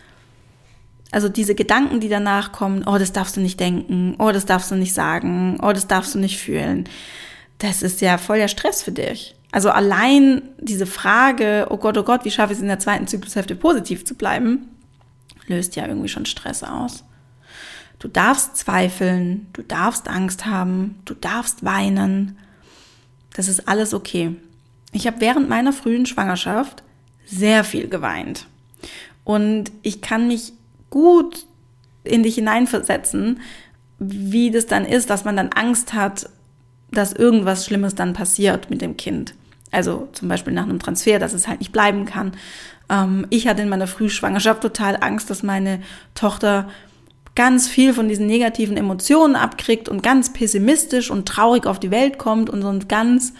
also 1.11 1.29
diese 1.29 1.53
Gedanken, 1.53 1.99
die 1.99 2.09
danach 2.09 2.53
kommen, 2.53 2.85
oh, 2.87 2.97
das 2.97 3.13
darfst 3.13 3.37
du 3.37 3.41
nicht 3.41 3.59
denken, 3.59 4.15
oh, 4.17 4.31
das 4.31 4.47
darfst 4.47 4.71
du 4.71 4.75
nicht 4.75 4.95
sagen, 4.95 5.59
oh, 5.61 5.73
das 5.73 5.85
darfst 5.85 6.15
du 6.15 6.19
nicht 6.19 6.39
fühlen, 6.39 6.89
das 7.59 7.83
ist 7.83 8.01
ja 8.01 8.17
voll 8.17 8.37
der 8.37 8.47
Stress 8.47 8.81
für 8.81 8.91
dich. 8.91 9.34
Also 9.55 9.69
allein 9.69 10.41
diese 10.59 10.85
Frage, 10.85 11.67
oh 11.69 11.77
Gott, 11.77 11.97
oh 11.97 12.03
Gott, 12.03 12.25
wie 12.25 12.29
schaffe 12.29 12.51
ich 12.51 12.57
es 12.57 12.61
in 12.61 12.67
der 12.67 12.79
zweiten 12.79 13.07
Zyklushälfte 13.07 13.55
positiv 13.55 14.03
zu 14.03 14.13
bleiben, 14.13 14.67
löst 15.47 15.77
ja 15.77 15.87
irgendwie 15.87 16.09
schon 16.09 16.25
Stress 16.25 16.61
aus. 16.61 17.05
Du 17.97 18.09
darfst 18.09 18.57
zweifeln, 18.57 19.47
du 19.53 19.61
darfst 19.61 20.09
Angst 20.09 20.45
haben, 20.45 20.99
du 21.05 21.13
darfst 21.13 21.63
weinen. 21.63 22.37
Das 23.33 23.47
ist 23.47 23.69
alles 23.69 23.93
okay. 23.93 24.35
Ich 24.91 25.07
habe 25.07 25.21
während 25.21 25.47
meiner 25.47 25.71
frühen 25.71 26.05
Schwangerschaft 26.05 26.83
sehr 27.25 27.63
viel 27.63 27.87
geweint. 27.87 28.47
Und 29.23 29.71
ich 29.83 30.01
kann 30.01 30.27
mich 30.27 30.51
gut 30.89 31.45
in 32.03 32.23
dich 32.23 32.35
hineinversetzen, 32.35 33.39
wie 33.99 34.51
das 34.51 34.65
dann 34.65 34.83
ist, 34.83 35.09
dass 35.09 35.23
man 35.23 35.37
dann 35.37 35.53
Angst 35.53 35.93
hat, 35.93 36.29
dass 36.91 37.13
irgendwas 37.13 37.65
Schlimmes 37.65 37.95
dann 37.95 38.11
passiert 38.11 38.69
mit 38.69 38.81
dem 38.81 38.97
Kind. 38.97 39.33
Also 39.75 40.07
zum 40.13 40.29
Beispiel 40.29 40.53
nach 40.53 40.63
einem 40.63 40.79
Transfer, 40.79 41.19
dass 41.19 41.33
es 41.33 41.49
halt 41.49 41.59
nicht 41.59 41.73
bleiben 41.73 42.05
kann. 42.05 42.31
Ähm, 42.89 43.27
ich 43.29 43.45
hatte 43.45 43.61
in 43.61 43.67
meiner 43.67 43.87
Frühschwangerschaft 43.87 44.61
total 44.61 44.97
Angst, 45.01 45.29
dass 45.29 45.43
meine 45.43 45.81
Tochter 46.13 46.69
ganz 47.35 47.67
viel 47.67 47.93
von 47.93 48.07
diesen 48.07 48.25
negativen 48.25 48.77
Emotionen 48.77 49.35
abkriegt 49.35 49.89
und 49.89 50.01
ganz 50.01 50.31
pessimistisch 50.31 51.11
und 51.11 51.27
traurig 51.27 51.65
auf 51.65 51.77
die 51.77 51.91
Welt 51.91 52.17
kommt 52.17 52.49
und 52.49 52.61
so 52.61 52.69
ein 52.69 52.87
ganz, 52.87 53.33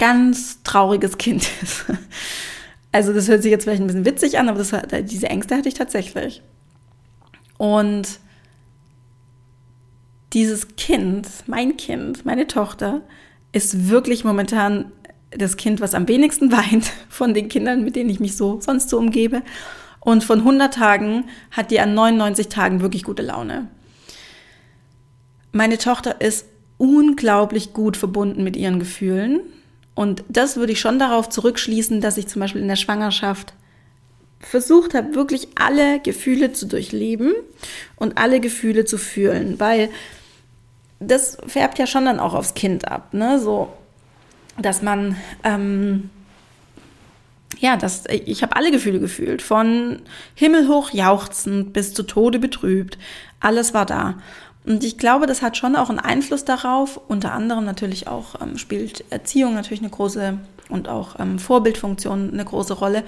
ganz 0.00 0.64
trauriges 0.64 1.16
Kind 1.16 1.48
ist. 1.62 1.84
Also 2.90 3.12
das 3.12 3.28
hört 3.28 3.44
sich 3.44 3.52
jetzt 3.52 3.62
vielleicht 3.62 3.82
ein 3.82 3.86
bisschen 3.86 4.04
witzig 4.04 4.36
an, 4.36 4.48
aber 4.48 4.58
das, 4.58 4.72
diese 5.04 5.28
Ängste 5.28 5.56
hatte 5.56 5.68
ich 5.68 5.74
tatsächlich. 5.74 6.42
Und 7.56 8.18
dieses 10.32 10.74
Kind, 10.74 11.28
mein 11.46 11.76
Kind, 11.76 12.26
meine 12.26 12.48
Tochter, 12.48 13.02
ist 13.52 13.90
wirklich 13.90 14.24
momentan 14.24 14.90
das 15.30 15.56
Kind, 15.56 15.80
was 15.80 15.94
am 15.94 16.08
wenigsten 16.08 16.52
weint 16.52 16.90
von 17.08 17.34
den 17.34 17.48
Kindern, 17.48 17.84
mit 17.84 17.96
denen 17.96 18.10
ich 18.10 18.20
mich 18.20 18.36
so 18.36 18.60
sonst 18.60 18.88
so 18.88 18.98
umgebe. 18.98 19.42
Und 20.00 20.24
von 20.24 20.38
100 20.40 20.72
Tagen 20.72 21.24
hat 21.50 21.70
die 21.70 21.80
an 21.80 21.94
99 21.94 22.48
Tagen 22.48 22.80
wirklich 22.80 23.02
gute 23.02 23.22
Laune. 23.22 23.68
Meine 25.52 25.78
Tochter 25.78 26.20
ist 26.20 26.46
unglaublich 26.78 27.74
gut 27.74 27.96
verbunden 27.96 28.42
mit 28.42 28.56
ihren 28.56 28.78
Gefühlen. 28.78 29.40
Und 29.94 30.24
das 30.28 30.56
würde 30.56 30.72
ich 30.72 30.80
schon 30.80 30.98
darauf 30.98 31.28
zurückschließen, 31.28 32.00
dass 32.00 32.16
ich 32.16 32.28
zum 32.28 32.40
Beispiel 32.40 32.62
in 32.62 32.68
der 32.68 32.76
Schwangerschaft 32.76 33.52
versucht 34.40 34.94
habe, 34.94 35.14
wirklich 35.14 35.48
alle 35.56 36.00
Gefühle 36.00 36.52
zu 36.52 36.66
durchleben 36.66 37.34
und 37.96 38.16
alle 38.16 38.40
Gefühle 38.40 38.86
zu 38.86 38.96
fühlen, 38.96 39.60
weil 39.60 39.90
das 40.98 41.36
färbt 41.46 41.78
ja 41.78 41.86
schon 41.86 42.06
dann 42.06 42.20
auch 42.20 42.34
aufs 42.34 42.54
Kind 42.54 42.88
ab, 42.88 43.12
ne? 43.12 43.38
So, 43.38 43.70
dass 44.60 44.82
man 44.82 45.16
ähm, 45.44 46.10
ja, 47.60 47.76
das, 47.76 48.04
ich 48.08 48.42
habe 48.42 48.56
alle 48.56 48.70
Gefühle 48.70 49.00
gefühlt, 49.00 49.42
von 49.42 50.00
himmelhoch 50.34 50.90
jauchzend 50.92 51.72
bis 51.72 51.92
zu 51.92 52.04
Tode 52.04 52.38
betrübt. 52.38 52.96
Alles 53.38 53.74
war 53.74 53.84
da. 53.84 54.14
Und 54.64 54.82
ich 54.84 54.98
glaube, 54.98 55.26
das 55.26 55.42
hat 55.42 55.56
schon 55.56 55.76
auch 55.76 55.90
einen 55.90 55.98
Einfluss 55.98 56.44
darauf. 56.44 57.00
Unter 57.08 57.32
anderem 57.32 57.64
natürlich 57.64 58.08
auch 58.08 58.40
ähm, 58.40 58.56
spielt 58.56 59.04
Erziehung 59.10 59.54
natürlich 59.54 59.80
eine 59.80 59.90
große 59.90 60.38
und 60.68 60.88
auch 60.88 61.18
ähm, 61.18 61.38
Vorbildfunktion 61.38 62.32
eine 62.32 62.44
große 62.44 62.74
Rolle. 62.74 63.04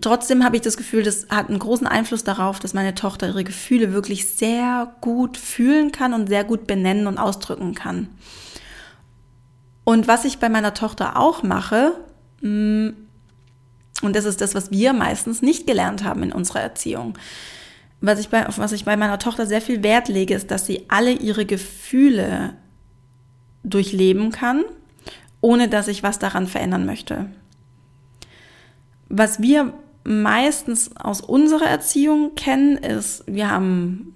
Trotzdem 0.00 0.44
habe 0.44 0.56
ich 0.56 0.62
das 0.62 0.76
Gefühl, 0.76 1.02
das 1.02 1.26
hat 1.30 1.48
einen 1.48 1.58
großen 1.58 1.86
Einfluss 1.86 2.22
darauf, 2.22 2.60
dass 2.60 2.74
meine 2.74 2.94
Tochter 2.94 3.28
ihre 3.28 3.42
Gefühle 3.42 3.92
wirklich 3.92 4.30
sehr 4.30 4.92
gut 5.00 5.36
fühlen 5.36 5.90
kann 5.90 6.14
und 6.14 6.28
sehr 6.28 6.44
gut 6.44 6.66
benennen 6.66 7.06
und 7.08 7.18
ausdrücken 7.18 7.74
kann. 7.74 8.08
Und 9.90 10.06
was 10.06 10.24
ich 10.24 10.38
bei 10.38 10.48
meiner 10.48 10.72
Tochter 10.72 11.16
auch 11.16 11.42
mache, 11.42 11.94
mm, 12.42 12.90
und 14.02 14.14
das 14.14 14.24
ist 14.24 14.40
das, 14.40 14.54
was 14.54 14.70
wir 14.70 14.92
meistens 14.92 15.42
nicht 15.42 15.66
gelernt 15.66 16.04
haben 16.04 16.22
in 16.22 16.30
unserer 16.30 16.60
Erziehung. 16.60 17.18
Was 18.00 18.20
ich 18.20 18.28
bei, 18.28 18.46
auf 18.46 18.58
was 18.58 18.70
ich 18.70 18.84
bei 18.84 18.96
meiner 18.96 19.18
Tochter 19.18 19.46
sehr 19.46 19.60
viel 19.60 19.82
Wert 19.82 20.06
lege, 20.06 20.36
ist, 20.36 20.52
dass 20.52 20.64
sie 20.64 20.84
alle 20.86 21.10
ihre 21.10 21.44
Gefühle 21.44 22.54
durchleben 23.64 24.30
kann, 24.30 24.62
ohne 25.40 25.68
dass 25.68 25.88
ich 25.88 26.04
was 26.04 26.20
daran 26.20 26.46
verändern 26.46 26.86
möchte. 26.86 27.26
Was 29.08 29.42
wir 29.42 29.74
meistens 30.04 30.94
aus 30.94 31.20
unserer 31.20 31.66
Erziehung 31.66 32.36
kennen, 32.36 32.76
ist, 32.76 33.24
wir 33.26 33.50
haben 33.50 34.14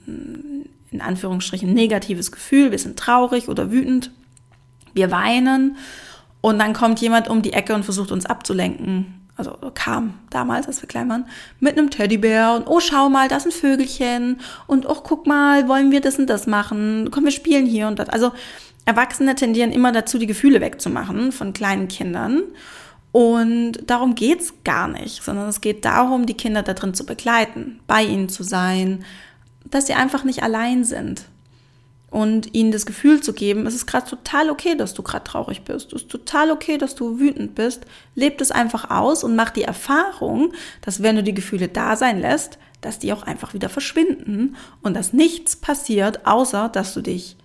in 0.92 1.00
Anführungsstrichen 1.00 1.74
negatives 1.74 2.30
Gefühl, 2.30 2.70
wir 2.70 2.78
sind 2.78 2.96
traurig 2.96 3.48
oder 3.48 3.72
wütend, 3.72 4.12
wir 4.94 5.10
weinen 5.10 5.76
und 6.40 6.58
dann 6.58 6.72
kommt 6.72 7.00
jemand 7.00 7.28
um 7.28 7.42
die 7.42 7.52
Ecke 7.52 7.74
und 7.74 7.84
versucht 7.84 8.12
uns 8.12 8.26
abzulenken 8.26 9.24
also 9.36 9.56
kam 9.74 10.14
damals, 10.30 10.66
als 10.68 10.80
wir 10.82 10.88
klein 10.88 11.08
waren, 11.08 11.26
mit 11.58 11.76
einem 11.76 11.90
Teddybär 11.90 12.54
und 12.54 12.66
oh, 12.66 12.80
schau 12.80 13.08
mal, 13.08 13.28
das 13.28 13.46
ist 13.46 13.54
ein 13.54 13.60
Vögelchen 13.60 14.40
und 14.66 14.86
oh, 14.88 15.00
guck 15.02 15.26
mal, 15.26 15.68
wollen 15.68 15.90
wir 15.90 16.00
das 16.00 16.18
und 16.18 16.30
das 16.30 16.46
machen? 16.46 17.10
Komm, 17.10 17.24
wir 17.24 17.32
spielen 17.32 17.66
hier 17.66 17.88
und 17.88 17.98
das. 17.98 18.08
Also 18.08 18.32
Erwachsene 18.84 19.34
tendieren 19.34 19.72
immer 19.72 19.92
dazu, 19.92 20.18
die 20.18 20.26
Gefühle 20.26 20.60
wegzumachen 20.60 21.32
von 21.32 21.52
kleinen 21.52 21.88
Kindern. 21.88 22.42
Und 23.10 23.88
darum 23.88 24.14
geht's 24.14 24.54
gar 24.64 24.88
nicht, 24.88 25.22
sondern 25.22 25.48
es 25.48 25.60
geht 25.60 25.84
darum, 25.84 26.26
die 26.26 26.34
Kinder 26.34 26.62
da 26.62 26.74
drin 26.74 26.94
zu 26.94 27.06
begleiten, 27.06 27.80
bei 27.86 28.02
ihnen 28.02 28.28
zu 28.28 28.42
sein, 28.42 29.04
dass 29.64 29.86
sie 29.86 29.94
einfach 29.94 30.24
nicht 30.24 30.42
allein 30.42 30.84
sind 30.84 31.26
und 32.14 32.54
ihnen 32.54 32.70
das 32.70 32.86
Gefühl 32.86 33.20
zu 33.20 33.32
geben, 33.32 33.66
es 33.66 33.74
ist 33.74 33.86
gerade 33.86 34.08
total 34.08 34.48
okay, 34.48 34.76
dass 34.76 34.94
du 34.94 35.02
gerade 35.02 35.24
traurig 35.24 35.62
bist. 35.62 35.92
Es 35.92 36.02
ist 36.02 36.10
total 36.12 36.52
okay, 36.52 36.78
dass 36.78 36.94
du 36.94 37.18
wütend 37.18 37.56
bist. 37.56 37.86
Lebt 38.14 38.40
es 38.40 38.52
einfach 38.52 38.88
aus 38.88 39.24
und 39.24 39.34
mach 39.34 39.50
die 39.50 39.64
Erfahrung, 39.64 40.52
dass 40.80 41.02
wenn 41.02 41.16
du 41.16 41.24
die 41.24 41.34
Gefühle 41.34 41.66
da 41.66 41.96
sein 41.96 42.20
lässt, 42.20 42.56
dass 42.82 43.00
die 43.00 43.12
auch 43.12 43.24
einfach 43.24 43.52
wieder 43.52 43.68
verschwinden 43.68 44.54
und 44.80 44.94
dass 44.94 45.12
nichts 45.12 45.56
passiert, 45.56 46.24
außer 46.24 46.68
dass 46.68 46.94
du 46.94 47.00
dich 47.00 47.36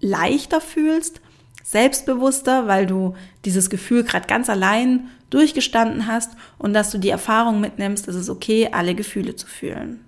leichter 0.00 0.62
fühlst, 0.62 1.20
selbstbewusster, 1.62 2.66
weil 2.66 2.86
du 2.86 3.12
dieses 3.44 3.68
Gefühl 3.68 4.04
gerade 4.04 4.26
ganz 4.26 4.48
allein 4.48 5.10
durchgestanden 5.28 6.06
hast 6.06 6.30
und 6.56 6.72
dass 6.72 6.90
du 6.90 6.96
die 6.96 7.10
Erfahrung 7.10 7.60
mitnimmst, 7.60 8.08
es 8.08 8.16
ist 8.16 8.30
okay, 8.30 8.70
alle 8.72 8.94
Gefühle 8.94 9.36
zu 9.36 9.46
fühlen. 9.46 10.02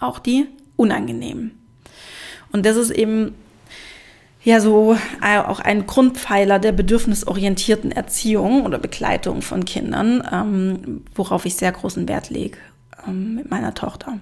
Auch 0.00 0.18
die 0.18 0.46
unangenehmen. 0.76 1.63
Und 2.54 2.64
das 2.64 2.76
ist 2.76 2.90
eben 2.90 3.34
ja 4.44 4.60
so 4.60 4.96
auch 5.20 5.58
ein 5.58 5.88
Grundpfeiler 5.88 6.60
der 6.60 6.70
bedürfnisorientierten 6.70 7.90
Erziehung 7.90 8.64
oder 8.64 8.78
Begleitung 8.78 9.42
von 9.42 9.64
Kindern, 9.64 10.22
ähm, 10.32 11.04
worauf 11.16 11.46
ich 11.46 11.56
sehr 11.56 11.72
großen 11.72 12.06
Wert 12.08 12.30
lege 12.30 12.58
ähm, 13.08 13.34
mit 13.34 13.50
meiner 13.50 13.74
Tochter. 13.74 14.20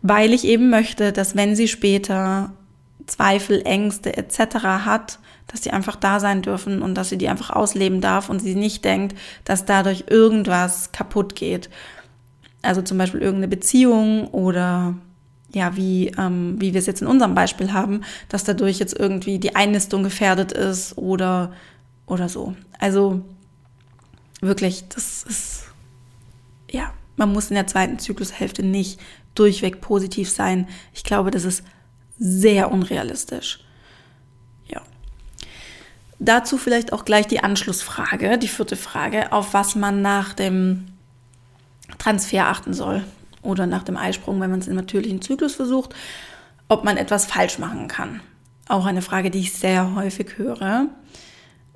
Weil 0.00 0.32
ich 0.32 0.46
eben 0.46 0.70
möchte, 0.70 1.12
dass 1.12 1.36
wenn 1.36 1.54
sie 1.54 1.68
später 1.68 2.54
Zweifel, 3.06 3.60
Ängste 3.66 4.16
etc. 4.16 4.38
hat, 4.86 5.18
dass 5.46 5.62
sie 5.62 5.70
einfach 5.70 5.96
da 5.96 6.20
sein 6.20 6.40
dürfen 6.40 6.80
und 6.80 6.94
dass 6.94 7.10
sie 7.10 7.18
die 7.18 7.28
einfach 7.28 7.50
ausleben 7.50 8.00
darf 8.00 8.30
und 8.30 8.40
sie 8.40 8.54
nicht 8.54 8.86
denkt, 8.86 9.18
dass 9.44 9.66
dadurch 9.66 10.04
irgendwas 10.08 10.92
kaputt 10.92 11.36
geht. 11.36 11.68
Also 12.62 12.80
zum 12.80 12.96
Beispiel 12.96 13.20
irgendeine 13.20 13.48
Beziehung 13.48 14.28
oder 14.28 14.94
ja, 15.54 15.76
wie, 15.76 16.08
ähm, 16.18 16.56
wie 16.58 16.74
wir 16.74 16.80
es 16.80 16.86
jetzt 16.86 17.02
in 17.02 17.08
unserem 17.08 17.34
Beispiel 17.34 17.72
haben, 17.72 18.02
dass 18.28 18.44
dadurch 18.44 18.78
jetzt 18.78 18.98
irgendwie 18.98 19.38
die 19.38 19.54
Einnistung 19.56 20.02
gefährdet 20.02 20.52
ist 20.52 20.98
oder, 20.98 21.52
oder 22.06 22.28
so. 22.28 22.54
Also 22.78 23.22
wirklich, 24.40 24.88
das 24.88 25.22
ist, 25.22 25.64
ja, 26.70 26.92
man 27.16 27.32
muss 27.32 27.50
in 27.50 27.54
der 27.54 27.66
zweiten 27.66 27.98
Zyklushälfte 27.98 28.64
nicht 28.64 29.00
durchweg 29.34 29.80
positiv 29.80 30.30
sein. 30.30 30.68
Ich 30.92 31.04
glaube, 31.04 31.30
das 31.30 31.44
ist 31.44 31.62
sehr 32.18 32.70
unrealistisch. 32.70 33.60
Ja. 34.66 34.82
Dazu 36.18 36.58
vielleicht 36.58 36.92
auch 36.92 37.04
gleich 37.04 37.26
die 37.26 37.40
Anschlussfrage, 37.40 38.38
die 38.38 38.48
vierte 38.48 38.76
Frage, 38.76 39.32
auf 39.32 39.54
was 39.54 39.76
man 39.76 40.02
nach 40.02 40.32
dem 40.32 40.86
Transfer 41.98 42.46
achten 42.46 42.74
soll 42.74 43.04
oder 43.44 43.66
nach 43.66 43.82
dem 43.82 43.96
Eisprung, 43.96 44.40
wenn 44.40 44.50
man 44.50 44.60
es 44.60 44.68
im 44.68 44.76
natürlichen 44.76 45.22
Zyklus 45.22 45.54
versucht, 45.54 45.94
ob 46.68 46.84
man 46.84 46.96
etwas 46.96 47.26
falsch 47.26 47.58
machen 47.58 47.88
kann. 47.88 48.20
Auch 48.68 48.86
eine 48.86 49.02
Frage, 49.02 49.30
die 49.30 49.40
ich 49.40 49.52
sehr 49.52 49.94
häufig 49.94 50.38
höre, 50.38 50.86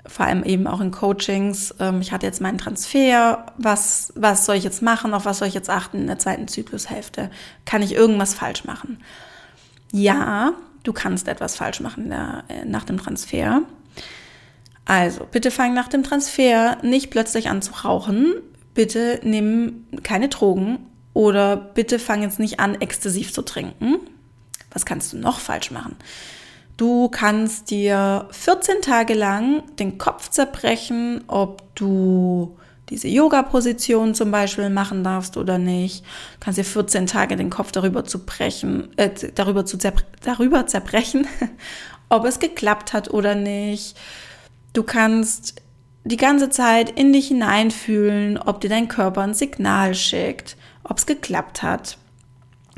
vor 0.05 0.25
allem 0.25 0.43
eben 0.43 0.65
auch 0.65 0.81
in 0.81 0.91
Coachings. 0.91 1.75
Ähm, 1.79 2.01
ich 2.01 2.11
hatte 2.11 2.25
jetzt 2.25 2.41
meinen 2.41 2.57
Transfer, 2.57 3.45
was, 3.57 4.11
was 4.15 4.45
soll 4.45 4.55
ich 4.55 4.63
jetzt 4.63 4.81
machen, 4.81 5.13
auf 5.13 5.25
was 5.25 5.39
soll 5.39 5.47
ich 5.47 5.53
jetzt 5.53 5.69
achten 5.69 5.99
in 5.99 6.07
der 6.07 6.19
zweiten 6.19 6.47
Zyklushälfte? 6.47 7.29
Kann 7.65 7.81
ich 7.81 7.93
irgendwas 7.93 8.33
falsch 8.33 8.63
machen? 8.63 8.99
Ja, 9.91 10.53
du 10.83 10.93
kannst 10.93 11.27
etwas 11.27 11.55
falsch 11.55 11.79
machen 11.79 12.11
äh, 12.11 12.65
nach 12.65 12.85
dem 12.85 12.97
Transfer. 12.97 13.61
Also, 14.85 15.27
bitte 15.31 15.51
fang 15.51 15.75
nach 15.75 15.87
dem 15.87 16.01
Transfer 16.01 16.77
nicht 16.81 17.11
plötzlich 17.11 17.49
an 17.49 17.61
zu 17.61 17.73
rauchen. 17.73 18.33
Bitte 18.73 19.19
nimm 19.23 19.85
keine 20.01 20.29
Drogen 20.29 20.79
oder 21.19 21.57
bitte 21.57 21.99
fang 21.99 22.21
jetzt 22.21 22.39
nicht 22.39 22.61
an, 22.61 22.79
exzessiv 22.79 23.33
zu 23.33 23.41
trinken. 23.41 23.97
Was 24.71 24.85
kannst 24.85 25.11
du 25.11 25.17
noch 25.17 25.41
falsch 25.41 25.69
machen? 25.69 25.97
Du 26.77 27.09
kannst 27.09 27.71
dir 27.71 28.29
14 28.31 28.81
Tage 28.81 29.15
lang 29.15 29.63
den 29.75 29.97
Kopf 29.97 30.29
zerbrechen, 30.29 31.25
ob 31.27 31.75
du 31.75 32.57
diese 32.87 33.09
Yoga-Position 33.09 34.15
zum 34.15 34.31
Beispiel 34.31 34.69
machen 34.69 35.03
darfst 35.03 35.35
oder 35.35 35.57
nicht. 35.57 36.05
Du 36.05 36.39
kannst 36.39 36.57
dir 36.57 36.63
14 36.63 37.05
Tage 37.05 37.35
den 37.35 37.49
Kopf 37.49 37.73
darüber 37.73 38.05
zu 38.05 38.19
brechen, 38.19 38.87
äh, 38.95 39.09
darüber 39.35 39.65
zu 39.65 39.77
zerbr 39.77 40.03
darüber 40.23 40.67
zerbrechen, 40.67 41.27
ob 42.07 42.23
es 42.23 42.39
geklappt 42.39 42.93
hat 42.93 43.09
oder 43.09 43.35
nicht. 43.35 43.97
Du 44.71 44.83
kannst 44.83 45.61
die 46.05 46.15
ganze 46.15 46.49
Zeit 46.49 46.89
in 46.91 47.11
dich 47.11 47.27
hineinfühlen, 47.27 48.37
ob 48.37 48.61
dir 48.61 48.69
dein 48.69 48.87
Körper 48.87 49.19
ein 49.23 49.33
Signal 49.33 49.95
schickt 49.95 50.55
ob 50.83 50.97
es 50.97 51.05
geklappt 51.05 51.63
hat. 51.63 51.97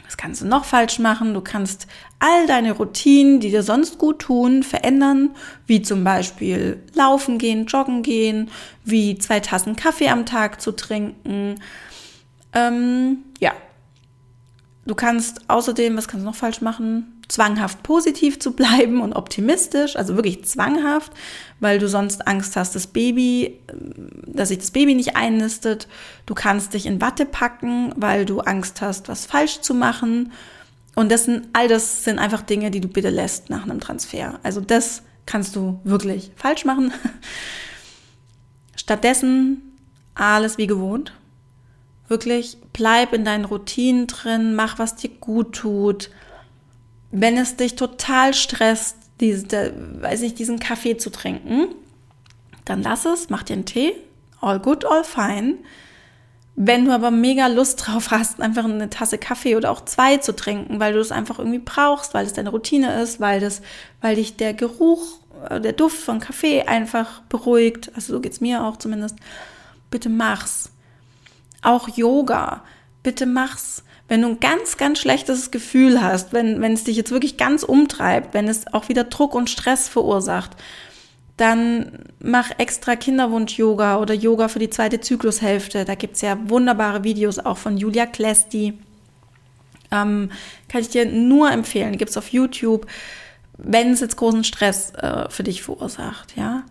Was 0.06 0.18
kannst 0.18 0.42
du 0.42 0.46
noch 0.46 0.66
falsch 0.66 1.00
machen? 1.00 1.34
Du 1.34 1.42
kannst 1.42 1.88
all 2.20 2.46
deine 2.46 2.74
Routinen, 2.74 3.40
die 3.40 3.50
dir 3.50 3.64
sonst 3.64 3.98
gut 3.98 4.20
tun, 4.20 4.62
verändern, 4.62 5.36
wie 5.68 5.82
zum 5.82 6.04
Beispiel 6.04 6.84
laufen 6.94 7.38
gehen, 7.38 7.66
joggen 7.66 8.04
gehen, 8.04 8.52
wie 8.84 9.18
zwei 9.18 9.40
Tassen 9.40 9.78
Kaffee 9.78 10.10
am 10.10 10.26
Tag 10.26 10.60
zu 10.62 10.74
trinken. 10.74 11.62
Ähm, 12.54 13.20
ja. 13.40 13.54
Du 14.86 14.96
kannst 14.96 15.50
außerdem, 15.50 15.96
was 15.96 16.08
kannst 16.08 16.26
du 16.26 16.30
noch 16.30 16.36
falsch 16.36 16.60
machen? 16.60 17.11
Zwanghaft 17.32 17.82
positiv 17.82 18.40
zu 18.40 18.52
bleiben 18.52 19.00
und 19.00 19.14
optimistisch, 19.14 19.96
also 19.96 20.16
wirklich 20.16 20.44
zwanghaft, 20.44 21.14
weil 21.62 21.80
du 21.80 21.88
sonst 21.88 22.28
Angst 22.28 22.58
hast, 22.58 22.76
das 22.76 22.88
Baby, 22.88 23.62
dass 24.28 24.50
sich 24.50 24.58
das 24.58 24.72
Baby 24.72 24.96
nicht 24.96 25.16
einnistet. 25.16 25.88
Du 26.26 26.34
kannst 26.34 26.74
dich 26.74 26.86
in 26.86 27.00
Watte 27.00 27.26
packen, 27.26 27.94
weil 27.96 28.26
du 28.26 28.42
Angst 28.42 28.82
hast, 28.82 29.08
was 29.08 29.26
falsch 29.26 29.62
zu 29.62 29.74
machen. 29.74 30.34
Und 30.96 31.10
das 31.10 31.24
sind, 31.24 31.48
all 31.54 31.70
das 31.70 32.04
sind 32.04 32.20
einfach 32.20 32.42
Dinge, 32.42 32.70
die 32.70 32.82
du 32.82 32.90
bitte 32.90 33.10
lässt 33.10 33.50
nach 33.50 33.64
einem 33.64 33.80
Transfer. 33.80 34.40
Also 34.44 34.60
das 34.60 35.04
kannst 35.26 35.56
du 35.56 35.80
wirklich 35.86 36.32
falsch 36.36 36.66
machen. 36.66 36.92
Stattdessen 38.76 39.78
alles 40.16 40.58
wie 40.58 40.68
gewohnt. 40.68 41.14
Wirklich 42.10 42.58
bleib 42.74 43.14
in 43.14 43.24
deinen 43.24 43.46
Routinen 43.46 44.08
drin, 44.08 44.54
mach 44.54 44.80
was 44.80 44.98
dir 44.98 45.12
gut 45.12 45.54
tut 45.54 46.10
wenn 47.12 47.38
es 47.38 47.58
dich 47.58 47.76
total 47.76 48.34
stresst, 48.34 48.96
diese, 49.20 49.74
weiß 50.02 50.22
ich, 50.24 50.34
diesen 50.34 50.60
Kaffee 50.60 50.98
zu 50.98 51.12
trinken, 51.12 51.68
dann 52.66 52.82
lass 52.82 53.06
es, 53.06 53.30
mach 53.30 53.44
dir 53.44 53.54
einen 53.54 53.66
Tee, 53.66 53.94
all 54.40 54.60
good, 54.60 54.86
all 54.86 55.04
fine. 55.04 55.56
Wenn 56.56 56.86
du 56.86 56.92
aber 56.92 57.12
mega 57.12 57.48
Lust 57.48 57.86
drauf 57.86 58.12
hast, 58.12 58.42
einfach 58.42 58.66
eine 58.66 58.90
Tasse 58.90 59.18
Kaffee 59.18 59.56
oder 59.56 59.72
auch 59.72 59.86
zwei 59.86 60.18
zu 60.18 60.36
trinken, 60.36 60.80
weil 60.80 60.94
du 60.94 61.00
es 61.00 61.12
einfach 61.12 61.40
irgendwie 61.40 61.60
brauchst, 61.60 62.14
weil 62.14 62.26
es 62.26 62.34
deine 62.34 62.50
Routine 62.50 63.02
ist, 63.02 63.20
weil 63.20 63.40
das, 63.40 63.62
weil 64.02 64.16
dich 64.16 64.36
der 64.36 64.54
Geruch, 64.54 65.20
äh, 65.50 65.62
der 65.62 65.74
Duft 65.74 65.98
von 65.98 66.20
Kaffee 66.20 66.64
einfach 66.64 67.22
beruhigt, 67.30 67.92
also 67.96 68.14
so 68.14 68.20
geht's 68.20 68.42
mir 68.42 68.64
auch 68.64 68.78
zumindest, 68.78 69.16
bitte 69.90 70.10
mach's. 70.10 70.72
Auch 71.62 71.88
Yoga, 71.90 72.64
bitte 73.04 73.26
mach's 73.26 73.84
wenn 74.12 74.24
du 74.24 74.28
ein 74.28 74.42
ganz, 74.42 74.76
ganz 74.76 75.00
schlechtes 75.00 75.52
Gefühl 75.52 76.02
hast, 76.02 76.34
wenn, 76.34 76.60
wenn 76.60 76.74
es 76.74 76.84
dich 76.84 76.98
jetzt 76.98 77.12
wirklich 77.12 77.38
ganz 77.38 77.64
umtreibt, 77.64 78.34
wenn 78.34 78.50
es 78.50 78.68
auch 78.74 78.90
wieder 78.90 79.06
Druck 79.06 79.34
und 79.34 79.50
Stress 79.50 79.88
verursacht, 79.88 80.52
dann 81.38 81.94
mach 82.20 82.50
extra 82.58 82.98
Kinderwunsch-Yoga 82.98 84.00
oder 84.00 84.14
Yoga 84.14 84.50
für 84.50 84.60
die 84.60 84.70
zweite 84.70 85.00
Zyklushälfte. 85.00 85.86
Da 85.86 85.96
gibt 85.96 86.18
es 86.18 86.22
ja 86.24 86.38
wunderbare 86.50 87.06
Videos 87.06 87.40
auch 87.40 87.58
von 87.58 87.78
Julia 87.78 88.06
Klesti. 88.06 88.74
Ähm, 89.92 90.30
kann 90.68 90.82
ich 90.82 90.90
dir 90.90 91.06
nur 91.06 91.50
empfehlen. 91.50 91.98
Gibt 91.98 92.12
es 92.12 92.18
auf 92.18 92.34
YouTube, 92.34 92.88
wenn 93.58 93.94
es 93.94 94.02
jetzt 94.02 94.18
großen 94.18 94.44
Stress 94.44 94.92
äh, 94.96 95.30
für 95.30 95.44
dich 95.44 95.64
verursacht, 95.64 96.36
ja. 96.36 96.64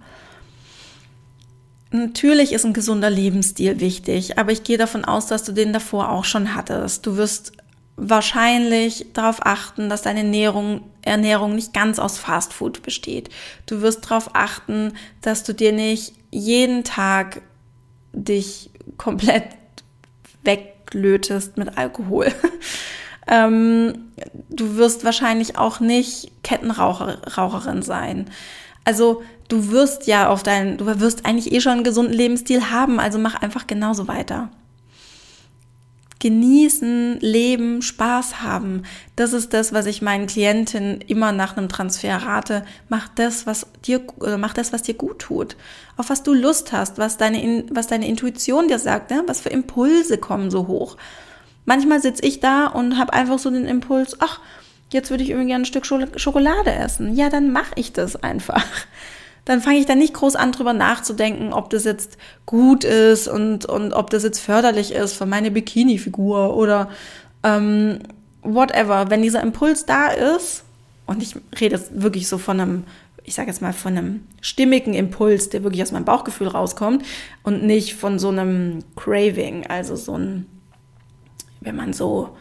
Natürlich 1.93 2.53
ist 2.53 2.65
ein 2.65 2.73
gesunder 2.73 3.11
Lebensstil 3.11 3.81
wichtig, 3.81 4.39
aber 4.39 4.53
ich 4.53 4.63
gehe 4.63 4.79
davon 4.79 5.05
aus, 5.05 5.27
dass 5.27 5.43
du 5.43 5.53
den 5.53 5.73
davor 5.73 6.11
auch 6.11 6.25
schon 6.25 6.55
hattest. 6.55 7.05
Du 7.05 7.17
wirst 7.17 7.53
wahrscheinlich 7.97 9.07
darauf 9.13 9.45
achten, 9.45 9.89
dass 9.89 10.03
deine 10.03 10.21
Ernährung, 10.21 10.83
Ernährung 11.03 11.55
nicht 11.55 11.75
ganz 11.75 11.99
aus 11.99 12.17
Fastfood 12.17 12.83
besteht. 12.83 13.29
Du 13.67 13.83
wirst 13.83 14.05
darauf 14.05 14.31
achten, 14.35 14.95
dass 15.21 15.43
du 15.43 15.53
dir 15.53 15.73
nicht 15.73 16.15
jeden 16.31 16.85
Tag 16.85 17.43
dich 18.13 18.71
komplett 18.97 19.45
weglötest 20.43 21.57
mit 21.57 21.77
Alkohol. 21.77 22.33
ähm, 23.27 24.13
du 24.49 24.77
wirst 24.77 25.05
wahrscheinlich 25.05 25.59
auch 25.59 25.81
nicht 25.81 26.31
Kettenraucherin 26.43 27.83
sein. 27.83 28.31
Also 28.85 29.23
du 29.51 29.71
wirst 29.71 30.07
ja 30.07 30.29
auf 30.29 30.43
deinen, 30.43 30.79
du 30.79 30.87
wirst 31.01 31.27
eigentlich 31.27 31.53
eh 31.53 31.61
schon 31.61 31.73
einen 31.73 31.85
gesunden 31.85 32.15
Lebensstil 32.15 32.71
haben, 32.71 32.99
also 32.99 33.19
mach 33.19 33.35
einfach 33.43 33.67
genauso 33.67 34.09
weiter. 34.09 34.49
Genießen, 36.21 37.19
leben, 37.21 37.81
Spaß 37.81 38.43
haben. 38.43 38.83
Das 39.17 39.33
ist 39.33 39.55
das, 39.55 39.73
was 39.73 39.87
ich 39.87 40.03
meinen 40.03 40.27
Klientinnen 40.27 41.01
immer 41.01 41.33
nach 41.33 41.57
einem 41.57 41.71
Transfer 41.71 42.15
rate. 42.15 42.63
Mach 42.91 43.09
das, 43.09 43.47
was 43.47 43.67
dir, 43.87 44.03
mach 44.39 44.53
das, 44.53 44.73
was 44.73 44.83
dir 44.83 44.95
gut 44.95 45.19
tut. 45.19 45.57
Auf 45.97 46.11
was 46.11 46.23
du 46.23 46.35
Lust 46.35 46.73
hast, 46.73 46.99
was 46.99 47.17
deine, 47.17 47.65
was 47.71 47.87
deine 47.87 48.07
Intuition 48.07 48.69
dir 48.69 48.79
sagt, 48.79 49.11
ne? 49.11 49.23
was 49.27 49.41
für 49.41 49.49
Impulse 49.49 50.19
kommen 50.19 50.51
so 50.51 50.67
hoch. 50.67 50.99
Manchmal 51.65 52.03
sitze 52.03 52.25
ich 52.27 52.41
da 52.41 52.67
und 52.67 52.99
habe 52.99 53.15
einfach 53.15 53.39
so 53.39 53.51
den 53.51 53.67
Impuls, 53.67 54.17
ach, 54.21 54.41
jetzt 54.93 55.09
würde 55.09 55.23
ich 55.23 55.31
irgendwie 55.31 55.49
gerne 55.49 55.63
ein 55.63 55.67
Stück 55.67 55.87
Schokolade 55.87 56.73
essen. 56.73 57.17
Ja, 57.17 57.31
dann 57.31 57.51
mache 57.51 57.73
ich 57.77 57.95
das 57.95 58.17
einfach 58.17 58.67
dann 59.51 59.61
fange 59.61 59.81
ich 59.81 59.87
da 59.87 59.97
nicht 59.97 60.15
groß 60.15 60.37
an, 60.37 60.53
drüber 60.53 60.73
nachzudenken, 60.73 61.53
ob 61.53 61.71
das 61.71 61.83
jetzt 61.83 62.19
gut 62.47 62.85
ist 62.85 63.27
und, 63.27 63.67
und 63.67 63.93
ob 63.93 64.09
das 64.11 64.23
jetzt 64.23 64.39
förderlich 64.39 64.93
ist 64.93 65.15
für 65.15 65.27
meine 65.27 65.51
Bikini-Figur 65.51 66.57
oder 66.57 66.89
ähm, 67.43 67.99
whatever. 68.43 69.11
Wenn 69.11 69.23
dieser 69.23 69.43
Impuls 69.43 69.87
da 69.87 70.07
ist, 70.07 70.63
und 71.07 71.21
ich 71.21 71.35
rede 71.61 71.75
jetzt 71.75 72.01
wirklich 72.01 72.29
so 72.29 72.39
von 72.39 72.61
einem, 72.61 72.85
ich 73.25 73.35
sage 73.35 73.49
jetzt 73.49 73.61
mal 73.61 73.73
von 73.73 73.99
einem 73.99 74.21
stimmigen 74.41 74.95
Impuls, 74.95 75.49
der 75.49 75.65
wirklich 75.65 75.83
aus 75.83 75.91
meinem 75.91 76.05
Bauchgefühl 76.05 76.47
rauskommt 76.47 77.05
und 77.43 77.65
nicht 77.65 77.97
von 77.97 78.21
so 78.21 78.29
einem 78.29 78.85
Craving, 78.95 79.67
also 79.67 79.97
so 79.97 80.17
ein, 80.17 80.47
wenn 81.61 81.75
man 81.75 81.93
so 81.93 82.37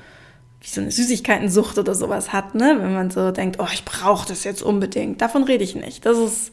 wie 0.62 0.68
so 0.68 0.80
eine 0.80 0.92
Süßigkeitensucht 0.92 1.80
oder 1.80 1.96
sowas 1.96 2.34
hat, 2.34 2.54
ne? 2.54 2.78
Wenn 2.80 2.94
man 2.94 3.10
so 3.10 3.32
denkt, 3.32 3.58
oh, 3.60 3.68
ich 3.74 3.84
brauche 3.84 4.28
das 4.28 4.44
jetzt 4.44 4.62
unbedingt. 4.62 5.22
Davon 5.22 5.44
rede 5.44 5.64
ich 5.64 5.74
nicht. 5.74 6.06
Das 6.06 6.20
ist 6.20 6.52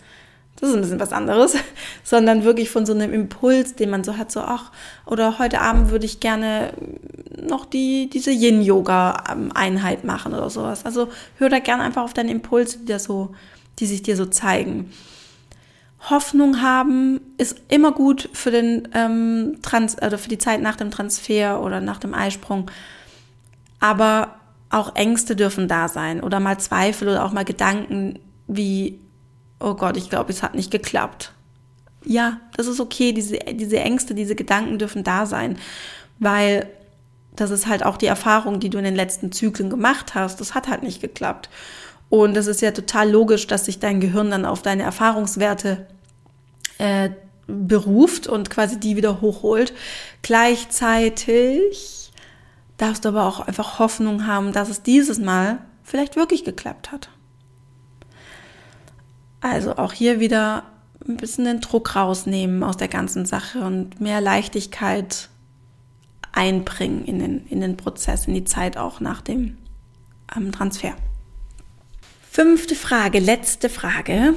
das 0.56 0.70
ist 0.70 0.74
ein 0.74 0.80
bisschen 0.80 1.00
was 1.00 1.12
anderes, 1.12 1.54
sondern 2.04 2.44
wirklich 2.44 2.70
von 2.70 2.86
so 2.86 2.94
einem 2.94 3.12
Impuls, 3.12 3.74
den 3.74 3.90
man 3.90 4.04
so 4.04 4.16
hat, 4.16 4.32
so, 4.32 4.40
ach, 4.40 4.72
oder 5.04 5.38
heute 5.38 5.60
Abend 5.60 5.90
würde 5.90 6.06
ich 6.06 6.20
gerne 6.20 6.72
noch 7.40 7.66
die, 7.66 8.08
diese 8.10 8.30
Yin-Yoga-Einheit 8.30 10.04
machen 10.04 10.32
oder 10.32 10.50
sowas. 10.50 10.84
Also 10.84 11.08
hör 11.38 11.48
da 11.48 11.58
gerne 11.58 11.82
einfach 11.82 12.02
auf 12.02 12.14
deine 12.14 12.30
Impulse, 12.30 12.78
die, 12.78 12.86
da 12.86 12.98
so, 12.98 13.34
die 13.78 13.86
sich 13.86 14.02
dir 14.02 14.16
so 14.16 14.26
zeigen. 14.26 14.90
Hoffnung 16.08 16.62
haben 16.62 17.20
ist 17.36 17.60
immer 17.68 17.92
gut 17.92 18.28
für 18.32 18.50
den 18.50 18.88
ähm, 18.94 19.58
Trans 19.62 19.96
oder 19.96 20.18
für 20.18 20.28
die 20.28 20.38
Zeit 20.38 20.62
nach 20.62 20.76
dem 20.76 20.90
Transfer 20.90 21.60
oder 21.60 21.80
nach 21.80 21.98
dem 21.98 22.14
Eisprung. 22.14 22.70
Aber 23.80 24.36
auch 24.70 24.94
Ängste 24.94 25.36
dürfen 25.36 25.68
da 25.68 25.88
sein 25.88 26.22
oder 26.22 26.40
mal 26.40 26.58
Zweifel 26.58 27.08
oder 27.08 27.24
auch 27.24 27.32
mal 27.32 27.44
Gedanken 27.44 28.18
wie, 28.46 29.00
oh 29.60 29.74
Gott, 29.74 29.96
ich 29.96 30.10
glaube, 30.10 30.32
es 30.32 30.42
hat 30.42 30.54
nicht 30.54 30.70
geklappt. 30.70 31.32
Ja, 32.04 32.40
das 32.56 32.66
ist 32.66 32.80
okay. 32.80 33.12
Diese, 33.12 33.38
diese 33.38 33.80
Ängste, 33.80 34.14
diese 34.14 34.34
Gedanken 34.34 34.78
dürfen 34.78 35.04
da 35.04 35.26
sein, 35.26 35.58
weil 36.18 36.68
das 37.34 37.50
ist 37.50 37.66
halt 37.66 37.84
auch 37.84 37.96
die 37.96 38.06
Erfahrung, 38.06 38.60
die 38.60 38.70
du 38.70 38.78
in 38.78 38.84
den 38.84 38.96
letzten 38.96 39.32
Zyklen 39.32 39.70
gemacht 39.70 40.14
hast. 40.14 40.40
Das 40.40 40.54
hat 40.54 40.68
halt 40.68 40.82
nicht 40.82 41.00
geklappt. 41.00 41.50
Und 42.08 42.36
es 42.36 42.46
ist 42.46 42.62
ja 42.62 42.70
total 42.70 43.10
logisch, 43.10 43.46
dass 43.46 43.64
sich 43.64 43.78
dein 43.78 44.00
Gehirn 44.00 44.30
dann 44.30 44.44
auf 44.44 44.62
deine 44.62 44.84
Erfahrungswerte 44.84 45.86
äh, 46.78 47.10
beruft 47.46 48.26
und 48.26 48.50
quasi 48.50 48.78
die 48.78 48.96
wieder 48.96 49.20
hochholt. 49.20 49.74
Gleichzeitig 50.22 52.12
darfst 52.76 53.04
du 53.04 53.08
aber 53.10 53.26
auch 53.26 53.40
einfach 53.40 53.78
Hoffnung 53.78 54.26
haben, 54.26 54.52
dass 54.52 54.68
es 54.68 54.82
dieses 54.82 55.18
Mal 55.18 55.58
vielleicht 55.82 56.16
wirklich 56.16 56.44
geklappt 56.44 56.92
hat. 56.92 57.10
Also 59.46 59.76
auch 59.76 59.92
hier 59.92 60.18
wieder 60.18 60.64
ein 61.06 61.16
bisschen 61.16 61.44
den 61.44 61.60
Druck 61.60 61.94
rausnehmen 61.94 62.64
aus 62.64 62.76
der 62.76 62.88
ganzen 62.88 63.26
Sache 63.26 63.60
und 63.60 64.00
mehr 64.00 64.20
Leichtigkeit 64.20 65.28
einbringen 66.32 67.04
in 67.04 67.20
den, 67.20 67.46
in 67.46 67.60
den 67.60 67.76
Prozess, 67.76 68.26
in 68.26 68.34
die 68.34 68.42
Zeit 68.42 68.76
auch 68.76 68.98
nach 68.98 69.20
dem 69.20 69.56
ähm, 70.36 70.50
Transfer. 70.50 70.96
Fünfte 72.28 72.74
Frage, 72.74 73.20
letzte 73.20 73.68
Frage, 73.68 74.34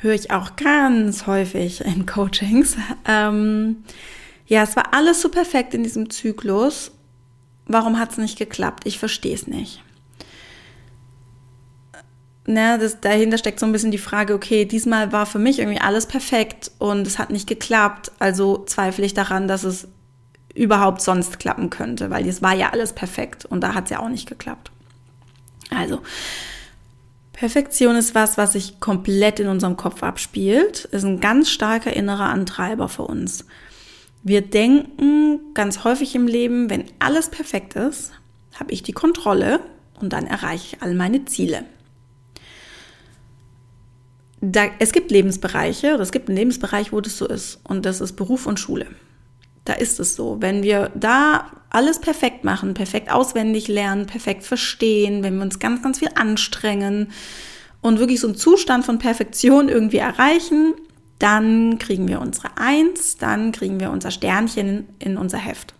höre 0.00 0.12
ich 0.12 0.30
auch 0.30 0.54
ganz 0.56 1.26
häufig 1.26 1.80
in 1.80 2.04
Coachings. 2.04 2.76
Ähm, 3.08 3.84
ja, 4.46 4.62
es 4.64 4.76
war 4.76 4.92
alles 4.92 5.22
so 5.22 5.30
perfekt 5.30 5.72
in 5.72 5.82
diesem 5.82 6.10
Zyklus. 6.10 6.92
Warum 7.66 7.98
hat 7.98 8.12
es 8.12 8.18
nicht 8.18 8.38
geklappt? 8.38 8.86
Ich 8.86 8.98
verstehe 8.98 9.34
es 9.34 9.46
nicht. 9.46 9.82
Na, 12.44 12.76
das, 12.76 13.00
dahinter 13.00 13.38
steckt 13.38 13.60
so 13.60 13.66
ein 13.66 13.72
bisschen 13.72 13.92
die 13.92 13.98
Frage, 13.98 14.34
okay, 14.34 14.64
diesmal 14.64 15.12
war 15.12 15.26
für 15.26 15.38
mich 15.38 15.60
irgendwie 15.60 15.80
alles 15.80 16.06
perfekt 16.06 16.72
und 16.78 17.06
es 17.06 17.18
hat 17.18 17.30
nicht 17.30 17.48
geklappt, 17.48 18.10
also 18.18 18.64
zweifle 18.66 19.06
ich 19.06 19.14
daran, 19.14 19.46
dass 19.46 19.62
es 19.62 19.86
überhaupt 20.54 21.00
sonst 21.00 21.38
klappen 21.38 21.70
könnte, 21.70 22.10
weil 22.10 22.26
es 22.26 22.42
war 22.42 22.54
ja 22.54 22.70
alles 22.70 22.92
perfekt 22.92 23.44
und 23.44 23.60
da 23.60 23.74
hat 23.74 23.84
es 23.84 23.90
ja 23.90 24.00
auch 24.00 24.08
nicht 24.08 24.28
geklappt. 24.28 24.72
Also, 25.70 26.00
Perfektion 27.32 27.96
ist 27.96 28.14
was, 28.14 28.36
was 28.36 28.52
sich 28.52 28.78
komplett 28.80 29.40
in 29.40 29.48
unserem 29.48 29.76
Kopf 29.76 30.02
abspielt, 30.02 30.84
ist 30.86 31.04
ein 31.04 31.20
ganz 31.20 31.48
starker 31.48 31.92
innerer 31.92 32.28
Antreiber 32.28 32.88
für 32.88 33.02
uns. 33.02 33.46
Wir 34.22 34.42
denken 34.42 35.40
ganz 35.54 35.84
häufig 35.84 36.14
im 36.14 36.26
Leben, 36.26 36.70
wenn 36.70 36.84
alles 36.98 37.30
perfekt 37.30 37.74
ist, 37.74 38.12
habe 38.58 38.72
ich 38.72 38.82
die 38.82 38.92
Kontrolle 38.92 39.60
und 40.00 40.12
dann 40.12 40.26
erreiche 40.26 40.76
ich 40.76 40.82
all 40.82 40.94
meine 40.94 41.24
Ziele. 41.24 41.64
Da, 44.44 44.64
es 44.80 44.90
gibt 44.90 45.12
Lebensbereiche 45.12 45.94
oder 45.94 46.02
es 46.02 46.10
gibt 46.10 46.28
einen 46.28 46.36
Lebensbereich, 46.36 46.92
wo 46.92 47.00
das 47.00 47.16
so 47.16 47.28
ist 47.28 47.60
und 47.62 47.86
das 47.86 48.00
ist 48.00 48.14
Beruf 48.14 48.46
und 48.46 48.58
Schule. 48.58 48.86
Da 49.64 49.74
ist 49.74 50.00
es 50.00 50.16
so. 50.16 50.38
Wenn 50.40 50.64
wir 50.64 50.90
da 50.96 51.52
alles 51.70 52.00
perfekt 52.00 52.42
machen, 52.42 52.74
perfekt 52.74 53.08
auswendig 53.10 53.68
lernen, 53.68 54.06
perfekt 54.06 54.42
verstehen, 54.42 55.22
wenn 55.22 55.36
wir 55.36 55.42
uns 55.42 55.60
ganz, 55.60 55.80
ganz 55.82 56.00
viel 56.00 56.10
anstrengen 56.16 57.12
und 57.82 58.00
wirklich 58.00 58.18
so 58.18 58.26
einen 58.26 58.36
Zustand 58.36 58.84
von 58.84 58.98
Perfektion 58.98 59.68
irgendwie 59.68 59.98
erreichen, 59.98 60.74
dann 61.20 61.78
kriegen 61.78 62.08
wir 62.08 62.20
unsere 62.20 62.56
Eins, 62.56 63.16
dann 63.16 63.52
kriegen 63.52 63.78
wir 63.78 63.92
unser 63.92 64.10
Sternchen 64.10 64.88
in 64.98 65.16
unser 65.16 65.38
Heft. 65.38 65.72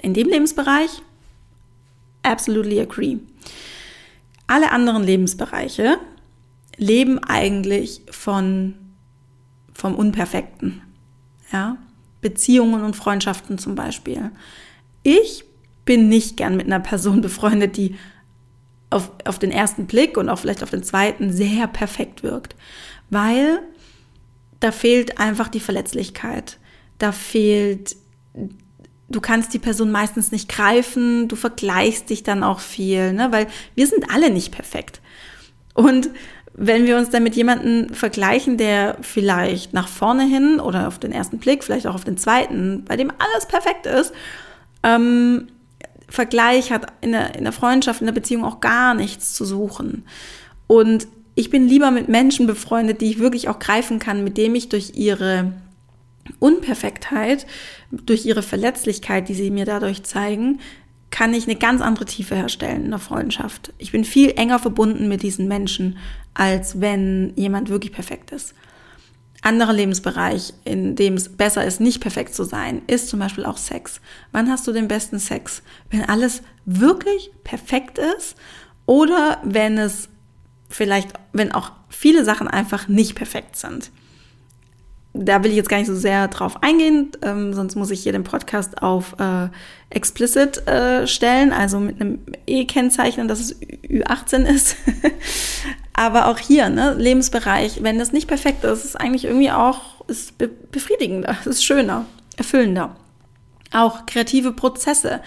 In 0.00 0.14
dem 0.14 0.28
Lebensbereich, 0.28 1.02
absolutely 2.22 2.80
agree. 2.80 3.18
Alle 4.46 4.70
anderen 4.70 5.02
Lebensbereiche 5.02 5.98
leben 6.76 7.18
eigentlich 7.18 8.02
von, 8.10 8.74
vom 9.72 9.94
Unperfekten. 9.94 10.82
Ja, 11.52 11.78
Beziehungen 12.20 12.82
und 12.82 12.96
Freundschaften 12.96 13.58
zum 13.58 13.74
Beispiel. 13.74 14.30
Ich 15.02 15.44
bin 15.84 16.08
nicht 16.08 16.36
gern 16.36 16.56
mit 16.56 16.66
einer 16.66 16.80
Person 16.80 17.20
befreundet, 17.22 17.76
die 17.76 17.96
auf, 18.90 19.10
auf 19.24 19.38
den 19.38 19.50
ersten 19.50 19.86
Blick 19.86 20.16
und 20.16 20.28
auch 20.28 20.38
vielleicht 20.38 20.62
auf 20.62 20.70
den 20.70 20.82
zweiten 20.82 21.32
sehr 21.32 21.66
perfekt 21.66 22.22
wirkt, 22.22 22.56
weil 23.10 23.60
da 24.60 24.72
fehlt 24.72 25.18
einfach 25.18 25.48
die 25.48 25.60
Verletzlichkeit. 25.60 26.58
Da 26.98 27.12
fehlt, 27.12 27.96
du 29.08 29.20
kannst 29.20 29.52
die 29.54 29.58
Person 29.58 29.90
meistens 29.90 30.32
nicht 30.32 30.48
greifen, 30.48 31.28
du 31.28 31.36
vergleichst 31.36 32.10
dich 32.10 32.22
dann 32.22 32.42
auch 32.42 32.60
viel, 32.60 33.12
ne? 33.12 33.30
weil 33.32 33.48
wir 33.74 33.86
sind 33.86 34.10
alle 34.10 34.30
nicht 34.30 34.52
perfekt. 34.52 35.00
Und 35.74 36.10
wenn 36.58 36.86
wir 36.86 36.96
uns 36.96 37.10
dann 37.10 37.22
mit 37.22 37.36
jemandem 37.36 37.92
vergleichen, 37.92 38.56
der 38.56 38.96
vielleicht 39.02 39.74
nach 39.74 39.88
vorne 39.88 40.24
hin 40.24 40.58
oder 40.58 40.88
auf 40.88 40.98
den 40.98 41.12
ersten 41.12 41.38
Blick, 41.38 41.62
vielleicht 41.62 41.86
auch 41.86 41.94
auf 41.94 42.04
den 42.04 42.16
zweiten, 42.16 42.84
bei 42.84 42.96
dem 42.96 43.10
alles 43.10 43.46
perfekt 43.46 43.86
ist, 43.86 44.12
ähm, 44.82 45.48
Vergleich 46.08 46.70
hat 46.70 46.92
in 47.00 47.12
der, 47.12 47.34
in 47.34 47.44
der 47.44 47.52
Freundschaft, 47.52 48.00
in 48.00 48.06
der 48.06 48.14
Beziehung 48.14 48.44
auch 48.44 48.60
gar 48.60 48.94
nichts 48.94 49.34
zu 49.34 49.44
suchen. 49.44 50.04
Und 50.68 51.08
ich 51.34 51.50
bin 51.50 51.68
lieber 51.68 51.90
mit 51.90 52.08
Menschen 52.08 52.46
befreundet, 52.46 53.00
die 53.00 53.10
ich 53.10 53.18
wirklich 53.18 53.48
auch 53.48 53.58
greifen 53.58 53.98
kann, 53.98 54.24
mit 54.24 54.36
dem 54.36 54.54
ich 54.54 54.68
durch 54.68 54.92
ihre 54.94 55.52
Unperfektheit, 56.38 57.46
durch 57.90 58.24
ihre 58.24 58.42
Verletzlichkeit, 58.42 59.28
die 59.28 59.34
sie 59.34 59.50
mir 59.50 59.64
dadurch 59.64 60.04
zeigen, 60.04 60.60
kann 61.10 61.34
ich 61.34 61.46
eine 61.46 61.56
ganz 61.56 61.82
andere 61.82 62.04
Tiefe 62.04 62.36
herstellen 62.36 62.84
in 62.84 62.90
der 62.90 62.98
Freundschaft. 63.00 63.72
Ich 63.78 63.92
bin 63.92 64.04
viel 64.04 64.32
enger 64.36 64.58
verbunden 64.58 65.08
mit 65.08 65.22
diesen 65.22 65.48
Menschen, 65.48 65.98
als 66.36 66.80
wenn 66.80 67.32
jemand 67.36 67.70
wirklich 67.70 67.92
perfekt 67.92 68.30
ist. 68.30 68.54
Anderer 69.42 69.72
Lebensbereich, 69.72 70.54
in 70.64 70.96
dem 70.96 71.14
es 71.14 71.36
besser 71.36 71.64
ist, 71.64 71.80
nicht 71.80 72.00
perfekt 72.00 72.34
zu 72.34 72.44
sein, 72.44 72.82
ist 72.86 73.08
zum 73.08 73.20
Beispiel 73.20 73.44
auch 73.44 73.58
Sex. 73.58 74.00
Wann 74.32 74.50
hast 74.50 74.66
du 74.66 74.72
den 74.72 74.88
besten 74.88 75.18
Sex? 75.18 75.62
Wenn 75.90 76.02
alles 76.02 76.42
wirklich 76.64 77.30
perfekt 77.44 77.98
ist 77.98 78.36
oder 78.86 79.40
wenn 79.44 79.78
es 79.78 80.08
vielleicht, 80.68 81.10
wenn 81.32 81.52
auch 81.52 81.72
viele 81.88 82.24
Sachen 82.24 82.48
einfach 82.48 82.88
nicht 82.88 83.14
perfekt 83.14 83.56
sind 83.56 83.90
da 85.18 85.42
will 85.42 85.50
ich 85.50 85.56
jetzt 85.56 85.68
gar 85.68 85.78
nicht 85.78 85.86
so 85.86 85.94
sehr 85.94 86.28
drauf 86.28 86.62
eingehen, 86.62 87.10
ähm, 87.22 87.54
sonst 87.54 87.74
muss 87.74 87.90
ich 87.90 88.02
hier 88.02 88.12
den 88.12 88.24
Podcast 88.24 88.82
auf 88.82 89.16
äh, 89.18 89.48
explicit 89.90 90.66
äh, 90.66 91.06
stellen, 91.06 91.52
also 91.52 91.80
mit 91.80 92.00
einem 92.00 92.18
E 92.46 92.64
kennzeichnen, 92.64 93.28
dass 93.28 93.40
es 93.40 93.60
Ü18 93.60 94.44
ist. 94.44 94.76
Aber 95.98 96.28
auch 96.28 96.38
hier, 96.38 96.68
ne, 96.68 96.92
Lebensbereich, 96.92 97.82
wenn 97.82 97.98
das 97.98 98.12
nicht 98.12 98.28
perfekt 98.28 98.64
ist, 98.64 98.84
ist 98.84 99.00
eigentlich 99.00 99.24
irgendwie 99.24 99.50
auch 99.50 99.80
ist 100.08 100.36
be 100.36 100.48
befriedigender, 100.48 101.36
ist 101.46 101.64
schöner, 101.64 102.04
erfüllender. 102.36 102.94
Auch 103.72 104.04
kreative 104.04 104.52
Prozesse. 104.52 105.20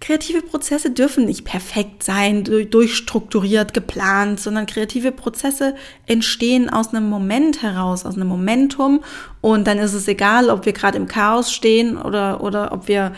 Kreative 0.00 0.40
Prozesse 0.40 0.90
dürfen 0.90 1.26
nicht 1.26 1.44
perfekt 1.44 2.02
sein, 2.02 2.42
durchstrukturiert, 2.44 3.74
geplant, 3.74 4.40
sondern 4.40 4.64
kreative 4.64 5.12
Prozesse 5.12 5.74
entstehen 6.06 6.70
aus 6.70 6.94
einem 6.94 7.10
Moment 7.10 7.60
heraus, 7.60 8.06
aus 8.06 8.16
einem 8.16 8.28
Momentum. 8.28 9.04
Und 9.42 9.66
dann 9.66 9.76
ist 9.76 9.92
es 9.92 10.08
egal, 10.08 10.48
ob 10.48 10.64
wir 10.64 10.72
gerade 10.72 10.96
im 10.96 11.06
Chaos 11.06 11.52
stehen 11.52 11.98
oder, 11.98 12.42
oder 12.42 12.72
ob 12.72 12.88
wir, 12.88 13.12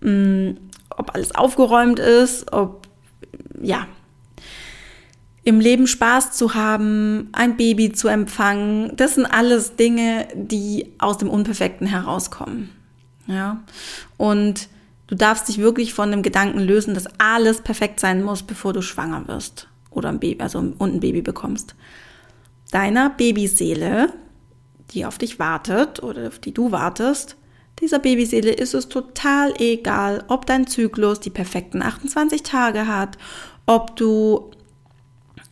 mh, 0.00 0.10
mm, 0.10 0.56
ob 0.96 1.14
alles 1.14 1.34
aufgeräumt 1.34 1.98
ist, 1.98 2.50
ob, 2.50 2.88
ja, 3.60 3.86
im 5.44 5.60
Leben 5.60 5.86
Spaß 5.86 6.32
zu 6.32 6.54
haben, 6.54 7.28
ein 7.32 7.56
Baby 7.56 7.92
zu 7.92 8.08
empfangen. 8.08 8.92
Das 8.96 9.14
sind 9.14 9.26
alles 9.26 9.76
Dinge, 9.76 10.26
die 10.34 10.92
aus 10.98 11.18
dem 11.18 11.28
Unperfekten 11.28 11.86
herauskommen. 11.86 12.70
Ja. 13.26 13.62
Und 14.16 14.68
Du 15.06 15.14
darfst 15.14 15.48
dich 15.48 15.58
wirklich 15.58 15.92
von 15.92 16.10
dem 16.10 16.22
Gedanken 16.22 16.60
lösen, 16.60 16.94
dass 16.94 17.08
alles 17.18 17.60
perfekt 17.60 18.00
sein 18.00 18.22
muss, 18.22 18.42
bevor 18.42 18.72
du 18.72 18.80
schwanger 18.80 19.28
wirst 19.28 19.68
oder 19.90 20.08
ein 20.08 20.18
Baby, 20.18 20.42
also 20.42 20.58
und 20.58 20.80
ein 20.80 21.00
Baby 21.00 21.20
bekommst. 21.22 21.74
Deiner 22.70 23.10
Babyseele, 23.10 24.12
die 24.90 25.04
auf 25.04 25.18
dich 25.18 25.38
wartet 25.38 26.02
oder 26.02 26.28
auf 26.28 26.38
die 26.38 26.54
du 26.54 26.72
wartest, 26.72 27.36
dieser 27.80 27.98
Babyseele 27.98 28.52
ist 28.52 28.72
es 28.72 28.88
total 28.88 29.52
egal, 29.60 30.24
ob 30.28 30.46
dein 30.46 30.66
Zyklus 30.66 31.20
die 31.20 31.30
perfekten 31.30 31.82
28 31.82 32.42
Tage 32.42 32.86
hat, 32.86 33.18
ob 33.66 33.96
du 33.96 34.50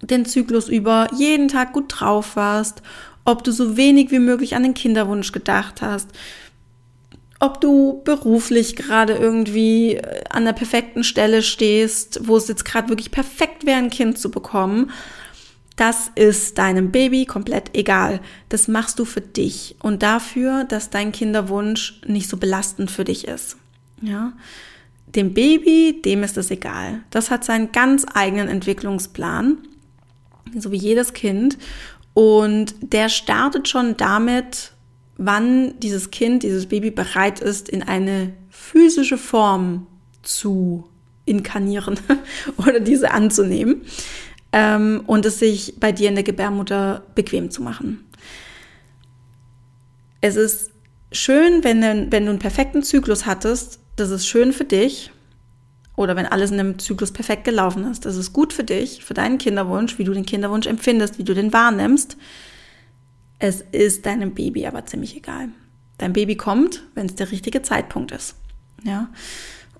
den 0.02 0.24
Zyklus 0.24 0.68
über 0.68 1.08
jeden 1.16 1.48
Tag 1.48 1.72
gut 1.72 1.86
drauf 1.88 2.36
warst, 2.36 2.82
ob 3.24 3.44
du 3.44 3.52
so 3.52 3.76
wenig 3.76 4.10
wie 4.10 4.18
möglich 4.18 4.54
an 4.54 4.64
den 4.64 4.74
Kinderwunsch 4.74 5.32
gedacht 5.32 5.80
hast, 5.80 6.10
ob 7.42 7.60
du 7.60 8.02
beruflich 8.04 8.76
gerade 8.76 9.14
irgendwie 9.14 9.96
äh, 9.96 10.24
an 10.30 10.44
der 10.44 10.52
perfekten 10.52 11.02
Stelle 11.02 11.42
stehst, 11.42 12.20
wo 12.28 12.36
es 12.36 12.48
jetzt 12.48 12.64
gerade 12.64 12.88
wirklich 12.88 13.10
perfekt 13.10 13.66
wäre, 13.66 13.78
ein 13.78 13.90
Kind 13.90 14.18
zu 14.18 14.30
bekommen. 14.30 14.90
das 15.76 16.10
ist 16.14 16.58
deinem 16.58 16.92
Baby 16.92 17.24
komplett 17.24 17.74
egal. 17.74 18.20
Das 18.48 18.68
machst 18.68 18.98
du 18.98 19.04
für 19.04 19.22
dich 19.22 19.74
und 19.82 20.02
dafür, 20.02 20.64
dass 20.64 20.90
dein 20.90 21.10
Kinderwunsch 21.12 22.00
nicht 22.06 22.28
so 22.28 22.36
belastend 22.36 22.90
für 22.90 23.04
dich 23.04 23.26
ist. 23.26 23.56
Ja. 24.00 24.34
Dem 25.06 25.34
Baby, 25.34 26.00
dem 26.04 26.22
ist 26.22 26.36
es 26.36 26.50
egal. 26.50 27.00
Das 27.10 27.30
hat 27.30 27.44
seinen 27.44 27.72
ganz 27.72 28.06
eigenen 28.14 28.48
Entwicklungsplan, 28.48 29.58
so 30.56 30.72
wie 30.72 30.76
jedes 30.76 31.12
Kind. 31.12 31.58
Und 32.14 32.74
der 32.80 33.08
startet 33.08 33.68
schon 33.68 33.96
damit, 33.96 34.72
wann 35.16 35.78
dieses 35.80 36.10
Kind, 36.10 36.42
dieses 36.42 36.66
Baby 36.66 36.90
bereit 36.90 37.40
ist, 37.40 37.68
in 37.68 37.82
eine 37.82 38.32
physische 38.50 39.18
Form 39.18 39.86
zu 40.22 40.84
inkarnieren 41.24 41.98
oder 42.56 42.80
diese 42.80 43.12
anzunehmen 43.12 43.82
ähm, 44.52 45.02
und 45.06 45.24
es 45.24 45.38
sich 45.38 45.74
bei 45.78 45.92
dir 45.92 46.08
in 46.08 46.14
der 46.14 46.24
Gebärmutter 46.24 47.02
bequem 47.14 47.50
zu 47.50 47.62
machen. 47.62 48.04
Es 50.20 50.36
ist 50.36 50.70
schön, 51.10 51.64
wenn, 51.64 51.82
wenn 52.12 52.24
du 52.24 52.30
einen 52.30 52.38
perfekten 52.38 52.82
Zyklus 52.82 53.26
hattest, 53.26 53.80
das 53.96 54.10
ist 54.10 54.26
schön 54.26 54.52
für 54.52 54.64
dich. 54.64 55.10
Oder 55.96 56.16
wenn 56.16 56.26
alles 56.26 56.50
in 56.50 56.58
dem 56.58 56.78
Zyklus 56.78 57.12
perfekt 57.12 57.44
gelaufen 57.44 57.84
ist. 57.84 58.06
Das 58.06 58.16
ist 58.16 58.32
gut 58.32 58.52
für 58.52 58.64
dich, 58.64 59.04
für 59.04 59.14
deinen 59.14 59.38
Kinderwunsch, 59.38 59.98
wie 59.98 60.04
du 60.04 60.14
den 60.14 60.26
Kinderwunsch 60.26 60.66
empfindest, 60.66 61.18
wie 61.18 61.24
du 61.24 61.34
den 61.34 61.52
wahrnimmst. 61.52 62.16
Es 63.38 63.60
ist 63.72 64.06
deinem 64.06 64.34
Baby 64.34 64.66
aber 64.66 64.86
ziemlich 64.86 65.16
egal. 65.16 65.48
Dein 65.98 66.12
Baby 66.12 66.36
kommt, 66.36 66.82
wenn 66.94 67.06
es 67.06 67.14
der 67.14 67.30
richtige 67.30 67.62
Zeitpunkt 67.62 68.12
ist. 68.12 68.36
Ja. 68.84 69.10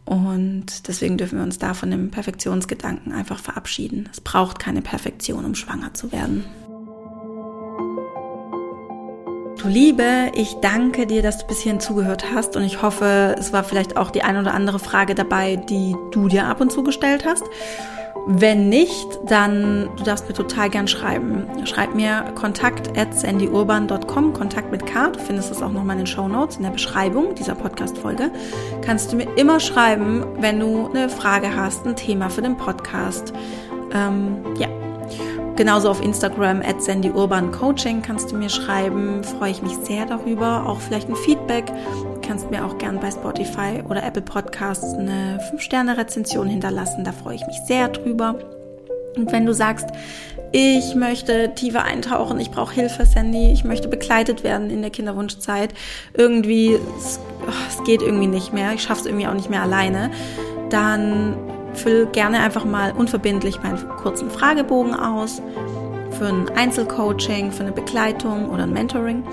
Und 0.04 0.88
deswegen 0.88 1.16
dürfen 1.16 1.38
wir 1.38 1.44
uns 1.44 1.58
da 1.58 1.74
von 1.74 1.90
dem 1.90 2.10
Perfektionsgedanken 2.10 3.12
einfach 3.12 3.38
verabschieden. 3.38 4.08
Es 4.10 4.20
braucht 4.20 4.58
keine 4.58 4.82
Perfektion, 4.82 5.44
um 5.44 5.54
schwanger 5.54 5.94
zu 5.94 6.12
werden. 6.12 6.44
Du 9.62 9.68
Liebe, 9.68 10.32
ich 10.34 10.56
danke 10.56 11.06
dir, 11.06 11.22
dass 11.22 11.38
du 11.38 11.46
bis 11.46 11.60
hierhin 11.60 11.78
zugehört 11.78 12.24
hast 12.34 12.56
und 12.56 12.64
ich 12.64 12.82
hoffe, 12.82 13.36
es 13.38 13.52
war 13.52 13.62
vielleicht 13.62 13.96
auch 13.96 14.10
die 14.10 14.22
ein 14.24 14.36
oder 14.36 14.54
andere 14.54 14.80
Frage 14.80 15.14
dabei, 15.14 15.54
die 15.54 15.94
du 16.10 16.26
dir 16.26 16.46
ab 16.46 16.60
und 16.60 16.72
zu 16.72 16.82
gestellt 16.82 17.24
hast. 17.24 17.44
Wenn 18.26 18.68
nicht, 18.68 19.06
dann 19.24 19.88
du 19.96 20.02
darfst 20.02 20.26
mir 20.26 20.34
total 20.34 20.68
gern 20.68 20.88
schreiben. 20.88 21.46
Schreib 21.64 21.94
mir 21.94 22.24
kontakt 22.34 22.98
at 22.98 23.14
sandyurban.com, 23.14 24.32
Kontakt 24.32 24.72
mit 24.72 24.84
K. 24.84 25.10
Du 25.10 25.20
findest 25.20 25.52
es 25.52 25.62
auch 25.62 25.70
nochmal 25.70 25.94
in 25.94 26.02
den 26.02 26.06
Show 26.08 26.26
Notes, 26.26 26.56
in 26.56 26.64
der 26.64 26.70
Beschreibung 26.70 27.36
dieser 27.36 27.54
Podcast-Folge. 27.54 28.32
Kannst 28.80 29.12
du 29.12 29.16
mir 29.16 29.28
immer 29.36 29.60
schreiben, 29.60 30.24
wenn 30.40 30.58
du 30.58 30.88
eine 30.88 31.08
Frage 31.08 31.54
hast, 31.54 31.86
ein 31.86 31.94
Thema 31.94 32.30
für 32.30 32.42
den 32.42 32.56
Podcast. 32.56 33.32
Ähm, 33.94 34.38
ja, 34.58 34.66
Genauso 35.62 35.90
auf 35.90 36.02
Instagram 36.02 36.60
at 36.60 36.82
Sandy 36.82 37.08
Urban 37.08 37.52
Coaching 37.52 38.02
kannst 38.02 38.32
du 38.32 38.36
mir 38.36 38.48
schreiben. 38.48 39.22
Freue 39.22 39.52
ich 39.52 39.62
mich 39.62 39.76
sehr 39.84 40.06
darüber. 40.06 40.66
Auch 40.66 40.80
vielleicht 40.80 41.08
ein 41.08 41.14
Feedback. 41.14 41.66
Du 41.66 42.20
kannst 42.20 42.50
mir 42.50 42.64
auch 42.64 42.78
gern 42.78 42.98
bei 42.98 43.12
Spotify 43.12 43.80
oder 43.88 44.02
Apple 44.02 44.22
Podcasts 44.22 44.92
eine 44.94 45.38
5-Sterne-Rezension 45.52 46.48
hinterlassen. 46.48 47.04
Da 47.04 47.12
freue 47.12 47.36
ich 47.36 47.46
mich 47.46 47.60
sehr 47.64 47.86
drüber. 47.90 48.40
Und 49.16 49.30
wenn 49.30 49.46
du 49.46 49.54
sagst, 49.54 49.86
ich 50.50 50.96
möchte 50.96 51.54
tiefer 51.54 51.84
eintauchen, 51.84 52.40
ich 52.40 52.50
brauche 52.50 52.74
Hilfe, 52.74 53.06
Sandy, 53.06 53.52
ich 53.52 53.62
möchte 53.62 53.86
begleitet 53.86 54.42
werden 54.42 54.68
in 54.68 54.82
der 54.82 54.90
Kinderwunschzeit, 54.90 55.74
irgendwie, 56.12 56.76
es, 56.98 57.20
oh, 57.46 57.52
es 57.68 57.84
geht 57.84 58.02
irgendwie 58.02 58.26
nicht 58.26 58.52
mehr, 58.52 58.72
ich 58.72 58.82
schaffe 58.82 59.02
es 59.02 59.06
irgendwie 59.06 59.28
auch 59.28 59.34
nicht 59.34 59.48
mehr 59.48 59.62
alleine, 59.62 60.10
dann 60.70 61.36
Füll 61.74 62.06
gerne 62.06 62.40
einfach 62.40 62.64
mal 62.64 62.92
unverbindlich 62.92 63.62
meinen 63.62 63.78
kurzen 63.96 64.30
Fragebogen 64.30 64.94
aus 64.94 65.42
für 66.18 66.26
ein 66.26 66.48
Einzelcoaching, 66.50 67.52
für 67.52 67.62
eine 67.62 67.72
Begleitung 67.72 68.50
oder 68.50 68.64
ein 68.64 68.72
Mentoring. 68.72 69.24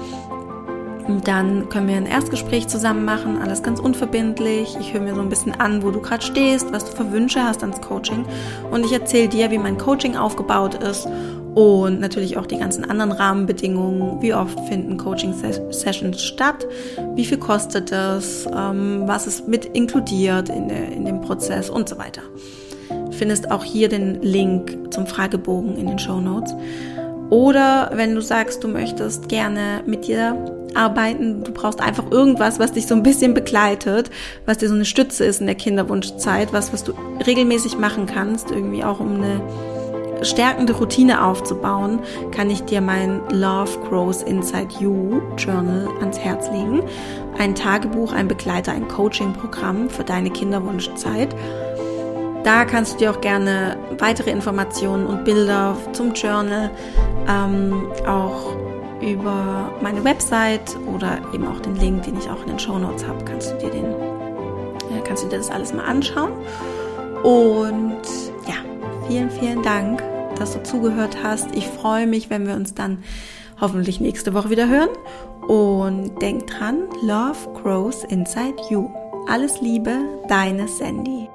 Und 1.07 1.27
dann 1.27 1.69
können 1.69 1.87
wir 1.87 1.97
ein 1.97 2.05
Erstgespräch 2.05 2.67
zusammen 2.67 3.03
machen, 3.03 3.41
alles 3.41 3.63
ganz 3.63 3.79
unverbindlich. 3.79 4.77
Ich 4.79 4.93
höre 4.93 5.01
mir 5.01 5.15
so 5.15 5.21
ein 5.21 5.29
bisschen 5.29 5.59
an, 5.59 5.81
wo 5.81 5.89
du 5.89 5.99
gerade 6.01 6.23
stehst, 6.23 6.71
was 6.71 6.85
du 6.85 6.95
für 6.95 7.11
Wünsche 7.11 7.43
hast 7.43 7.63
ans 7.63 7.81
Coaching. 7.81 8.25
Und 8.69 8.85
ich 8.85 8.93
erzähle 8.93 9.27
dir, 9.27 9.49
wie 9.49 9.57
mein 9.57 9.79
Coaching 9.79 10.15
aufgebaut 10.15 10.75
ist 10.75 11.07
und 11.55 11.99
natürlich 11.99 12.37
auch 12.37 12.45
die 12.45 12.57
ganzen 12.57 12.83
anderen 12.85 13.11
Rahmenbedingungen. 13.11 14.21
Wie 14.21 14.33
oft 14.33 14.59
finden 14.67 14.97
Coaching-Sessions 14.97 16.21
statt? 16.21 16.67
Wie 17.15 17.25
viel 17.25 17.37
kostet 17.37 17.91
das? 17.91 18.47
Ähm, 18.55 19.03
was 19.05 19.27
ist 19.27 19.47
mit 19.47 19.65
inkludiert 19.65 20.49
in, 20.49 20.67
der, 20.67 20.91
in 20.91 21.05
dem 21.05 21.21
Prozess 21.21 21.69
und 21.69 21.89
so 21.89 21.97
weiter. 21.97 22.21
Findest 23.11 23.51
auch 23.51 23.63
hier 23.63 23.89
den 23.89 24.21
Link 24.21 24.93
zum 24.93 25.05
Fragebogen 25.05 25.77
in 25.77 25.87
den 25.87 25.99
Show 25.99 26.19
Notes. 26.19 26.55
Oder 27.29 27.91
wenn 27.93 28.15
du 28.15 28.21
sagst, 28.21 28.63
du 28.63 28.67
möchtest 28.67 29.29
gerne 29.29 29.83
mit 29.85 30.07
dir 30.07 30.35
arbeiten, 30.73 31.43
du 31.43 31.51
brauchst 31.51 31.81
einfach 31.81 32.09
irgendwas, 32.11 32.59
was 32.59 32.71
dich 32.71 32.87
so 32.87 32.95
ein 32.95 33.03
bisschen 33.03 33.33
begleitet, 33.33 34.09
was 34.45 34.57
dir 34.57 34.69
so 34.69 34.75
eine 34.75 34.85
Stütze 34.85 35.25
ist 35.25 35.41
in 35.41 35.47
der 35.47 35.55
Kinderwunschzeit, 35.55 36.53
was, 36.53 36.73
was 36.73 36.83
du 36.83 36.93
regelmäßig 37.25 37.77
machen 37.77 38.05
kannst, 38.05 38.51
irgendwie 38.51 38.83
auch 38.83 38.99
um 38.99 39.15
eine 39.15 39.41
stärkende 40.21 40.73
Routine 40.73 41.23
aufzubauen, 41.23 41.99
kann 42.31 42.49
ich 42.49 42.63
dir 42.63 42.81
mein 42.81 43.21
Love 43.29 43.79
Grows 43.89 44.23
Inside 44.23 44.67
You 44.79 45.21
Journal 45.37 45.87
ans 45.99 46.19
Herz 46.19 46.49
legen. 46.51 46.83
Ein 47.37 47.55
Tagebuch, 47.55 48.11
ein 48.11 48.27
Begleiter, 48.27 48.71
ein 48.71 48.87
Coaching-Programm 48.87 49.89
für 49.89 50.03
deine 50.03 50.29
Kinderwunschzeit. 50.29 51.35
Da 52.43 52.65
kannst 52.65 52.93
du 52.93 52.97
dir 52.99 53.11
auch 53.11 53.21
gerne 53.21 53.77
weitere 53.97 54.31
Informationen 54.31 55.05
und 55.05 55.25
Bilder 55.25 55.75
zum 55.91 56.13
Journal 56.13 56.71
ähm, 57.27 57.87
auch 58.07 58.55
über 59.01 59.71
meine 59.81 60.03
Website 60.03 60.77
oder 60.93 61.19
eben 61.33 61.47
auch 61.47 61.59
den 61.59 61.75
Link, 61.75 62.03
den 62.03 62.17
ich 62.17 62.29
auch 62.29 62.41
in 62.41 62.49
den 62.49 62.59
Show 62.59 62.77
Notes 62.77 63.05
habe, 63.07 63.23
kannst 63.23 63.51
du 63.51 63.57
dir 63.57 63.69
den, 63.69 63.85
ja, 63.85 65.01
kannst 65.03 65.23
du 65.23 65.29
dir 65.29 65.37
das 65.37 65.49
alles 65.49 65.73
mal 65.73 65.83
anschauen. 65.83 66.31
Und 67.23 68.01
vielen, 69.09 69.31
vielen 69.31 69.63
Dank, 69.63 70.03
dass 70.37 70.53
du 70.53 70.61
zugehört 70.61 71.17
hast. 71.23 71.55
Ich 71.55 71.65
freue 71.65 72.05
mich, 72.05 72.29
wenn 72.29 72.45
wir 72.45 72.53
uns 72.53 72.75
dann 72.75 72.99
hoffentlich 73.59 73.99
nächste 73.99 74.35
Woche 74.35 74.51
wieder 74.51 74.69
hören. 74.69 74.89
Und 75.47 76.21
denk 76.21 76.45
dran, 76.45 76.83
Love 77.01 77.59
grows 77.59 78.03
inside 78.03 78.61
you. 78.69 78.87
Alles 79.27 79.61
Liebe, 79.61 79.97
deine 80.27 80.67
Sandy. 80.67 81.27